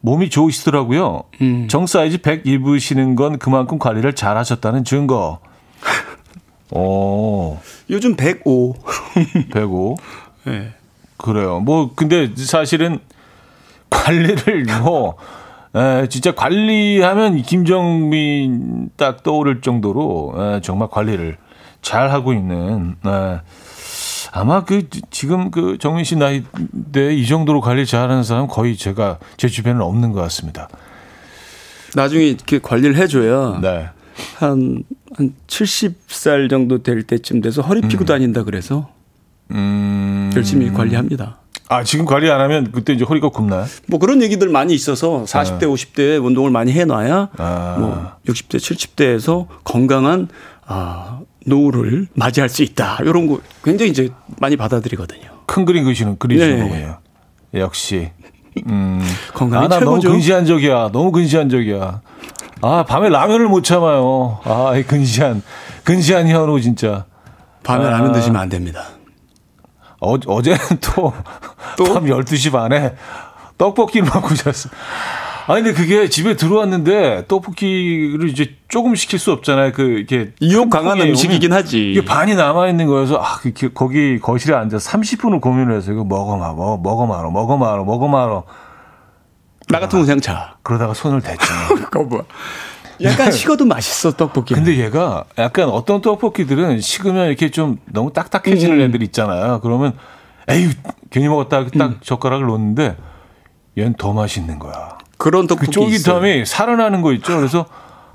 몸이 0.01 0.29
좋으시더라고요. 0.29 1.23
음. 1.41 1.67
정 1.67 1.87
사이즈 1.87 2.21
100 2.21 2.45
입으시는 2.45 3.15
건 3.15 3.39
그만큼 3.39 3.79
관리를 3.79 4.13
잘 4.13 4.37
하셨다는 4.37 4.83
증거. 4.83 5.39
어, 6.69 7.59
요즘 7.89 8.15
105. 8.15 8.75
105. 9.51 9.97
네. 10.45 10.71
그래요. 11.17 11.59
뭐 11.61 11.93
근데 11.95 12.31
사실은 12.35 12.99
관리를 13.89 14.65
뭐 14.83 15.15
에, 15.73 16.07
진짜 16.09 16.35
관리하면 16.35 17.41
김정민 17.41 18.91
딱 18.97 19.23
떠오를 19.23 19.61
정도로 19.61 20.35
에, 20.37 20.61
정말 20.61 20.89
관리를 20.91 21.37
잘 21.81 22.11
하고 22.11 22.33
있는 22.33 22.97
에, 23.03 23.39
아마 24.31 24.63
그 24.63 24.87
지금 25.09 25.51
그 25.51 25.77
정민 25.79 26.05
씨 26.05 26.15
나이대 26.15 27.13
이 27.13 27.25
정도로 27.27 27.61
관리 27.61 27.85
잘하는 27.85 28.23
사람 28.23 28.47
거의 28.47 28.77
제가 28.77 29.19
제 29.37 29.47
주변에는 29.47 29.83
없는 29.85 30.13
것 30.13 30.21
같습니다. 30.21 30.69
나중에 31.95 32.25
이렇게 32.25 32.59
관리를 32.59 32.95
해줘야 32.95 33.59
네. 33.61 33.89
한, 34.37 34.83
한 35.15 35.33
70살 35.47 36.49
정도 36.49 36.81
될 36.81 37.03
때쯤 37.03 37.41
돼서 37.41 37.61
허리 37.61 37.81
피고 37.81 38.05
다닌다 38.05 38.43
그래서 38.43 38.89
음. 39.51 40.31
열심히 40.35 40.71
관리합니다. 40.71 41.37
아 41.67 41.83
지금 41.83 42.05
관리 42.05 42.29
안 42.29 42.41
하면 42.41 42.71
그때 42.71 42.91
이제 42.93 43.05
허리가 43.05 43.29
굽나요? 43.29 43.65
뭐 43.87 43.99
그런 43.99 44.21
얘기들 44.21 44.49
많이 44.49 44.73
있어서 44.73 45.23
40대, 45.25 45.63
50대에 45.63 46.23
운동을 46.23 46.51
많이 46.51 46.73
해놔야 46.73 47.29
아. 47.37 47.75
뭐 47.79 48.11
60대, 48.27 48.57
70대에서 48.57 49.47
건강한 49.63 50.27
아, 50.65 51.20
노후를 51.45 52.07
맞이할 52.13 52.49
수 52.49 52.63
있다. 52.63 52.97
이런 53.01 53.27
거 53.27 53.39
굉장히 53.63 53.91
이제 53.91 54.09
많이 54.39 54.55
받아들이거든요. 54.57 55.21
큰 55.45 55.65
그림 55.65 55.83
그리시는 55.83 56.17
그리시는 56.17 56.57
네. 56.57 56.63
거군요. 56.63 56.97
역시. 57.55 58.11
음. 58.67 59.01
건강이 59.33 59.65
아, 59.65 59.67
나 59.67 59.79
너무 59.79 59.99
최고죠. 59.99 60.11
근시안적이야. 60.11 60.89
너무 60.91 61.11
근시안적이야. 61.11 62.01
아, 62.61 62.83
밤에 62.87 63.09
라면을 63.09 63.47
못 63.47 63.63
참아요. 63.63 64.39
아, 64.43 64.75
이 64.77 64.83
근시안. 64.83 65.41
근시안 65.83 66.27
현우 66.27 66.59
진짜. 66.61 67.05
밤에 67.63 67.85
아. 67.85 67.89
라면 67.89 68.11
드시면 68.11 68.39
안 68.39 68.49
됩니다. 68.49 68.83
어, 69.99 70.15
어제는 70.15 70.57
또, 70.81 71.13
또? 71.77 71.93
밤 71.93 72.05
12시 72.05 72.51
반에 72.51 72.95
떡볶이를 73.57 74.07
먹고 74.13 74.33
잤어. 74.35 74.69
아, 75.51 75.55
근데 75.55 75.73
그게 75.73 76.07
집에 76.07 76.37
들어왔는데 76.37 77.25
떡볶이를 77.27 78.29
이제 78.29 78.55
조금 78.69 78.95
시킬 78.95 79.19
수 79.19 79.33
없잖아요. 79.33 79.73
그, 79.73 79.81
이렇게. 79.81 80.31
큰 80.39 80.69
강한 80.69 81.01
음식이긴 81.01 81.51
하지. 81.51 81.91
이게 81.91 82.05
반이 82.05 82.35
남아 82.35 82.69
있는 82.69 82.87
거여서, 82.87 83.17
아, 83.17 83.37
그, 83.41 83.51
그, 83.51 83.73
거기 83.73 84.17
거실에 84.17 84.55
앉아서 84.55 84.89
30분을 84.89 85.41
고민을 85.41 85.75
해서 85.75 85.91
이거 85.91 86.05
먹어 86.05 86.37
마, 86.37 86.53
먹어, 86.53 86.77
먹어 86.77 87.05
말어, 87.05 87.31
먹어 87.31 87.57
말어, 87.57 87.83
먹어 87.83 88.07
말어. 88.07 88.45
나 89.67 89.81
같으면 89.81 90.05
그냥 90.05 90.21
자. 90.21 90.55
그러다가 90.63 90.93
손을 90.93 91.19
댔죠. 91.19 91.45
그거 91.91 92.03
뭐. 92.03 92.25
약간 93.01 93.29
식어도 93.29 93.65
맛있어 93.65 94.11
떡볶이. 94.13 94.53
근데 94.53 94.77
얘가 94.77 95.25
약간 95.37 95.67
어떤 95.67 96.01
떡볶이들은 96.01 96.79
식으면 96.79 97.27
이렇게 97.27 97.51
좀 97.51 97.77
너무 97.91 98.13
딱딱해지는 98.13 98.79
음. 98.79 98.81
애들 98.81 99.03
있잖아요. 99.03 99.59
그러면 99.61 99.97
에이 100.47 100.69
괜히 101.09 101.27
먹었다 101.27 101.65
딱 101.77 102.01
젓가락을 102.01 102.45
놓는데 102.45 102.95
얘는 103.77 103.95
더 103.95 104.13
맛있는 104.13 104.59
거야. 104.59 105.00
그런 105.21 105.45
그 105.45 105.55
떡볶이 105.55 105.69
있어요. 105.95 106.15
쫄깃함이 106.15 106.45
살아나는 106.47 107.01
거 107.03 107.13
있죠. 107.13 107.37
그래서 107.37 107.65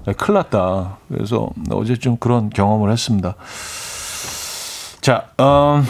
야, 0.09 0.13
큰일 0.13 0.35
났다. 0.39 0.99
그래서 1.09 1.51
어제 1.71 1.95
좀 1.97 2.17
그런 2.17 2.51
경험을 2.51 2.91
했습니다. 2.91 3.37
자, 5.01 5.27
음, 5.39 5.87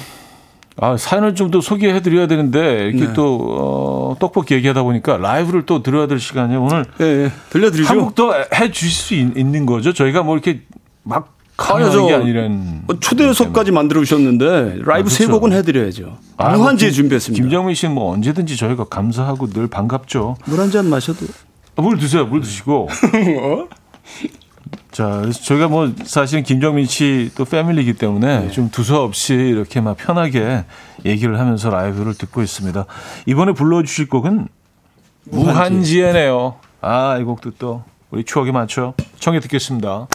아, 0.79 0.97
사연을 0.99 1.35
좀 1.35 1.51
더 1.51 1.63
소개해 1.63 2.03
드려야 2.03 2.27
되는데 2.27 2.89
이렇게 2.89 3.07
네. 3.07 3.13
또 3.15 3.39
어, 4.13 4.17
떡볶이 4.19 4.53
얘기하다 4.55 4.83
보니까 4.83 5.17
라이브를 5.17 5.65
또 5.65 5.83
들어야 5.83 6.07
될 6.07 6.19
시간이 6.21 6.55
오늘 6.57 6.85
예, 7.01 7.05
예. 7.25 7.33
들려드리죠. 7.49 7.89
한곡 7.89 8.15
더 8.15 8.35
해 8.55 8.71
주실 8.71 8.91
수 8.91 9.15
있, 9.15 9.47
는 9.47 9.65
거죠? 9.65 9.95
저희가 9.95 10.23
뭐 10.23 10.35
이렇게 10.37 10.63
막 11.03 11.36
저 11.59 12.15
아니란 12.17 12.83
어, 12.87 12.99
초대석까지 13.01 13.71
만들어 13.73 14.01
주셨는데 14.01 14.81
라이브 14.85 15.07
아, 15.09 15.11
세 15.11 15.25
그렇죠. 15.25 15.33
곡은 15.41 15.53
해드려야죠. 15.57 16.19
아, 16.37 16.57
무한지에 16.57 16.89
뭐 16.89 16.93
김- 16.93 16.97
준비했습니다. 17.03 17.43
김정민 17.43 17.75
씨는 17.75 17.95
뭐 17.95 18.13
언제든지 18.13 18.57
저희가 18.57 18.85
감사하고 18.85 19.49
늘 19.51 19.67
반갑죠. 19.67 20.37
물 20.47 20.61
한 20.61 20.71
잔 20.71 20.89
마셔도. 20.91 21.27
아, 21.77 21.83
물 21.83 21.97
드세요. 21.99 22.27
물 22.27 22.41
드시고. 22.43 22.89
자, 24.93 25.19
그래서 25.23 25.43
저희가 25.43 25.69
뭐 25.69 25.93
사실은 26.05 26.43
김정민 26.43 26.87
씨 26.87 27.31
또 27.37 27.45
패밀리이기 27.45 27.95
때문에 27.95 28.51
좀 28.51 28.71
두서없이 28.71 29.35
이렇게 29.35 29.81
막 29.81 29.97
편하게 29.97 30.65
얘기를 31.05 31.39
하면서 31.39 31.69
라이브를 31.71 32.15
듣고 32.15 32.43
있습니다. 32.43 32.85
이번에 33.27 33.53
불러주실 33.53 34.09
곡은 34.09 34.49
무한지혜네요. 35.31 36.57
아, 36.81 37.19
이 37.19 37.25
곡도 37.25 37.53
또 37.59 37.83
우리 38.11 38.25
추억이 38.25 38.53
많죠. 38.53 38.95
청해 39.19 39.41
듣겠습니다. 39.41 40.07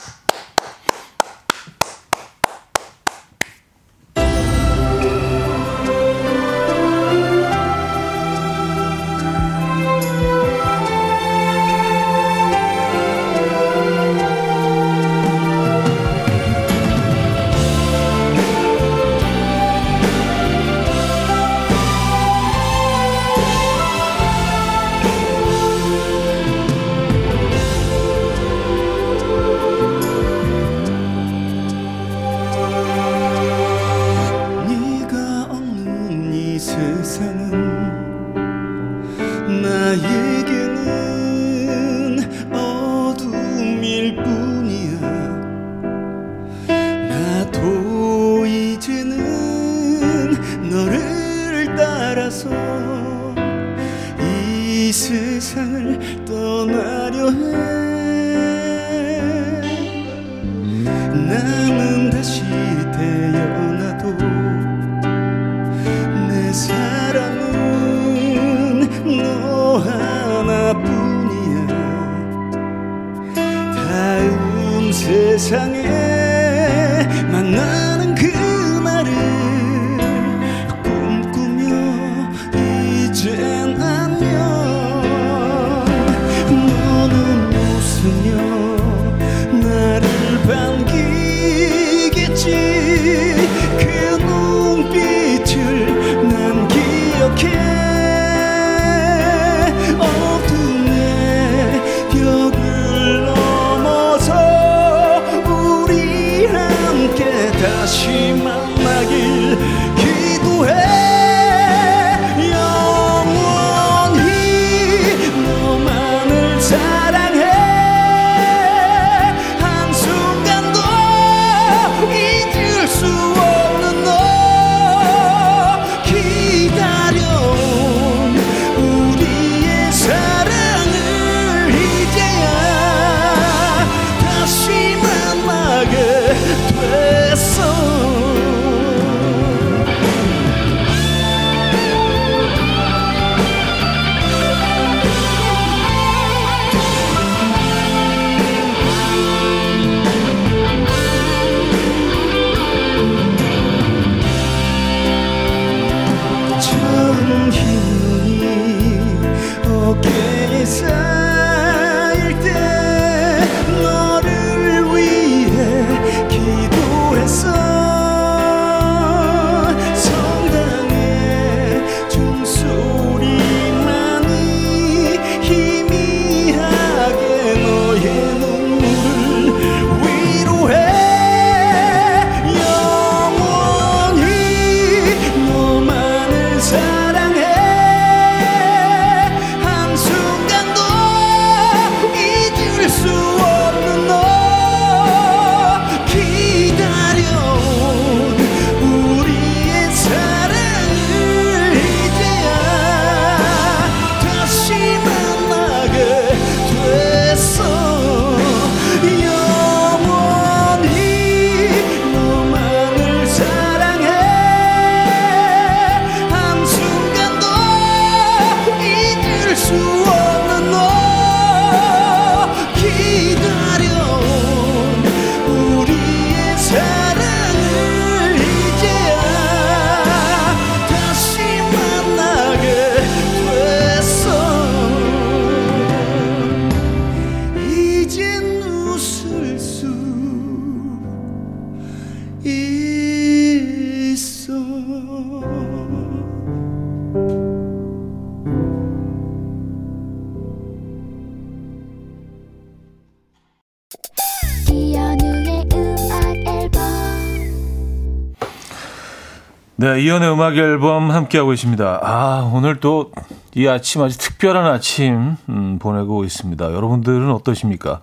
네, 259.81 260.01
이연의 260.01 260.31
음악 260.31 260.55
앨범 260.57 261.09
함께하고 261.11 261.53
있습니다. 261.53 261.99
아, 262.03 262.51
오늘 262.53 262.79
또 262.79 263.11
이 263.53 263.67
아침 263.67 264.01
아주 264.01 264.17
특별한 264.17 264.65
아침 264.65 265.35
음, 265.49 265.77
보내고 265.79 266.23
있습니다. 266.23 266.73
여러분들은 266.73 267.29
어떠십니까? 267.31 268.01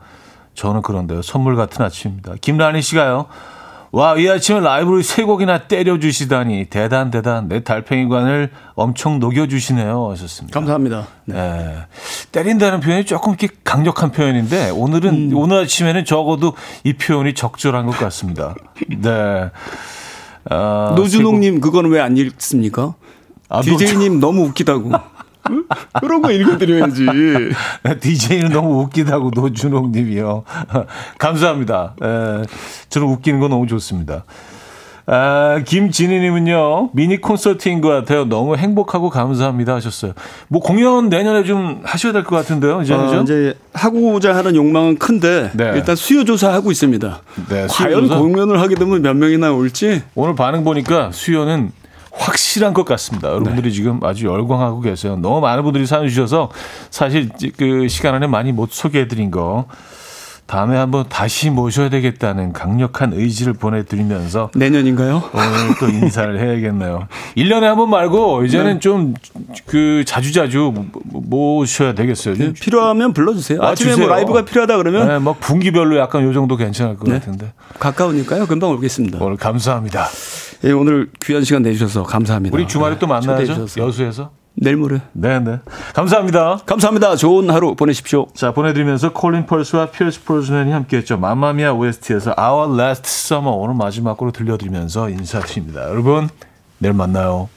저는 0.55 0.83
그런데요. 0.83 1.23
선물 1.23 1.57
같은 1.57 1.85
아침입니다. 1.85 2.35
김라니 2.41 2.83
씨가요. 2.83 3.27
와, 3.91 4.17
이 4.19 4.29
아침에 4.29 4.61
라이브를 4.61 5.03
세 5.03 5.23
곡이나 5.23 5.61
때려주시다니 5.61 6.67
대단 6.67 7.11
대단 7.11 7.49
내 7.49 7.65
달팽이관을 7.65 8.51
엄청 8.75 9.19
녹여주시네요 9.19 10.11
하셨습니다. 10.11 10.53
감사합니다. 10.61 11.07
네. 11.25 11.87
때린다는 12.33 12.81
표현이 12.81 13.07
조금 13.07 13.31
이렇게 13.33 13.49
강력한 13.65 14.13
표현인데 14.13 14.69
오늘은 14.71 15.33
오늘 15.33 15.63
아침에는 15.63 16.05
적어도 16.05 16.53
이 16.85 16.93
표현이 16.93 17.33
적절한 17.33 17.87
것 17.87 17.93
같습니다. 17.97 18.55
네. 18.99 19.51
아, 20.51 20.95
노준홍님 20.97 21.61
그거는 21.61 21.91
왜안 21.91 22.17
읽습니까? 22.17 22.95
아, 23.49 23.61
DJ님 23.63 24.21
너무 24.21 24.45
웃기다고. 24.47 24.91
응? 25.51 25.65
그런 26.01 26.21
거 26.21 26.31
읽어드려야지. 26.31 27.07
DJ는 28.01 28.51
너무 28.51 28.83
웃기다고 28.83 29.31
노준홍 29.35 29.93
님이요. 29.93 30.45
감사합니다. 31.19 31.95
에, 32.03 32.43
저는 32.91 33.09
웃기는 33.09 33.41
거 33.41 33.49
너무 33.49 33.67
좋습니다. 33.67 34.25
아, 35.11 35.61
김진희님은요, 35.65 36.91
미니 36.93 37.19
콘서트인 37.19 37.81
것 37.81 37.89
같아요. 37.89 38.27
너무 38.27 38.57
행복하고 38.57 39.09
감사합니다 39.09 39.75
하셨어요. 39.75 40.13
뭐 40.49 40.61
공연 40.61 41.09
내년에 41.09 41.45
좀 41.45 41.81
하셔야 41.83 42.13
될 42.13 42.25
것 42.25 42.37
같은데요, 42.37 42.83
이제. 42.83 42.93
어? 42.93 43.23
이제 43.23 43.55
하고자 43.73 44.35
하는 44.37 44.55
욕망은 44.55 44.99
큰데 44.99 45.51
네. 45.55 45.73
일단 45.77 45.97
수요 45.97 46.25
조사 46.27 46.53
하고 46.53 46.71
있습니다. 46.71 47.21
네, 47.49 47.69
수요 47.69 47.87
과연 47.89 48.03
조사? 48.09 48.19
공연을 48.21 48.61
하게 48.61 48.75
되면 48.75 49.01
몇 49.01 49.15
명이나 49.17 49.51
올지 49.53 50.03
오늘 50.15 50.35
반응 50.35 50.63
보니까 50.63 51.11
수요는 51.11 51.73
확실한 52.13 52.75
것 52.75 52.85
같습니다. 52.85 53.29
여러분들이 53.29 53.73
지금 53.73 54.01
아주 54.03 54.27
열광하고 54.27 54.81
계세요. 54.81 55.17
너무 55.17 55.41
많은 55.41 55.63
분들이 55.63 55.87
사연 55.87 56.07
주셔서 56.09 56.51
사실 56.91 57.31
그 57.57 57.89
시간 57.89 58.15
안에 58.15 58.27
많이 58.27 58.53
못 58.53 58.71
소개해드린 58.73 59.31
거 59.31 59.67
다음에 60.49 60.79
한번 60.79 61.05
다시 61.11 61.51
모셔야 61.51 61.91
되겠다는 61.91 62.55
강력한 62.55 63.13
의지를 63.13 63.53
보내드리면서 63.53 64.51
내년인가요? 64.57 65.23
오늘 65.35 65.77
또 65.79 65.89
인사를 65.91 66.41
해야겠네요. 66.41 67.07
1년에 67.37 67.61
한 67.61 67.77
번 67.77 67.91
말고 67.91 68.45
이제는 68.47 68.81
좀그 68.81 70.05
자주자주 70.07 70.73
모셔야 71.13 71.93
되겠어요. 71.95 72.35
좀 72.37 72.55
필요하면 72.55 73.13
불러주세요. 73.13 73.63
아, 73.63 73.69
아침에 73.69 73.91
주세요. 73.91 74.07
뭐 74.07 74.15
라이브가 74.17 74.47
필요하다 74.47 74.79
그러면 74.79 75.07
네, 75.07 75.19
막 75.19 75.39
분기별로 75.39 75.99
약간 75.99 76.25
요 76.25 76.33
정도 76.33 76.57
괜찮을 76.57 76.97
것 76.97 77.07
네. 77.09 77.19
같은데. 77.19 77.53
가까우니까요. 77.79 78.47
금방 78.47 78.71
오겠습니다. 78.71 79.19
오늘 79.21 79.37
감사합니다. 79.37 80.07
예, 80.65 80.73
오늘 80.73 81.11
귀한 81.23 81.45
시간 81.45 81.61
내주셔서 81.63 82.05
감사합니다. 82.05 82.57
우리 82.57 82.67
주말에 82.67 82.99
또 82.99 83.07
네. 83.07 83.45
주셔서. 83.45 83.81
여수에서. 83.87 84.31
내일 84.61 84.77
모레. 84.77 85.01
네네. 85.13 85.61
감사합니다. 85.95 86.59
감사합니다. 86.67 87.17
좋은 87.17 87.51
하루 87.51 87.75
보내십시오. 87.75 88.27
자, 88.35 88.53
보내드리면서 88.53 89.13
콜린 89.13 89.47
펄스와 89.47 89.91
피어스 89.91 90.25
프로즈맨이 90.25 90.73
함께했죠. 90.73 91.17
맘마미아 91.17 91.73
OST에서 91.75 92.35
Our 92.39 92.81
Last 92.81 93.05
Summer 93.07 93.57
오늘 93.57 93.75
마지막으로 93.75 94.33
들려드리면서 94.33 95.11
인사드립니다. 95.11 95.89
여러분, 95.89 96.29
내일 96.79 96.95
만나요. 96.95 97.49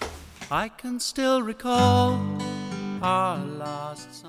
I 0.50 0.70
can 0.80 0.98
still 0.98 1.42
recall 1.42 2.18
our 3.02 3.40
last 3.60 4.10
summer. 4.12 4.21